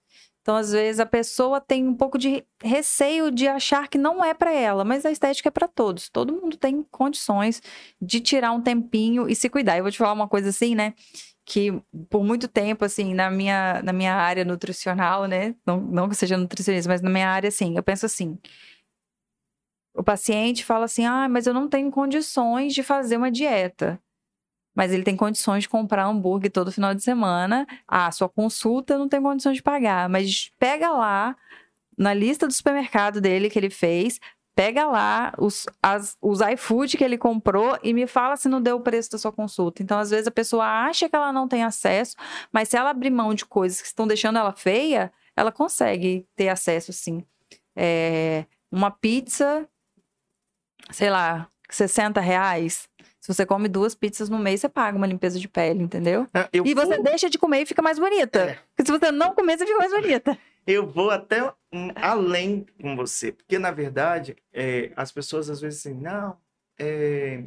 Então, 0.45 0.57
às 0.57 0.71
vezes, 0.71 0.99
a 0.99 1.07
pessoa 1.07 1.59
tem 1.59 1.87
um 1.87 1.95
pouco 1.95 2.19
de 2.19 2.45
receio 2.63 3.31
de 3.31 3.47
achar 3.47 3.87
que 3.87 3.97
não 3.97 4.23
é 4.23 4.31
para 4.31 4.53
ela, 4.53 4.85
mas 4.85 5.03
a 5.03 5.09
estética 5.09 5.49
é 5.49 5.51
para 5.51 5.67
todos. 5.67 6.07
Todo 6.07 6.33
mundo 6.39 6.55
tem 6.55 6.83
condições 6.91 7.63
de 7.99 8.19
tirar 8.19 8.51
um 8.51 8.61
tempinho 8.61 9.27
e 9.27 9.35
se 9.35 9.49
cuidar. 9.49 9.75
Eu 9.75 9.83
vou 9.83 9.91
te 9.91 9.97
falar 9.97 10.13
uma 10.13 10.27
coisa 10.27 10.49
assim, 10.49 10.75
né? 10.75 10.93
Que 11.43 11.71
por 12.11 12.23
muito 12.23 12.47
tempo, 12.47 12.85
assim, 12.85 13.15
na 13.15 13.31
minha, 13.31 13.81
na 13.83 13.91
minha 13.91 14.13
área 14.13 14.45
nutricional, 14.45 15.25
né? 15.25 15.55
Não, 15.65 15.81
não 15.81 16.07
que 16.07 16.13
seja 16.15 16.37
nutricionista, 16.37 16.91
mas 16.91 17.01
na 17.01 17.09
minha 17.09 17.27
área, 17.27 17.47
assim, 17.47 17.75
eu 17.75 17.81
penso 17.81 18.05
assim. 18.05 18.37
O 19.95 20.03
paciente 20.03 20.63
fala 20.63 20.85
assim: 20.85 21.05
ah, 21.05 21.27
mas 21.27 21.47
eu 21.47 21.55
não 21.55 21.67
tenho 21.67 21.89
condições 21.89 22.71
de 22.75 22.83
fazer 22.83 23.17
uma 23.17 23.31
dieta 23.31 23.99
mas 24.75 24.91
ele 24.91 25.03
tem 25.03 25.15
condições 25.15 25.63
de 25.63 25.69
comprar 25.69 26.05
hambúrguer 26.05 26.51
todo 26.51 26.71
final 26.71 26.93
de 26.93 27.01
semana. 27.01 27.65
Ah, 27.87 28.11
sua 28.11 28.27
consulta 28.29 28.97
não 28.97 29.07
tem 29.07 29.21
condições 29.21 29.57
de 29.57 29.63
pagar, 29.63 30.09
mas 30.09 30.51
pega 30.59 30.91
lá 30.91 31.35
na 31.97 32.13
lista 32.13 32.45
do 32.45 32.53
supermercado 32.53 33.21
dele 33.21 33.49
que 33.49 33.57
ele 33.57 33.69
fez, 33.69 34.19
pega 34.55 34.85
lá 34.85 35.33
os, 35.37 35.65
as, 35.81 36.17
os 36.21 36.39
iFood 36.41 36.97
que 36.97 37.03
ele 37.03 37.17
comprou 37.17 37.77
e 37.83 37.93
me 37.93 38.07
fala 38.07 38.37
se 38.37 38.47
não 38.47 38.61
deu 38.61 38.77
o 38.77 38.81
preço 38.81 39.11
da 39.11 39.17
sua 39.17 39.31
consulta. 39.31 39.81
Então, 39.81 39.99
às 39.99 40.09
vezes, 40.09 40.27
a 40.27 40.31
pessoa 40.31 40.65
acha 40.65 41.09
que 41.09 41.15
ela 41.15 41.31
não 41.33 41.47
tem 41.47 41.63
acesso, 41.63 42.15
mas 42.51 42.69
se 42.69 42.77
ela 42.77 42.89
abrir 42.89 43.09
mão 43.09 43.33
de 43.33 43.45
coisas 43.45 43.81
que 43.81 43.87
estão 43.87 44.07
deixando 44.07 44.37
ela 44.39 44.53
feia, 44.53 45.11
ela 45.35 45.51
consegue 45.51 46.25
ter 46.35 46.49
acesso, 46.49 46.93
sim. 46.93 47.23
É, 47.75 48.45
uma 48.71 48.89
pizza, 48.89 49.67
sei 50.91 51.09
lá, 51.09 51.49
60 51.69 52.21
reais. 52.21 52.87
Se 53.25 53.33
você 53.33 53.43
come 53.43 53.67
duas 53.67 53.95
pizzas 53.95 54.29
no 54.29 54.37
mês, 54.37 54.61
você 54.61 54.69
paga 54.69 54.95
uma 54.95 55.07
limpeza 55.07 55.39
de 55.39 55.47
pele, 55.47 55.81
entendeu? 55.81 56.27
Eu 56.53 56.63
e 56.63 56.75
você 56.75 56.93
vou- 56.97 57.03
deixa 57.03 57.27
de 57.27 57.39
comer 57.39 57.61
e 57.61 57.65
fica 57.65 57.81
mais 57.81 57.97
bonita. 57.97 58.39
É. 58.51 58.59
Porque 58.75 58.85
se 58.85 58.99
você 58.99 59.11
não 59.11 59.33
comer, 59.33 59.57
você 59.57 59.65
fica 59.65 59.79
mais 59.79 59.91
bonita. 59.91 60.37
Eu 60.67 60.85
vou 60.85 61.09
até 61.09 61.51
além 61.95 62.67
com 62.79 62.95
você, 62.95 63.31
porque 63.31 63.57
na 63.57 63.71
verdade 63.71 64.35
é, 64.53 64.91
as 64.95 65.11
pessoas 65.11 65.49
às 65.49 65.59
vezes 65.59 65.79
assim, 65.83 65.95
não, 65.99 66.37
é, 66.77 67.45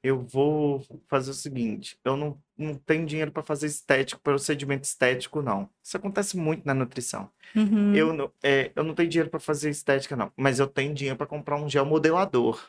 eu 0.00 0.20
vou 0.20 0.84
fazer 1.08 1.32
o 1.32 1.34
seguinte, 1.34 1.98
eu 2.04 2.16
não, 2.16 2.40
não 2.56 2.76
tenho 2.76 3.04
dinheiro 3.04 3.32
para 3.32 3.42
fazer 3.42 3.66
estético, 3.66 4.20
procedimento 4.22 4.84
estético, 4.84 5.42
não. 5.42 5.68
Isso 5.82 5.96
acontece 5.96 6.36
muito 6.36 6.64
na 6.64 6.72
nutrição. 6.74 7.28
Uhum. 7.56 7.92
Eu, 7.96 8.12
não- 8.12 8.30
é, 8.44 8.70
eu 8.76 8.84
não 8.84 8.94
tenho 8.94 9.08
dinheiro 9.08 9.28
para 9.30 9.40
fazer 9.40 9.70
estética, 9.70 10.14
não, 10.14 10.30
mas 10.36 10.60
eu 10.60 10.68
tenho 10.68 10.94
dinheiro 10.94 11.16
para 11.18 11.26
comprar 11.26 11.56
um 11.56 11.68
gel 11.68 11.84
modelador. 11.84 12.64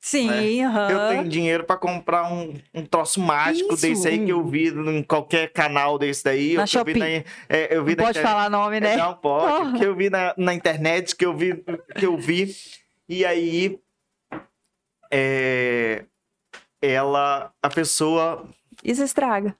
Sim, 0.00 0.62
aham. 0.64 0.88
Eu 0.90 1.08
tenho 1.08 1.28
dinheiro 1.28 1.64
para 1.64 1.76
comprar 1.76 2.32
um, 2.32 2.54
um 2.72 2.86
troço 2.86 3.18
mágico 3.20 3.74
Isso, 3.74 3.82
desse 3.82 4.06
aí 4.06 4.24
que 4.24 4.30
eu 4.30 4.44
vi 4.44 4.68
em 4.68 5.02
qualquer 5.02 5.52
canal 5.52 5.98
desse 5.98 6.22
daí. 6.22 6.54
Na 6.54 6.62
eu 6.72 6.84
vi 6.84 6.94
na, 6.94 7.06
é, 7.06 7.24
eu 7.70 7.84
vi 7.84 7.96
Não 7.96 8.04
na 8.04 8.04
pode 8.04 8.18
internet. 8.18 8.22
falar 8.22 8.48
nome, 8.50 8.78
né? 8.80 8.96
Não 8.96 9.14
pode, 9.14 9.46
Porra. 9.64 9.78
que 9.78 9.84
eu 9.84 9.96
vi 9.96 10.08
na, 10.08 10.32
na 10.36 10.54
internet, 10.54 11.16
que 11.16 11.26
eu 11.26 11.36
vi, 11.36 11.56
que 11.98 12.06
eu 12.06 12.16
vi. 12.16 12.54
E 13.08 13.24
aí, 13.24 13.80
é, 15.10 16.04
ela, 16.80 17.52
a 17.62 17.68
pessoa, 17.68 18.48
Isso 18.84 19.02
estraga. 19.02 19.56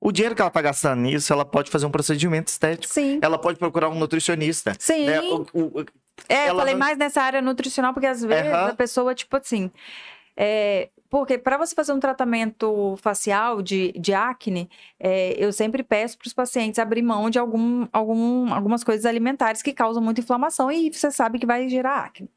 o 0.00 0.12
dinheiro 0.12 0.34
que 0.34 0.40
ela 0.40 0.50
tá 0.50 0.62
gastando 0.62 1.00
nisso, 1.02 1.32
ela 1.32 1.44
pode 1.44 1.70
fazer 1.70 1.84
um 1.86 1.90
procedimento 1.90 2.48
estético. 2.48 2.92
Sim. 2.92 3.18
Ela 3.22 3.38
pode 3.38 3.58
procurar 3.58 3.88
um 3.90 3.94
nutricionista. 3.98 4.74
Sim. 4.78 5.06
né? 5.06 5.20
O- 5.20 5.46
o- 5.52 5.84
É, 6.28 6.44
eu 6.44 6.50
ela 6.50 6.60
falei 6.60 6.74
mais 6.74 6.96
nessa 6.96 7.22
área 7.22 7.42
nutricional, 7.42 7.92
porque 7.92 8.06
às 8.06 8.22
vezes 8.22 8.52
Aham. 8.52 8.70
a 8.70 8.74
pessoa, 8.74 9.14
tipo 9.14 9.36
assim. 9.36 9.70
É, 10.36 10.90
porque 11.08 11.38
para 11.38 11.56
você 11.56 11.74
fazer 11.74 11.92
um 11.92 12.00
tratamento 12.00 12.96
facial 13.00 13.62
de, 13.62 13.92
de 13.92 14.12
acne, 14.12 14.68
é, 14.98 15.32
eu 15.38 15.52
sempre 15.52 15.82
peço 15.84 16.18
para 16.18 16.26
os 16.26 16.32
pacientes 16.32 16.78
abrir 16.78 17.02
mão 17.02 17.30
de 17.30 17.38
algum, 17.38 17.86
algum, 17.92 18.52
algumas 18.52 18.82
coisas 18.82 19.06
alimentares 19.06 19.62
que 19.62 19.72
causam 19.72 20.02
muita 20.02 20.20
inflamação 20.20 20.72
e 20.72 20.92
você 20.92 21.10
sabe 21.12 21.38
que 21.38 21.46
vai 21.46 21.68
gerar 21.68 22.06
acne. 22.06 22.28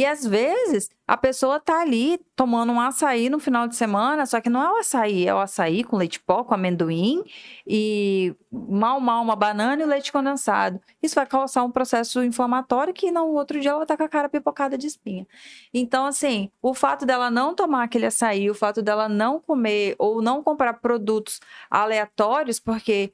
E 0.00 0.06
às 0.06 0.24
vezes 0.24 0.88
a 1.06 1.14
pessoa 1.14 1.60
tá 1.60 1.82
ali 1.82 2.18
tomando 2.34 2.72
um 2.72 2.80
açaí 2.80 3.28
no 3.28 3.38
final 3.38 3.68
de 3.68 3.76
semana, 3.76 4.24
só 4.24 4.40
que 4.40 4.48
não 4.48 4.62
é 4.62 4.72
o 4.72 4.76
açaí, 4.76 5.26
é 5.26 5.34
o 5.34 5.38
açaí 5.38 5.84
com 5.84 5.98
leite 5.98 6.18
pó, 6.18 6.42
com 6.42 6.54
amendoim 6.54 7.22
e 7.66 8.34
mal, 8.50 8.98
mal 8.98 9.22
uma 9.22 9.36
banana 9.36 9.82
e 9.82 9.84
leite 9.84 10.10
condensado. 10.10 10.80
Isso 11.02 11.14
vai 11.14 11.26
causar 11.26 11.64
um 11.64 11.70
processo 11.70 12.24
inflamatório 12.24 12.94
que 12.94 13.10
no 13.10 13.26
outro 13.26 13.60
dia 13.60 13.72
ela 13.72 13.82
estar 13.82 13.98
com 13.98 14.02
a 14.02 14.08
cara 14.08 14.26
pipocada 14.30 14.78
de 14.78 14.86
espinha. 14.86 15.26
Então, 15.74 16.06
assim, 16.06 16.50
o 16.62 16.72
fato 16.72 17.04
dela 17.04 17.30
não 17.30 17.54
tomar 17.54 17.82
aquele 17.82 18.06
açaí, 18.06 18.48
o 18.48 18.54
fato 18.54 18.80
dela 18.80 19.06
não 19.06 19.38
comer 19.38 19.96
ou 19.98 20.22
não 20.22 20.42
comprar 20.42 20.80
produtos 20.80 21.40
aleatórios, 21.70 22.58
porque 22.58 23.12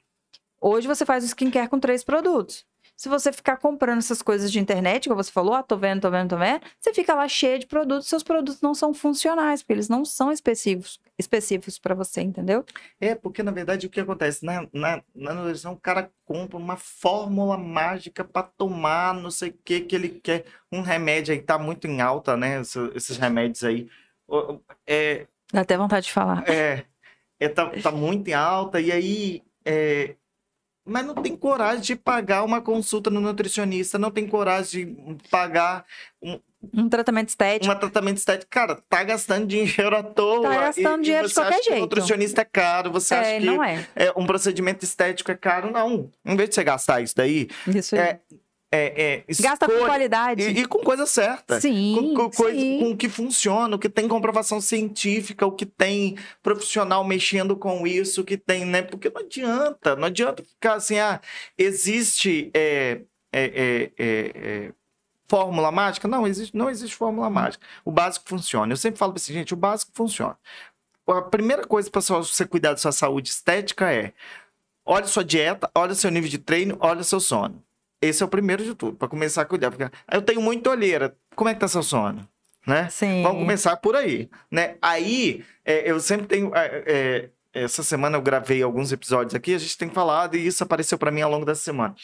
hoje 0.61 0.87
você 0.87 1.05
faz 1.05 1.24
o 1.24 1.26
skincare 1.26 1.68
com 1.68 1.80
três 1.80 2.05
produtos. 2.05 2.64
Se 2.97 3.09
você 3.11 3.31
ficar 3.33 3.59
comprando 3.59 3.99
essas 3.99 4.23
coisas 4.23 4.51
de 4.51 4.59
internet, 4.59 5.09
como 5.09 5.23
você 5.23 5.31
falou, 5.31 5.53
ah, 5.55 5.63
tô 5.63 5.77
vendo, 5.77 6.01
tô 6.01 6.11
vendo, 6.11 6.31
tô 6.31 6.37
vendo, 6.39 6.63
você 6.81 6.95
fica 6.95 7.15
lá 7.15 7.29
cheia 7.29 7.59
de 7.59 7.67
produtos, 7.67 8.09
seus 8.09 8.23
produtos 8.23 8.63
não 8.63 8.75
são 8.75 8.95
funcionais, 8.95 9.63
porque 9.63 9.75
eles 9.75 9.89
não 9.89 10.05
são 10.05 10.33
específicos 10.33 10.99
específicos 11.19 11.79
para 11.79 11.95
você, 11.95 12.21
entendeu? 12.21 12.63
É, 13.01 13.15
porque 13.15 13.43
na 13.43 13.51
verdade 13.51 13.87
o 13.87 13.91
que 13.91 14.01
acontece? 14.01 14.45
Na, 14.45 14.67
na, 14.73 15.03
na 15.15 15.33
nutrição, 15.35 15.73
o 15.73 15.81
cara 15.81 16.11
compra 16.27 16.59
uma 16.59 16.77
fórmula 16.77 17.57
mágica 17.57 18.23
para 18.23 18.43
tomar, 18.43 19.15
não 19.15 19.31
sei 19.31 19.49
o 19.51 19.59
que 19.65 19.81
que 19.81 19.95
ele 19.97 20.09
quer. 20.11 20.45
Um 20.71 20.83
remédio 20.83 21.33
aí 21.35 21.41
tá 21.41 21.59
muito 21.59 21.87
em 21.87 22.01
alta, 22.03 22.37
né? 22.37 22.61
esse- 22.61 22.91
Esses 22.95 23.17
remédios 23.17 23.65
aí. 23.65 23.89
É, 24.87 25.27
Dá 25.53 25.61
até 25.63 25.77
vontade 25.77 26.07
de 26.07 26.13
falar. 26.13 26.45
é, 26.49 26.85
é, 27.41 27.49
tá, 27.49 27.71
tá 27.83 27.91
muito 27.93 28.29
em 28.29 28.35
alta, 28.35 28.81
e 28.81 28.93
aí. 28.93 29.43
é, 29.65 30.17
mas 30.87 31.05
não 31.05 31.14
tem 31.14 31.37
coragem 31.37 31.82
de 31.82 31.97
pagar 31.97 32.45
uma 32.45 32.61
consulta 32.61 33.11
no 33.11 33.20
nutricionista, 33.20 33.99
não 33.99 34.11
tem 34.11 34.26
coragem 34.26 34.95
de 34.95 35.28
pagar 35.28 35.84
Um 36.74 36.89
tratamento 36.89 37.28
estético. 37.28 37.72
um 37.74 37.78
tratamento 37.78 38.18
estético. 38.18 38.51
Cara, 38.51 38.76
tá 38.89 39.03
gastando 39.05 39.47
dinheiro 39.47 39.97
à 39.97 40.03
toa. 40.03 40.49
Tá 40.49 40.61
gastando 40.61 41.01
e, 41.01 41.05
dinheiro 41.05 41.26
e 41.26 41.28
de 41.28 41.34
qualquer 41.34 41.55
acha 41.55 41.62
que 41.62 41.68
o 41.68 41.72
jeito. 41.72 41.82
nutricionista 41.82 42.41
é 42.43 42.45
caro, 42.45 42.91
você 42.93 43.14
acha 43.14 43.30
é, 43.30 43.41
que 43.41 43.47
não 43.47 43.62
é. 43.62 43.87
é, 43.97 44.12
um 44.16 44.26
procedimento 44.26 44.84
estético 44.84 45.30
é 45.30 45.34
caro, 45.37 45.70
não. 45.70 46.11
Em 46.24 46.37
vez 46.37 46.49
de 46.49 46.55
você 46.55 46.64
gastar 46.64 47.01
isso 47.01 47.14
daí, 47.16 47.49
Isso 47.66 47.95
aí. 47.97 48.01
é, 48.01 48.20
é, 48.77 49.24
é, 49.29 49.35
Gasta 49.41 49.66
com 49.66 49.79
qualidade. 49.79 50.43
E, 50.43 50.61
e 50.61 50.66
com 50.66 50.79
coisa 50.79 51.07
certa. 51.07 51.61
Sim, 51.61 51.95
Com, 51.97 52.14
com 52.14 52.31
coisa, 52.31 52.59
sim. 52.59 52.79
com 52.81 52.91
o 52.91 52.97
que 52.97 53.09
funciona, 53.09 53.77
o 53.77 53.79
que 53.79 53.89
tem 53.89 54.07
comprovação 54.07 54.61
científica, 54.61 55.47
o 55.47 55.53
que 55.53 55.64
tem 55.64 56.16
profissional 56.43 57.03
mexendo 57.05 57.57
com 57.57 57.87
isso, 57.87 58.20
o 58.20 58.24
que 58.24 58.37
tem, 58.37 58.64
né? 58.64 58.83
Porque 58.83 59.09
não 59.09 59.22
adianta, 59.22 59.97
não 59.97 60.05
adianta 60.05 60.43
ficar 60.43 60.74
assim, 60.74 60.99
ah, 60.99 61.20
existe 61.57 62.51
é, 62.55 63.01
é, 63.33 63.91
é, 63.99 64.33
é, 64.35 64.72
fórmula 65.27 65.72
mágica? 65.72 66.07
Não, 66.07 66.27
existe, 66.27 66.57
não 66.57 66.68
existe 66.68 66.95
fórmula 66.95 67.31
mágica. 67.31 67.64
O 67.85 67.91
básico 67.91 68.29
funciona. 68.29 68.72
Eu 68.72 68.77
sempre 68.77 68.99
falo 68.99 69.14
assim, 69.16 69.33
gente, 69.33 69.55
o 69.55 69.57
básico 69.57 69.93
funciona. 69.95 70.37
A 71.07 71.22
primeira 71.22 71.64
coisa 71.64 71.91
para 71.91 72.01
você 72.01 72.45
cuidar 72.45 72.72
da 72.72 72.77
sua 72.77 72.93
saúde 72.93 73.31
estética 73.31 73.93
é 73.93 74.12
olha 74.85 75.07
sua 75.07 75.24
dieta, 75.24 75.70
olha 75.74 75.95
seu 75.95 76.11
nível 76.11 76.29
de 76.31 76.39
treino, 76.39 76.77
olha 76.81 77.03
seu 77.03 77.20
sono. 77.20 77.62
Esse 78.01 78.23
é 78.23 78.27
o 78.27 78.29
primeiro 78.29 78.65
de 78.65 78.75
tudo, 78.75 78.97
para 78.97 79.09
começar 79.09 79.43
a 79.43 79.47
cuidar. 79.47 79.71
Porque 79.71 79.91
eu 80.13 80.23
tenho 80.23 80.41
muita 80.41 80.71
olheira. 80.71 81.17
Como 81.35 81.49
é 81.49 81.55
que 81.55 81.61
tá 81.61 81.69
seu 81.69 81.83
sono? 81.83 82.29
Né? 82.67 82.89
Sim. 82.91 83.23
Vamos 83.23 83.39
começar 83.43 83.77
por 83.77 83.95
aí, 83.95 84.29
né? 84.51 84.77
Aí, 84.83 85.45
é, 85.65 85.91
eu 85.91 86.01
sempre 86.01 86.27
tenho... 86.27 86.55
é, 86.55 86.85
é, 86.87 87.31
essa 87.55 87.83
semana 87.83 88.19
eu 88.19 88.23
gravei 88.23 88.63
alguns 88.63 88.93
episódios 88.93 89.35
aqui, 89.35 89.55
a 89.55 89.59
gente 89.59 89.79
tem 89.79 89.89
falado, 89.89 90.37
e 90.37 90.47
isso 90.47 90.63
apareceu 90.63 90.99
para 90.99 91.11
mim 91.11 91.23
ao 91.23 91.31
longo 91.31 91.47
dessa 91.47 91.63
semana. 91.63 91.95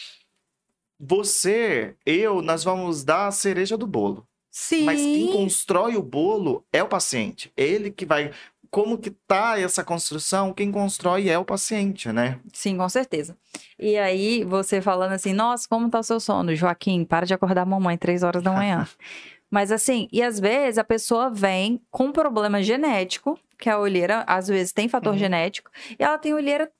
Você, 0.99 1.95
eu, 2.07 2.40
nós 2.40 2.64
vamos 2.64 3.05
dar 3.05 3.26
a 3.26 3.32
cereja 3.32 3.76
do 3.76 3.86
bolo. 3.86 4.26
Sim. 4.51 4.84
Mas 4.84 5.01
quem 5.01 5.32
constrói 5.32 5.97
o 5.97 6.03
bolo 6.03 6.64
é 6.72 6.82
o 6.82 6.88
paciente. 6.88 7.53
Ele 7.57 7.90
que 7.90 8.07
vai... 8.07 8.30
Como 8.72 8.96
que 8.96 9.10
tá 9.10 9.60
essa 9.60 9.84
construção? 9.84 10.54
Quem 10.54 10.72
constrói 10.72 11.28
é 11.28 11.38
o 11.38 11.44
paciente, 11.44 12.10
né? 12.10 12.40
Sim, 12.54 12.78
com 12.78 12.88
certeza. 12.88 13.36
E 13.78 13.98
aí, 13.98 14.44
você 14.44 14.80
falando 14.80 15.12
assim, 15.12 15.34
nossa, 15.34 15.68
como 15.68 15.90
tá 15.90 16.00
o 16.00 16.02
seu 16.02 16.18
sono? 16.18 16.54
Joaquim, 16.56 17.04
para 17.04 17.26
de 17.26 17.34
acordar 17.34 17.62
a 17.62 17.66
mamãe 17.66 17.98
três 17.98 18.22
horas 18.22 18.42
da 18.42 18.50
manhã. 18.50 18.88
Mas 19.50 19.70
assim, 19.70 20.08
e 20.10 20.22
às 20.22 20.40
vezes 20.40 20.78
a 20.78 20.84
pessoa 20.84 21.28
vem 21.28 21.82
com 21.90 22.04
um 22.06 22.12
problema 22.12 22.62
genético, 22.62 23.38
que 23.58 23.68
a 23.68 23.78
olheira, 23.78 24.24
às 24.26 24.48
vezes, 24.48 24.72
tem 24.72 24.88
fator 24.88 25.12
Uhum. 25.12 25.18
genético, 25.18 25.70
e 25.90 26.02
ela 26.02 26.16
tem 26.16 26.32
olheira 26.32 26.72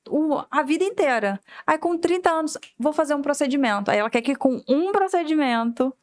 a 0.49 0.63
vida 0.63 0.83
inteira. 0.83 1.39
Aí, 1.67 1.77
com 1.77 1.95
30 1.95 2.31
anos, 2.31 2.57
vou 2.79 2.91
fazer 2.91 3.13
um 3.13 3.21
procedimento. 3.21 3.91
Aí 3.91 3.99
ela 3.99 4.09
quer 4.09 4.23
que 4.23 4.35
com 4.35 4.59
um 4.67 4.91
procedimento, 4.91 5.93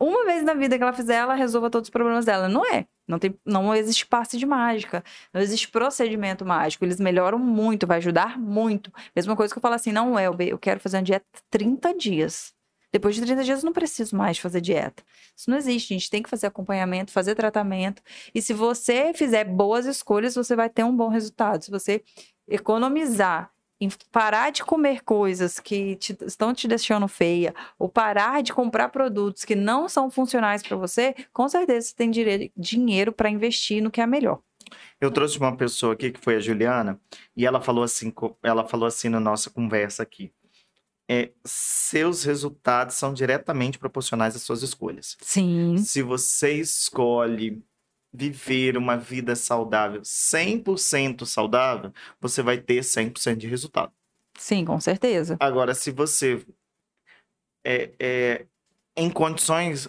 uma 0.00 0.24
vez 0.24 0.44
na 0.44 0.54
vida 0.54 0.76
que 0.76 0.82
ela 0.84 0.92
fizer, 0.92 1.16
ela 1.16 1.34
resolva 1.34 1.68
todos 1.68 1.88
os 1.88 1.90
problemas 1.92 2.24
dela. 2.24 2.48
Não 2.48 2.64
é. 2.64 2.86
Não, 3.06 3.18
tem, 3.18 3.38
não 3.44 3.74
existe 3.74 4.04
passe 4.06 4.36
de 4.36 4.44
mágica. 4.44 5.04
Não 5.32 5.40
existe 5.40 5.68
procedimento 5.68 6.44
mágico. 6.44 6.84
Eles 6.84 6.98
melhoram 6.98 7.38
muito, 7.38 7.86
vai 7.86 7.98
ajudar 7.98 8.38
muito. 8.38 8.92
Mesma 9.14 9.36
coisa 9.36 9.54
que 9.54 9.58
eu 9.58 9.62
falo 9.62 9.74
assim, 9.74 9.92
não, 9.92 10.18
Elber, 10.18 10.48
eu 10.48 10.58
quero 10.58 10.80
fazer 10.80 10.96
uma 10.96 11.02
dieta 11.02 11.24
30 11.50 11.94
dias. 11.94 12.54
Depois 12.92 13.14
de 13.14 13.20
30 13.20 13.44
dias, 13.44 13.60
eu 13.60 13.66
não 13.66 13.72
preciso 13.72 14.16
mais 14.16 14.38
fazer 14.38 14.60
dieta. 14.60 15.02
Isso 15.36 15.50
não 15.50 15.58
existe. 15.58 15.92
A 15.92 15.98
gente 15.98 16.10
tem 16.10 16.22
que 16.22 16.30
fazer 16.30 16.46
acompanhamento, 16.46 17.12
fazer 17.12 17.34
tratamento. 17.34 18.02
E 18.34 18.40
se 18.40 18.52
você 18.52 19.12
fizer 19.14 19.44
boas 19.44 19.86
escolhas, 19.86 20.34
você 20.34 20.56
vai 20.56 20.70
ter 20.70 20.84
um 20.84 20.96
bom 20.96 21.08
resultado. 21.08 21.62
Se 21.62 21.70
você 21.70 22.02
economizar 22.48 23.50
em 23.80 23.88
parar 24.10 24.50
de 24.50 24.64
comer 24.64 25.02
coisas 25.02 25.60
que 25.60 25.96
te, 25.96 26.16
estão 26.22 26.54
te 26.54 26.66
deixando 26.66 27.06
feia, 27.08 27.54
ou 27.78 27.88
parar 27.88 28.42
de 28.42 28.52
comprar 28.52 28.88
produtos 28.88 29.44
que 29.44 29.54
não 29.54 29.88
são 29.88 30.10
funcionais 30.10 30.62
para 30.62 30.76
você, 30.76 31.14
com 31.32 31.48
certeza 31.48 31.88
você 31.88 31.94
tem 31.94 32.10
dinheiro 32.56 33.12
para 33.12 33.30
investir 33.30 33.82
no 33.82 33.90
que 33.90 34.00
é 34.00 34.06
melhor. 34.06 34.40
Eu 35.00 35.10
trouxe 35.10 35.38
uma 35.38 35.56
pessoa 35.56 35.92
aqui 35.92 36.10
que 36.10 36.20
foi 36.20 36.36
a 36.36 36.40
Juliana 36.40 37.00
e 37.36 37.46
ela 37.46 37.60
falou 37.60 37.84
assim, 37.84 38.12
ela 38.42 38.66
falou 38.66 38.86
assim 38.86 39.08
na 39.08 39.20
nossa 39.20 39.50
conversa 39.50 40.02
aqui 40.02 40.32
é, 41.08 41.30
seus 41.44 42.24
resultados 42.24 42.96
são 42.96 43.12
diretamente 43.12 43.78
proporcionais 43.78 44.34
às 44.34 44.42
suas 44.42 44.62
escolhas. 44.62 45.16
Sim. 45.20 45.76
Se 45.78 46.02
você 46.02 46.54
escolhe 46.54 47.62
viver 48.12 48.76
uma 48.76 48.96
vida 48.96 49.36
saudável, 49.36 50.00
100% 50.00 51.26
saudável, 51.26 51.92
você 52.20 52.42
vai 52.42 52.58
ter 52.58 52.80
100% 52.80 53.36
de 53.36 53.46
resultado. 53.46 53.92
Sim, 54.38 54.64
com 54.64 54.78
certeza. 54.80 55.36
Agora, 55.40 55.74
se 55.74 55.90
você 55.90 56.44
é, 57.64 57.90
é, 57.98 58.46
em 58.96 59.10
condições, 59.10 59.88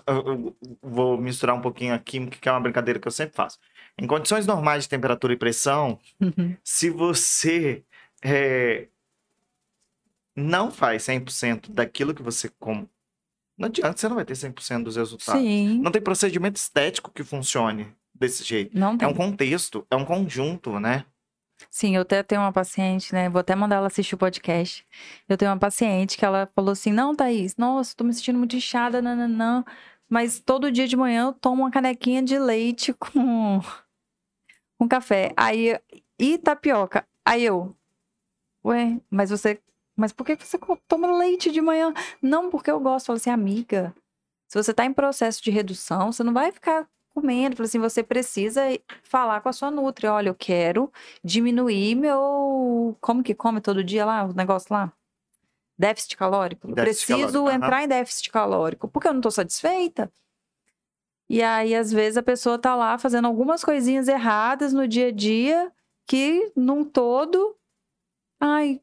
vou 0.81 1.17
misturar 1.17 1.55
um 1.55 1.61
pouquinho 1.61 1.93
a 1.93 1.99
química, 1.99 2.37
que 2.37 2.49
é 2.49 2.51
uma 2.51 2.59
brincadeira 2.59 2.99
que 2.99 3.07
eu 3.07 3.11
sempre 3.11 3.35
faço. 3.35 3.59
Em 3.97 4.05
condições 4.05 4.45
normais 4.45 4.83
de 4.83 4.89
temperatura 4.89 5.33
e 5.33 5.37
pressão, 5.37 5.99
uhum. 6.19 6.55
se 6.63 6.89
você 6.89 7.83
é, 8.23 8.87
não 10.35 10.71
faz 10.71 11.03
100% 11.03 11.71
daquilo 11.71 12.13
que 12.13 12.21
você 12.21 12.49
come, 12.59 12.89
não 13.57 13.67
adianta, 13.67 13.97
você 13.97 14.07
não 14.07 14.15
vai 14.15 14.25
ter 14.25 14.33
100% 14.33 14.83
dos 14.83 14.95
resultados. 14.95 15.41
Sim. 15.41 15.79
Não 15.79 15.91
tem 15.91 16.01
procedimento 16.01 16.57
estético 16.57 17.11
que 17.11 17.23
funcione 17.23 17.91
desse 18.19 18.43
jeito. 18.43 18.77
Não 18.77 18.97
tem. 18.97 19.07
É 19.07 19.11
um 19.11 19.13
contexto, 19.13 19.85
é 19.89 19.95
um 19.95 20.05
conjunto, 20.05 20.79
né? 20.79 21.05
Sim, 21.69 21.95
eu 21.95 22.03
até 22.03 22.21
tenho 22.21 22.41
uma 22.41 22.51
paciente, 22.51 23.13
né? 23.13 23.29
Vou 23.29 23.39
até 23.39 23.55
mandar 23.55 23.77
ela 23.77 23.87
assistir 23.87 24.15
o 24.15 24.17
podcast. 24.17 24.85
Eu 25.27 25.37
tenho 25.37 25.51
uma 25.51 25.57
paciente 25.57 26.17
que 26.17 26.25
ela 26.25 26.47
falou 26.55 26.71
assim: 26.71 26.91
Não, 26.91 27.15
Thaís, 27.15 27.55
nossa, 27.57 27.95
tô 27.95 28.03
me 28.03 28.13
sentindo 28.13 28.37
muito 28.37 28.55
inchada, 28.55 29.01
não, 29.01 29.27
não. 29.27 29.65
Mas 30.09 30.39
todo 30.39 30.71
dia 30.71 30.87
de 30.87 30.95
manhã 30.95 31.27
eu 31.27 31.33
tomo 31.33 31.63
uma 31.63 31.71
canequinha 31.71 32.21
de 32.21 32.37
leite 32.37 32.93
com, 32.99 33.59
com 34.77 34.87
café. 34.87 35.33
Aí, 35.35 35.79
e 36.19 36.37
tapioca. 36.37 37.05
Aí 37.25 37.43
eu, 37.43 37.75
ué, 38.63 38.99
mas 39.09 39.29
você 39.29 39.59
mas 39.97 40.13
por 40.13 40.23
que 40.23 40.35
você 40.35 40.59
toma 40.87 41.17
leite 41.17 41.51
de 41.51 41.59
manhã? 41.59 41.91
Não, 42.21 42.51
porque 42.51 42.69
eu 42.69 42.79
gosto. 42.79 43.07
Fala 43.07 43.17
assim, 43.17 43.31
amiga, 43.31 43.95
se 44.47 44.61
você 44.61 44.69
está 44.69 44.85
em 44.85 44.93
processo 44.93 45.43
de 45.43 45.49
redução, 45.49 46.11
você 46.11 46.23
não 46.23 46.33
vai 46.33 46.51
ficar 46.51 46.87
comendo. 47.21 47.55
Fala 47.55 47.65
assim, 47.65 47.79
você 47.79 48.03
precisa 48.03 48.61
falar 49.03 49.41
com 49.41 49.49
a 49.49 49.53
sua 49.53 49.71
nutri. 49.71 50.07
Olha, 50.07 50.29
eu 50.29 50.35
quero 50.35 50.91
diminuir 51.23 51.95
meu... 51.95 52.95
Como 53.01 53.23
que 53.23 53.33
come 53.33 53.59
todo 53.59 53.83
dia 53.83 54.05
lá, 54.05 54.25
o 54.25 54.33
negócio 54.33 54.67
lá? 54.71 54.93
Déficit 55.77 56.15
calórico. 56.15 56.67
Déficit 56.67 57.07
preciso 57.07 57.33
calórico. 57.33 57.65
entrar 57.65 57.77
uhum. 57.77 57.83
em 57.83 57.87
déficit 57.87 58.31
calórico, 58.31 58.87
porque 58.87 59.07
eu 59.07 59.13
não 59.13 59.19
estou 59.19 59.31
satisfeita. 59.31 60.11
E 61.29 61.41
aí, 61.41 61.75
às 61.75 61.91
vezes, 61.91 62.17
a 62.17 62.23
pessoa 62.23 62.59
tá 62.59 62.75
lá 62.75 62.97
fazendo 62.97 63.25
algumas 63.25 63.63
coisinhas 63.63 64.07
erradas 64.07 64.71
no 64.71 64.87
dia 64.87 65.07
a 65.07 65.11
dia 65.11 65.71
que, 66.05 66.51
num 66.55 66.85
todo, 66.85 67.55
ai, 68.39 68.79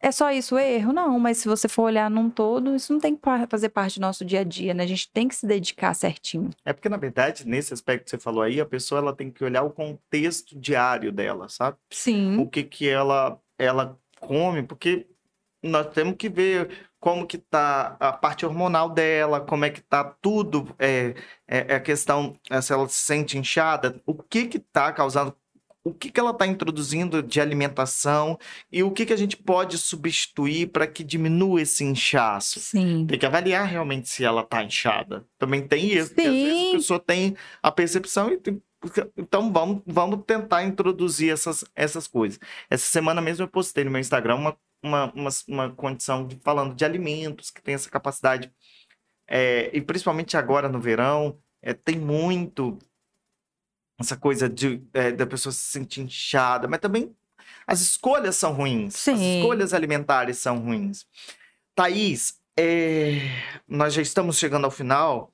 é 0.00 0.10
só 0.10 0.30
isso 0.30 0.54
o 0.54 0.58
erro? 0.58 0.92
Não, 0.92 1.18
mas 1.18 1.38
se 1.38 1.48
você 1.48 1.68
for 1.68 1.82
olhar 1.84 2.10
num 2.10 2.30
todo, 2.30 2.74
isso 2.74 2.92
não 2.92 3.00
tem 3.00 3.16
que 3.16 3.22
fazer 3.48 3.68
parte 3.68 3.98
do 3.98 4.02
nosso 4.02 4.24
dia 4.24 4.40
a 4.40 4.44
dia, 4.44 4.74
né? 4.74 4.84
A 4.84 4.86
gente 4.86 5.10
tem 5.10 5.28
que 5.28 5.34
se 5.34 5.46
dedicar 5.46 5.94
certinho. 5.94 6.50
É 6.64 6.72
porque, 6.72 6.88
na 6.88 6.96
verdade, 6.96 7.46
nesse 7.46 7.74
aspecto 7.74 8.04
que 8.04 8.10
você 8.10 8.18
falou 8.18 8.42
aí, 8.42 8.60
a 8.60 8.66
pessoa 8.66 9.00
ela 9.00 9.14
tem 9.14 9.30
que 9.30 9.44
olhar 9.44 9.62
o 9.62 9.70
contexto 9.70 10.58
diário 10.58 11.12
dela, 11.12 11.48
sabe? 11.48 11.76
Sim. 11.90 12.38
O 12.38 12.48
que 12.48 12.62
que 12.62 12.88
ela, 12.88 13.40
ela 13.58 13.98
come, 14.20 14.62
porque 14.62 15.06
nós 15.62 15.88
temos 15.88 16.16
que 16.16 16.28
ver 16.28 16.88
como 17.00 17.26
que 17.26 17.38
tá 17.38 17.96
a 18.00 18.12
parte 18.12 18.44
hormonal 18.44 18.90
dela, 18.90 19.40
como 19.40 19.64
é 19.64 19.70
que 19.70 19.80
tá 19.80 20.04
tudo, 20.04 20.74
é, 20.78 21.14
é, 21.46 21.72
é 21.72 21.74
a 21.76 21.80
questão, 21.80 22.36
é, 22.50 22.60
se 22.60 22.72
ela 22.72 22.88
se 22.88 22.96
sente 22.96 23.38
inchada, 23.38 24.00
o 24.04 24.14
que 24.14 24.46
que 24.46 24.58
tá 24.58 24.92
causando 24.92 25.34
o 25.88 25.94
que, 25.94 26.10
que 26.10 26.20
ela 26.20 26.30
está 26.30 26.46
introduzindo 26.46 27.22
de 27.22 27.40
alimentação 27.40 28.38
e 28.70 28.82
o 28.82 28.90
que, 28.90 29.06
que 29.06 29.12
a 29.12 29.16
gente 29.16 29.36
pode 29.36 29.78
substituir 29.78 30.68
para 30.68 30.86
que 30.86 31.02
diminua 31.02 31.62
esse 31.62 31.82
inchaço. 31.84 32.60
Sim. 32.60 33.06
Tem 33.06 33.18
que 33.18 33.26
avaliar 33.26 33.66
realmente 33.66 34.08
se 34.08 34.24
ela 34.24 34.42
está 34.42 34.62
inchada. 34.62 35.26
Também 35.38 35.66
tem 35.66 35.86
isso, 35.86 36.08
Sim. 36.08 36.14
porque 36.14 36.28
às 36.28 36.34
vezes 36.34 36.68
a 36.68 36.72
pessoa 36.76 37.00
tem 37.00 37.36
a 37.62 37.72
percepção 37.72 38.30
e 38.30 38.38
tem... 38.38 38.62
Então 39.16 39.52
vamos, 39.52 39.82
vamos 39.86 40.24
tentar 40.24 40.62
introduzir 40.62 41.32
essas, 41.32 41.64
essas 41.74 42.06
coisas. 42.06 42.38
Essa 42.70 42.86
semana 42.86 43.20
mesmo 43.20 43.42
eu 43.42 43.48
postei 43.48 43.82
no 43.82 43.90
meu 43.90 44.00
Instagram 44.00 44.36
uma, 44.36 44.56
uma, 44.82 45.12
uma, 45.12 45.30
uma 45.48 45.70
condição 45.70 46.26
de, 46.26 46.36
falando 46.44 46.74
de 46.74 46.84
alimentos 46.84 47.50
que 47.50 47.62
tem 47.62 47.74
essa 47.74 47.90
capacidade. 47.90 48.52
É, 49.26 49.70
e 49.72 49.80
principalmente 49.80 50.36
agora 50.36 50.68
no 50.68 50.80
verão, 50.80 51.38
é, 51.60 51.74
tem 51.74 51.98
muito 51.98 52.78
essa 53.98 54.16
coisa 54.16 54.48
de, 54.48 54.82
é, 54.94 55.10
da 55.10 55.26
pessoa 55.26 55.52
se 55.52 55.60
sentir 55.60 56.02
inchada, 56.02 56.68
mas 56.68 56.80
também 56.80 57.14
as 57.66 57.80
escolhas 57.80 58.36
são 58.36 58.52
ruins. 58.52 58.94
Sim. 58.94 59.12
As 59.12 59.20
escolhas 59.20 59.74
alimentares 59.74 60.38
são 60.38 60.58
ruins. 60.58 61.06
Thaís, 61.74 62.38
é, 62.56 63.20
nós 63.66 63.92
já 63.92 64.00
estamos 64.00 64.38
chegando 64.38 64.64
ao 64.64 64.70
final. 64.70 65.32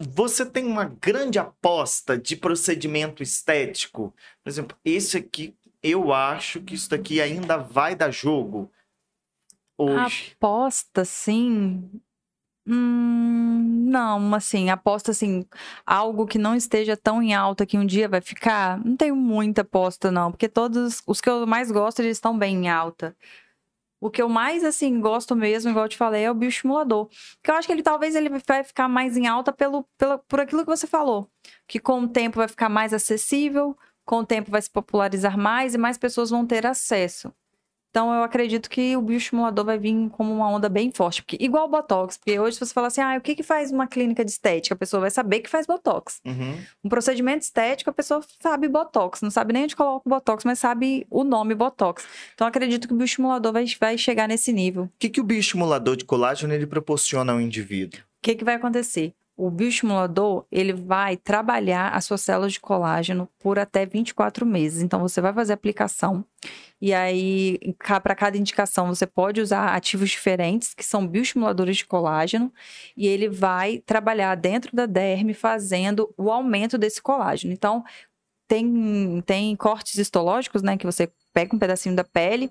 Você 0.00 0.46
tem 0.46 0.64
uma 0.64 0.84
grande 0.84 1.38
aposta 1.38 2.16
de 2.16 2.36
procedimento 2.36 3.22
estético? 3.22 4.14
Por 4.42 4.50
exemplo, 4.50 4.76
esse 4.84 5.16
aqui, 5.16 5.56
eu 5.82 6.12
acho 6.12 6.60
que 6.60 6.74
isso 6.74 6.88
daqui 6.90 7.20
ainda 7.20 7.56
vai 7.56 7.94
dar 7.94 8.10
jogo 8.10 8.70
hoje. 9.76 10.34
Aposta, 10.36 11.04
sim. 11.04 12.00
Hum, 12.70 13.86
não, 13.88 14.34
assim, 14.34 14.68
aposta 14.68 15.10
assim, 15.12 15.46
algo 15.86 16.26
que 16.26 16.36
não 16.36 16.54
esteja 16.54 16.98
tão 16.98 17.22
em 17.22 17.34
alta 17.34 17.64
que 17.64 17.78
um 17.78 17.86
dia 17.86 18.06
vai 18.08 18.20
ficar. 18.20 18.78
Não 18.84 18.94
tenho 18.94 19.16
muita 19.16 19.62
aposta, 19.62 20.10
não, 20.10 20.30
porque 20.30 20.48
todos 20.50 21.02
os 21.06 21.18
que 21.20 21.30
eu 21.30 21.46
mais 21.46 21.70
gosto, 21.70 22.00
eles 22.00 22.18
estão 22.18 22.36
bem 22.38 22.66
em 22.66 22.68
alta. 22.68 23.16
O 24.00 24.10
que 24.10 24.22
eu 24.22 24.28
mais, 24.28 24.64
assim, 24.64 25.00
gosto 25.00 25.34
mesmo, 25.34 25.70
igual 25.70 25.86
eu 25.86 25.88
te 25.88 25.96
falei, 25.96 26.24
é 26.24 26.30
o 26.30 26.34
bioestimulador. 26.34 27.08
Que 27.42 27.50
eu 27.50 27.54
acho 27.54 27.66
que 27.66 27.72
ele 27.72 27.82
talvez 27.82 28.14
ele 28.14 28.28
vai 28.46 28.62
ficar 28.62 28.88
mais 28.88 29.16
em 29.16 29.26
alta 29.26 29.52
pelo, 29.52 29.84
pelo, 29.96 30.18
por 30.20 30.38
aquilo 30.40 30.62
que 30.62 30.70
você 30.70 30.86
falou. 30.86 31.28
Que 31.66 31.80
com 31.80 32.02
o 32.02 32.08
tempo 32.08 32.36
vai 32.36 32.48
ficar 32.48 32.68
mais 32.68 32.92
acessível, 32.92 33.76
com 34.04 34.18
o 34.20 34.26
tempo 34.26 34.50
vai 34.50 34.62
se 34.62 34.70
popularizar 34.70 35.38
mais 35.38 35.74
e 35.74 35.78
mais 35.78 35.98
pessoas 35.98 36.30
vão 36.30 36.46
ter 36.46 36.66
acesso. 36.66 37.32
Então, 37.90 38.12
eu 38.12 38.22
acredito 38.22 38.68
que 38.68 38.96
o 38.96 39.02
bioestimulador 39.02 39.64
vai 39.64 39.78
vir 39.78 40.08
como 40.10 40.32
uma 40.32 40.48
onda 40.48 40.68
bem 40.68 40.92
forte. 40.92 41.22
Porque, 41.22 41.38
igual 41.40 41.66
o 41.66 41.68
Botox, 41.68 42.16
porque 42.18 42.38
hoje 42.38 42.58
você 42.58 42.72
fala 42.72 42.88
assim, 42.88 43.00
ah, 43.00 43.16
o 43.16 43.20
que, 43.20 43.34
que 43.34 43.42
faz 43.42 43.70
uma 43.72 43.86
clínica 43.86 44.24
de 44.24 44.30
estética? 44.30 44.74
A 44.74 44.78
pessoa 44.78 45.00
vai 45.00 45.10
saber 45.10 45.40
que 45.40 45.48
faz 45.48 45.66
Botox. 45.66 46.20
Uhum. 46.24 46.58
Um 46.84 46.88
procedimento 46.88 47.42
estético, 47.42 47.90
a 47.90 47.92
pessoa 47.92 48.20
sabe 48.40 48.68
Botox. 48.68 49.22
Não 49.22 49.30
sabe 49.30 49.52
nem 49.52 49.64
onde 49.64 49.76
coloca 49.76 50.02
o 50.06 50.10
Botox, 50.10 50.44
mas 50.44 50.58
sabe 50.58 51.06
o 51.10 51.24
nome 51.24 51.54
Botox. 51.54 52.06
Então, 52.34 52.46
acredito 52.46 52.86
que 52.86 52.94
o 52.94 52.96
bioestimulador 52.96 53.52
vai, 53.52 53.64
vai 53.80 53.96
chegar 53.96 54.28
nesse 54.28 54.52
nível. 54.52 54.84
O 54.84 54.92
que, 54.98 55.08
que 55.08 55.20
o 55.20 55.24
bioestimulador 55.24 55.96
de 55.96 56.04
colágeno 56.04 56.52
ele 56.52 56.66
proporciona 56.66 57.32
ao 57.32 57.40
indivíduo? 57.40 58.00
O 58.00 58.20
que, 58.22 58.34
que 58.34 58.44
vai 58.44 58.56
acontecer? 58.56 59.14
O 59.38 59.50
bioestimulador, 59.50 60.44
ele 60.50 60.72
vai 60.72 61.16
trabalhar 61.16 61.90
as 61.90 62.04
suas 62.04 62.20
células 62.20 62.52
de 62.52 62.60
colágeno 62.60 63.28
por 63.38 63.58
até 63.58 63.86
24 63.86 64.44
meses. 64.44 64.82
Então, 64.82 65.00
você 65.00 65.20
vai 65.20 65.32
fazer 65.32 65.52
aplicação 65.52 66.24
e 66.80 66.92
aí, 66.94 67.58
para 68.02 68.14
cada 68.14 68.36
indicação, 68.36 68.88
você 68.88 69.06
pode 69.06 69.40
usar 69.40 69.74
ativos 69.74 70.10
diferentes, 70.10 70.74
que 70.74 70.84
são 70.84 71.06
bioestimuladores 71.06 71.78
de 71.78 71.86
colágeno, 71.86 72.52
e 72.96 73.06
ele 73.06 73.28
vai 73.28 73.78
trabalhar 73.78 74.34
dentro 74.36 74.74
da 74.74 74.86
derme, 74.86 75.34
fazendo 75.34 76.12
o 76.16 76.30
aumento 76.30 76.78
desse 76.78 77.02
colágeno. 77.02 77.52
Então, 77.52 77.84
tem, 78.46 79.22
tem 79.26 79.54
cortes 79.56 79.96
histológicos, 79.96 80.62
né, 80.62 80.76
que 80.76 80.86
você 80.86 81.10
pega 81.32 81.54
um 81.54 81.58
pedacinho 81.58 81.96
da 81.96 82.04
pele. 82.04 82.50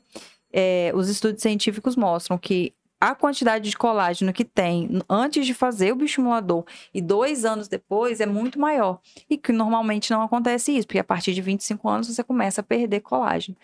É, 0.51 0.91
os 0.95 1.09
estudos 1.09 1.41
científicos 1.41 1.95
mostram 1.95 2.37
que 2.37 2.73
a 2.99 3.13
quantidade 3.13 3.69
de 3.69 3.77
colágeno 3.77 4.33
que 4.33 4.43
tem 4.45 5.01
antes 5.09 5.45
de 5.45 5.53
fazer 5.53 5.91
o 5.91 5.95
bioestimulador 5.95 6.65
e 6.93 7.01
dois 7.01 7.45
anos 7.45 7.67
depois 7.67 8.19
é 8.19 8.25
muito 8.25 8.59
maior. 8.59 8.99
E 9.29 9.37
que 9.37 9.51
normalmente 9.51 10.11
não 10.11 10.21
acontece 10.21 10.75
isso, 10.75 10.87
porque 10.87 10.99
a 10.99 11.03
partir 11.03 11.33
de 11.33 11.41
25 11.41 11.87
anos 11.87 12.07
você 12.07 12.23
começa 12.23 12.61
a 12.61 12.63
perder 12.63 13.01
colágeno. 13.01 13.55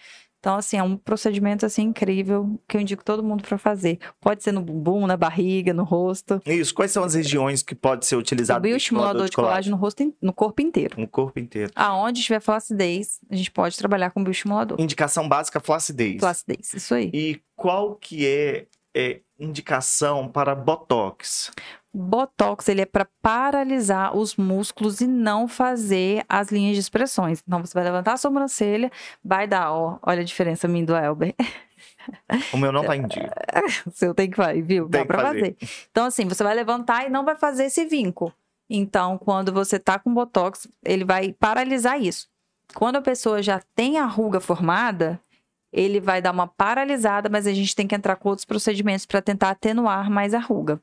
Então, 0.43 0.57
assim, 0.57 0.75
é 0.75 0.83
um 0.83 0.97
procedimento, 0.97 1.65
assim, 1.65 1.83
incrível, 1.83 2.59
que 2.67 2.75
eu 2.75 2.81
indico 2.81 3.01
todo 3.01 3.23
mundo 3.23 3.41
para 3.43 3.57
fazer. 3.57 3.97
Pode 4.19 4.43
ser 4.43 4.51
no 4.51 4.59
bumbum, 4.59 5.07
na 5.07 5.15
barriga, 5.15 5.73
no 5.73 5.85
rosto. 5.85 6.41
Isso. 6.45 6.73
Quais 6.73 6.91
são 6.91 7.01
as 7.01 7.13
regiões 7.13 7.63
que 7.63 7.73
pode 7.73 8.05
ser 8.05 8.17
utilizado? 8.17 8.59
O 8.59 8.61
bioestimulador 8.61 9.29
de 9.29 9.31
colágeno 9.31 9.77
no, 9.77 9.81
rosto, 9.81 10.13
no 10.21 10.33
corpo 10.33 10.61
inteiro. 10.61 10.99
No 10.99 11.07
corpo 11.07 11.39
inteiro. 11.39 11.71
Aonde 11.73 12.21
tiver 12.21 12.41
flacidez, 12.41 13.21
a 13.31 13.35
gente 13.37 13.51
pode 13.51 13.77
trabalhar 13.77 14.11
com 14.11 14.21
bioestimulador. 14.21 14.81
Indicação 14.81 15.29
básica, 15.29 15.61
flacidez. 15.61 16.19
Flacidez, 16.19 16.73
isso 16.73 16.93
aí. 16.93 17.09
E 17.13 17.41
qual 17.55 17.95
que 17.95 18.27
é 18.27 18.67
é, 18.95 19.21
indicação 19.39 20.27
para 20.27 20.55
Botox? 20.55 21.51
Botox, 21.93 22.67
ele 22.69 22.81
é 22.81 22.85
para 22.85 23.07
paralisar 23.21 24.17
os 24.17 24.35
músculos 24.35 24.99
e 24.99 25.07
não 25.07 25.47
fazer 25.47 26.25
as 26.27 26.51
linhas 26.51 26.73
de 26.73 26.81
expressões. 26.81 27.43
Então, 27.45 27.63
você 27.63 27.73
vai 27.73 27.83
levantar 27.83 28.13
a 28.13 28.17
sobrancelha, 28.17 28.91
vai 29.23 29.47
dar, 29.47 29.71
ó, 29.71 29.99
olha 30.01 30.21
a 30.21 30.25
diferença 30.25 30.67
minha 30.67 30.85
do 30.85 30.95
Elber. 30.95 31.35
O 32.51 32.57
meu 32.57 32.71
não 32.71 32.83
tá 32.83 32.95
em 32.95 33.07
dia. 33.07 33.31
o 33.85 33.91
seu 33.91 34.13
tem 34.13 34.29
que 34.29 34.37
fazer, 34.37 34.61
viu? 34.61 34.89
Tem 34.89 35.01
Dá 35.01 35.05
pra 35.05 35.21
fazer. 35.21 35.55
fazer. 35.55 35.57
Então, 35.91 36.05
assim, 36.05 36.27
você 36.27 36.43
vai 36.43 36.55
levantar 36.55 37.05
e 37.05 37.09
não 37.09 37.23
vai 37.23 37.35
fazer 37.35 37.65
esse 37.65 37.85
vinco. 37.85 38.33
Então, 38.69 39.17
quando 39.17 39.51
você 39.53 39.77
tá 39.77 39.99
com 39.99 40.13
Botox, 40.13 40.67
ele 40.83 41.05
vai 41.05 41.33
paralisar 41.33 42.01
isso. 42.01 42.27
Quando 42.73 42.95
a 42.95 43.01
pessoa 43.01 43.43
já 43.43 43.61
tem 43.75 43.99
a 43.99 44.05
ruga 44.05 44.39
formada, 44.39 45.21
ele 45.73 45.99
vai 45.99 46.21
dar 46.21 46.31
uma 46.31 46.47
paralisada, 46.47 47.27
mas 47.27 47.47
a 47.47 47.53
gente 47.53 47.75
tem 47.75 47.87
que 47.87 47.95
entrar 47.95 48.15
com 48.15 48.29
outros 48.29 48.45
procedimentos 48.45 49.05
para 49.07 49.21
tentar 49.21 49.49
atenuar 49.49 50.09
mais 50.09 50.33
a 50.35 50.39
ruga. 50.39 50.79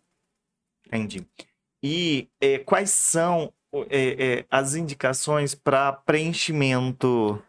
Entendi. 0.86 1.24
E 1.82 2.28
é, 2.40 2.58
quais 2.58 2.90
são 2.90 3.52
é, 3.88 4.40
é, 4.40 4.44
as 4.50 4.74
indicações 4.74 5.54
para 5.54 5.92
preenchimento 5.92 7.40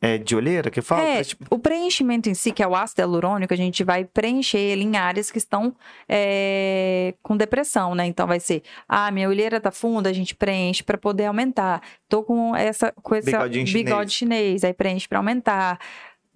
é, 0.00 0.16
de 0.16 0.36
olheira 0.36 0.70
que 0.70 0.80
fala? 0.80 1.02
É, 1.02 1.22
o 1.50 1.58
preenchimento 1.58 2.28
em 2.28 2.34
si, 2.34 2.52
que 2.52 2.62
é 2.62 2.68
o 2.68 2.76
ácido 2.76 3.00
hialurônico, 3.00 3.52
a 3.52 3.56
gente 3.56 3.82
vai 3.82 4.04
preencher 4.04 4.58
ele 4.58 4.84
em 4.84 4.96
áreas 4.96 5.30
que 5.30 5.38
estão 5.38 5.74
é, 6.08 7.14
com 7.22 7.36
depressão, 7.36 7.94
né? 7.94 8.06
Então 8.06 8.26
vai 8.26 8.38
ser, 8.38 8.62
ah, 8.88 9.10
minha 9.10 9.28
olheira 9.28 9.60
tá 9.60 9.72
funda, 9.72 10.08
a 10.08 10.12
gente 10.12 10.36
preenche 10.36 10.84
para 10.84 10.96
poder 10.96 11.24
aumentar. 11.24 11.82
Tô 12.08 12.22
com 12.22 12.54
essa 12.54 12.92
com 13.02 13.14
esse 13.14 13.32
bigode 13.72 14.12
chinês, 14.12 14.62
aí 14.62 14.72
preenche 14.72 15.08
para 15.08 15.18
aumentar. 15.18 15.80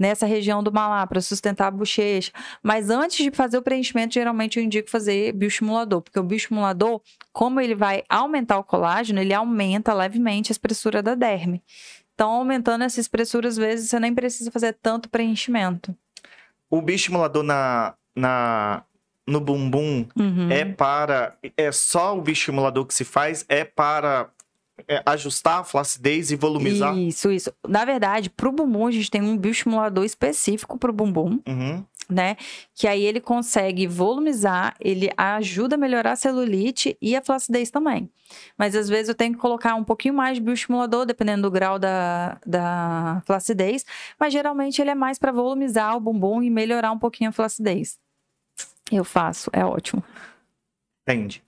Nessa 0.02 0.26
região 0.26 0.64
do 0.64 0.72
malar, 0.72 1.06
para 1.06 1.20
sustentar 1.20 1.68
a 1.68 1.70
bochecha. 1.70 2.32
Mas 2.60 2.90
antes 2.90 3.24
de 3.24 3.30
fazer 3.30 3.56
o 3.56 3.62
preenchimento, 3.62 4.14
geralmente 4.14 4.58
eu 4.58 4.64
indico 4.64 4.90
fazer 4.90 5.32
bioestimulador, 5.32 6.02
porque 6.02 6.18
o 6.18 6.24
bioestimulador, 6.24 7.00
como 7.32 7.60
ele 7.60 7.76
vai 7.76 8.02
aumentar 8.08 8.58
o 8.58 8.64
colágeno, 8.64 9.20
ele 9.20 9.32
aumenta 9.32 9.94
levemente 9.94 10.50
a 10.50 10.54
espessura 10.54 11.00
da 11.00 11.14
derme. 11.14 11.62
Então, 12.14 12.30
aumentando 12.32 12.82
essa 12.82 12.98
espessura, 13.00 13.46
às 13.46 13.56
vezes, 13.56 13.88
você 13.90 14.00
nem 14.00 14.12
precisa 14.12 14.50
fazer 14.50 14.76
tanto 14.82 15.08
preenchimento. 15.08 15.96
O 16.68 16.82
bioestimulador 16.82 17.44
na, 17.44 17.94
na, 18.16 18.82
no 19.24 19.40
bumbum 19.40 20.04
Uhum. 20.18 20.50
é 20.50 20.64
para. 20.64 21.36
É 21.56 21.70
só 21.70 22.18
o 22.18 22.20
bioestimulador 22.20 22.86
que 22.86 22.94
se 22.94 23.04
faz? 23.04 23.44
É 23.48 23.64
para 23.64 24.28
ajustar 25.06 25.60
a 25.60 25.64
flacidez 25.64 26.30
e 26.30 26.36
volumizar? 26.36 26.96
Isso, 26.96 27.30
isso. 27.30 27.52
Na 27.66 27.84
verdade, 27.84 28.28
pro 28.30 28.52
bumbum, 28.52 28.86
a 28.86 28.90
gente 28.90 29.10
tem 29.10 29.22
um 29.22 29.36
bioestimulador 29.36 30.04
específico 30.04 30.78
pro 30.78 30.92
bumbum, 30.92 31.40
Uhum. 31.46 31.84
né? 32.08 32.36
Que 32.74 32.86
aí 32.88 33.02
ele 33.02 33.20
consegue 33.20 33.86
volumizar, 33.86 34.74
ele 34.80 35.10
ajuda 35.16 35.76
a 35.76 35.78
melhorar 35.78 36.12
a 36.12 36.16
celulite 36.16 36.96
e 37.00 37.14
a 37.16 37.22
flacidez 37.22 37.70
também. 37.70 38.10
Mas 38.56 38.74
às 38.74 38.88
vezes 38.88 39.08
eu 39.10 39.14
tenho 39.14 39.34
que 39.34 39.40
colocar 39.40 39.74
um 39.74 39.84
pouquinho 39.84 40.14
mais 40.14 40.36
de 40.36 40.40
bioestimulador, 40.42 41.04
dependendo 41.04 41.42
do 41.42 41.50
grau 41.50 41.78
da, 41.78 42.38
da 42.46 43.22
flacidez. 43.26 43.84
Mas 44.18 44.32
geralmente 44.32 44.80
ele 44.80 44.90
é 44.90 44.94
mais 44.94 45.18
para 45.18 45.30
volumizar 45.32 45.96
o 45.96 46.00
bumbum 46.00 46.42
e 46.42 46.48
melhorar 46.50 46.92
um 46.92 46.98
pouquinho 46.98 47.30
a 47.30 47.32
flacidez. 47.32 47.98
Eu 48.90 49.04
faço, 49.04 49.50
é 49.52 49.64
ótimo. 49.64 50.02
Entendi. 51.02 51.42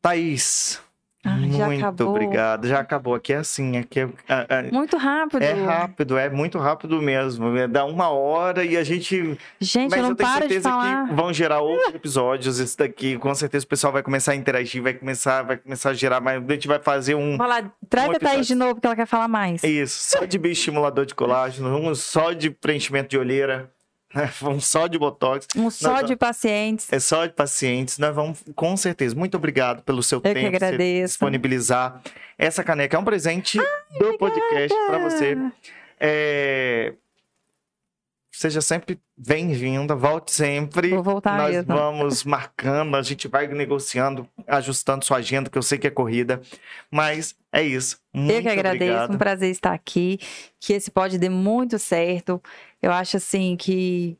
Thaís, 0.00 0.80
Muito 1.24 2.04
obrigado. 2.08 2.66
Já 2.66 2.80
acabou. 2.80 3.14
Aqui 3.14 3.32
é 3.32 3.36
assim, 3.36 3.76
aqui 3.76 4.00
é, 4.00 4.08
é- 4.48 4.62
Muito 4.72 4.96
rápido. 4.96 5.42
é 5.42 5.52
rápido, 5.52 6.18
é 6.18 6.28
muito 6.28 6.58
rápido 6.58 7.00
mesmo. 7.00 7.56
É, 7.56 7.68
dá 7.68 7.84
uma 7.84 8.08
hora 8.10 8.64
e 8.64 8.76
a 8.76 8.82
gente 8.84 9.38
Gente, 9.60 9.90
Mas 9.90 9.98
eu 9.98 10.02
não 10.04 10.10
eu 10.10 10.16
tenho 10.16 10.28
paro 10.28 10.40
de 10.42 10.48
certeza 10.54 10.68
falar. 10.70 11.08
que 11.08 11.14
vão 11.14 11.32
gerar 11.32 11.60
outros 11.60 11.94
episódios. 11.94 12.58
Esse 12.58 12.76
daqui, 12.76 13.16
com 13.18 13.34
certeza, 13.34 13.64
o 13.64 13.68
pessoal 13.68 13.92
vai 13.92 14.02
começar 14.02 14.32
a 14.32 14.36
interagir, 14.36 14.82
vai 14.82 14.94
começar, 14.94 15.42
vai 15.42 15.56
começar 15.56 15.90
a 15.90 15.94
gerar, 15.94 16.20
mas 16.20 16.42
a 16.42 16.52
gente 16.52 16.66
vai 16.68 16.80
fazer 16.80 17.14
um. 17.14 17.36
Vamos 17.36 17.48
lá, 17.54 17.70
traz 17.88 18.08
um 18.08 18.12
a 18.12 18.18
Thaís 18.18 18.46
de 18.46 18.54
novo, 18.54 18.80
que 18.80 18.86
ela 18.86 18.96
quer 18.96 19.06
falar 19.06 19.28
mais. 19.28 19.62
Isso, 19.62 20.10
só 20.18 20.24
de 20.24 20.38
bioestimulador 20.38 21.06
de 21.06 21.14
colágeno, 21.14 21.76
um 21.76 21.94
só 21.94 22.32
de 22.32 22.50
preenchimento 22.50 23.08
de 23.10 23.18
olheira, 23.18 23.70
um 24.42 24.60
só 24.60 24.86
de 24.86 24.98
botox. 24.98 25.46
Um 25.56 25.70
só 25.70 26.02
de 26.02 26.16
pacientes. 26.16 26.92
É 26.92 26.98
só 27.00 27.26
de 27.26 27.32
pacientes. 27.32 27.98
Nós 27.98 28.14
vamos, 28.14 28.42
com 28.54 28.76
certeza. 28.76 29.14
Muito 29.14 29.36
obrigado 29.36 29.82
pelo 29.82 30.02
seu 30.02 30.18
Eu 30.18 30.22
que 30.22 30.34
tempo. 30.34 30.50
você 30.50 30.56
agradeço. 30.56 31.12
disponibilizar. 31.12 32.02
Essa 32.38 32.62
caneca 32.64 32.96
é 32.96 33.00
um 33.00 33.04
presente 33.04 33.58
do 33.98 34.18
podcast 34.18 34.76
para 34.86 34.98
você. 34.98 35.36
É, 35.98 36.94
Seja 38.34 38.62
sempre 38.62 38.98
bem-vinda, 39.14 39.94
volte 39.94 40.32
sempre. 40.32 40.88
Vou 40.88 41.02
voltar 41.02 41.36
Nós 41.36 41.50
mesmo. 41.54 41.76
vamos 41.76 42.24
marcando, 42.24 42.96
a 42.96 43.02
gente 43.02 43.28
vai 43.28 43.46
negociando, 43.46 44.26
ajustando 44.48 45.04
sua 45.04 45.18
agenda, 45.18 45.50
que 45.50 45.58
eu 45.58 45.62
sei 45.62 45.76
que 45.78 45.86
é 45.86 45.90
corrida. 45.90 46.40
Mas 46.90 47.36
é 47.52 47.62
isso. 47.62 47.98
Muito 48.12 48.32
Eu 48.32 48.42
que 48.42 48.48
agradeço, 48.48 48.84
obrigado. 48.84 49.14
um 49.14 49.18
prazer 49.18 49.50
estar 49.50 49.74
aqui. 49.74 50.18
Que 50.58 50.72
esse 50.72 50.90
pode 50.90 51.18
dê 51.18 51.28
muito 51.28 51.78
certo. 51.78 52.42
Eu 52.82 52.92
acho 52.92 53.16
assim 53.16 53.56
que 53.56 54.18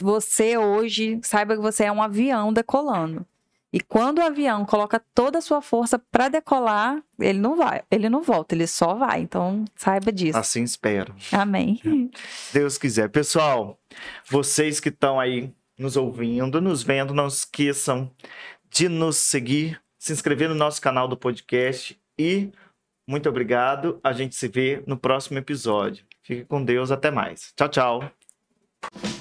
você 0.00 0.58
hoje 0.58 1.18
saiba 1.22 1.56
que 1.56 1.62
você 1.62 1.84
é 1.84 1.92
um 1.92 2.02
avião 2.02 2.52
decolando. 2.52 3.26
E 3.70 3.80
quando 3.80 4.18
o 4.18 4.22
avião 4.22 4.64
coloca 4.64 5.02
toda 5.14 5.38
a 5.38 5.42
sua 5.42 5.60
força 5.60 5.98
para 5.98 6.28
decolar, 6.28 7.02
ele 7.20 7.38
não 7.38 7.54
vai, 7.54 7.82
ele 7.90 8.08
não 8.08 8.22
volta, 8.22 8.54
ele 8.54 8.66
só 8.66 8.94
vai. 8.94 9.20
Então, 9.20 9.64
saiba 9.76 10.10
disso. 10.10 10.38
Assim 10.38 10.62
espero. 10.62 11.14
Amém. 11.30 12.10
Deus 12.52 12.78
quiser. 12.78 13.10
Pessoal, 13.10 13.78
vocês 14.28 14.80
que 14.80 14.88
estão 14.88 15.20
aí 15.20 15.52
nos 15.78 15.96
ouvindo, 15.96 16.62
nos 16.62 16.82
vendo, 16.82 17.12
não 17.12 17.26
esqueçam 17.26 18.10
de 18.70 18.88
nos 18.88 19.16
seguir, 19.18 19.80
se 19.98 20.12
inscrever 20.12 20.48
no 20.48 20.54
nosso 20.54 20.80
canal 20.80 21.06
do 21.06 21.16
podcast 21.16 21.98
e 22.18 22.50
muito 23.06 23.28
obrigado. 23.28 24.00
A 24.02 24.12
gente 24.12 24.34
se 24.34 24.48
vê 24.48 24.82
no 24.86 24.96
próximo 24.96 25.38
episódio. 25.38 26.04
Fique 26.28 26.44
com 26.44 26.62
Deus, 26.62 26.90
até 26.90 27.10
mais. 27.10 27.54
Tchau, 27.56 27.68
tchau. 27.70 29.17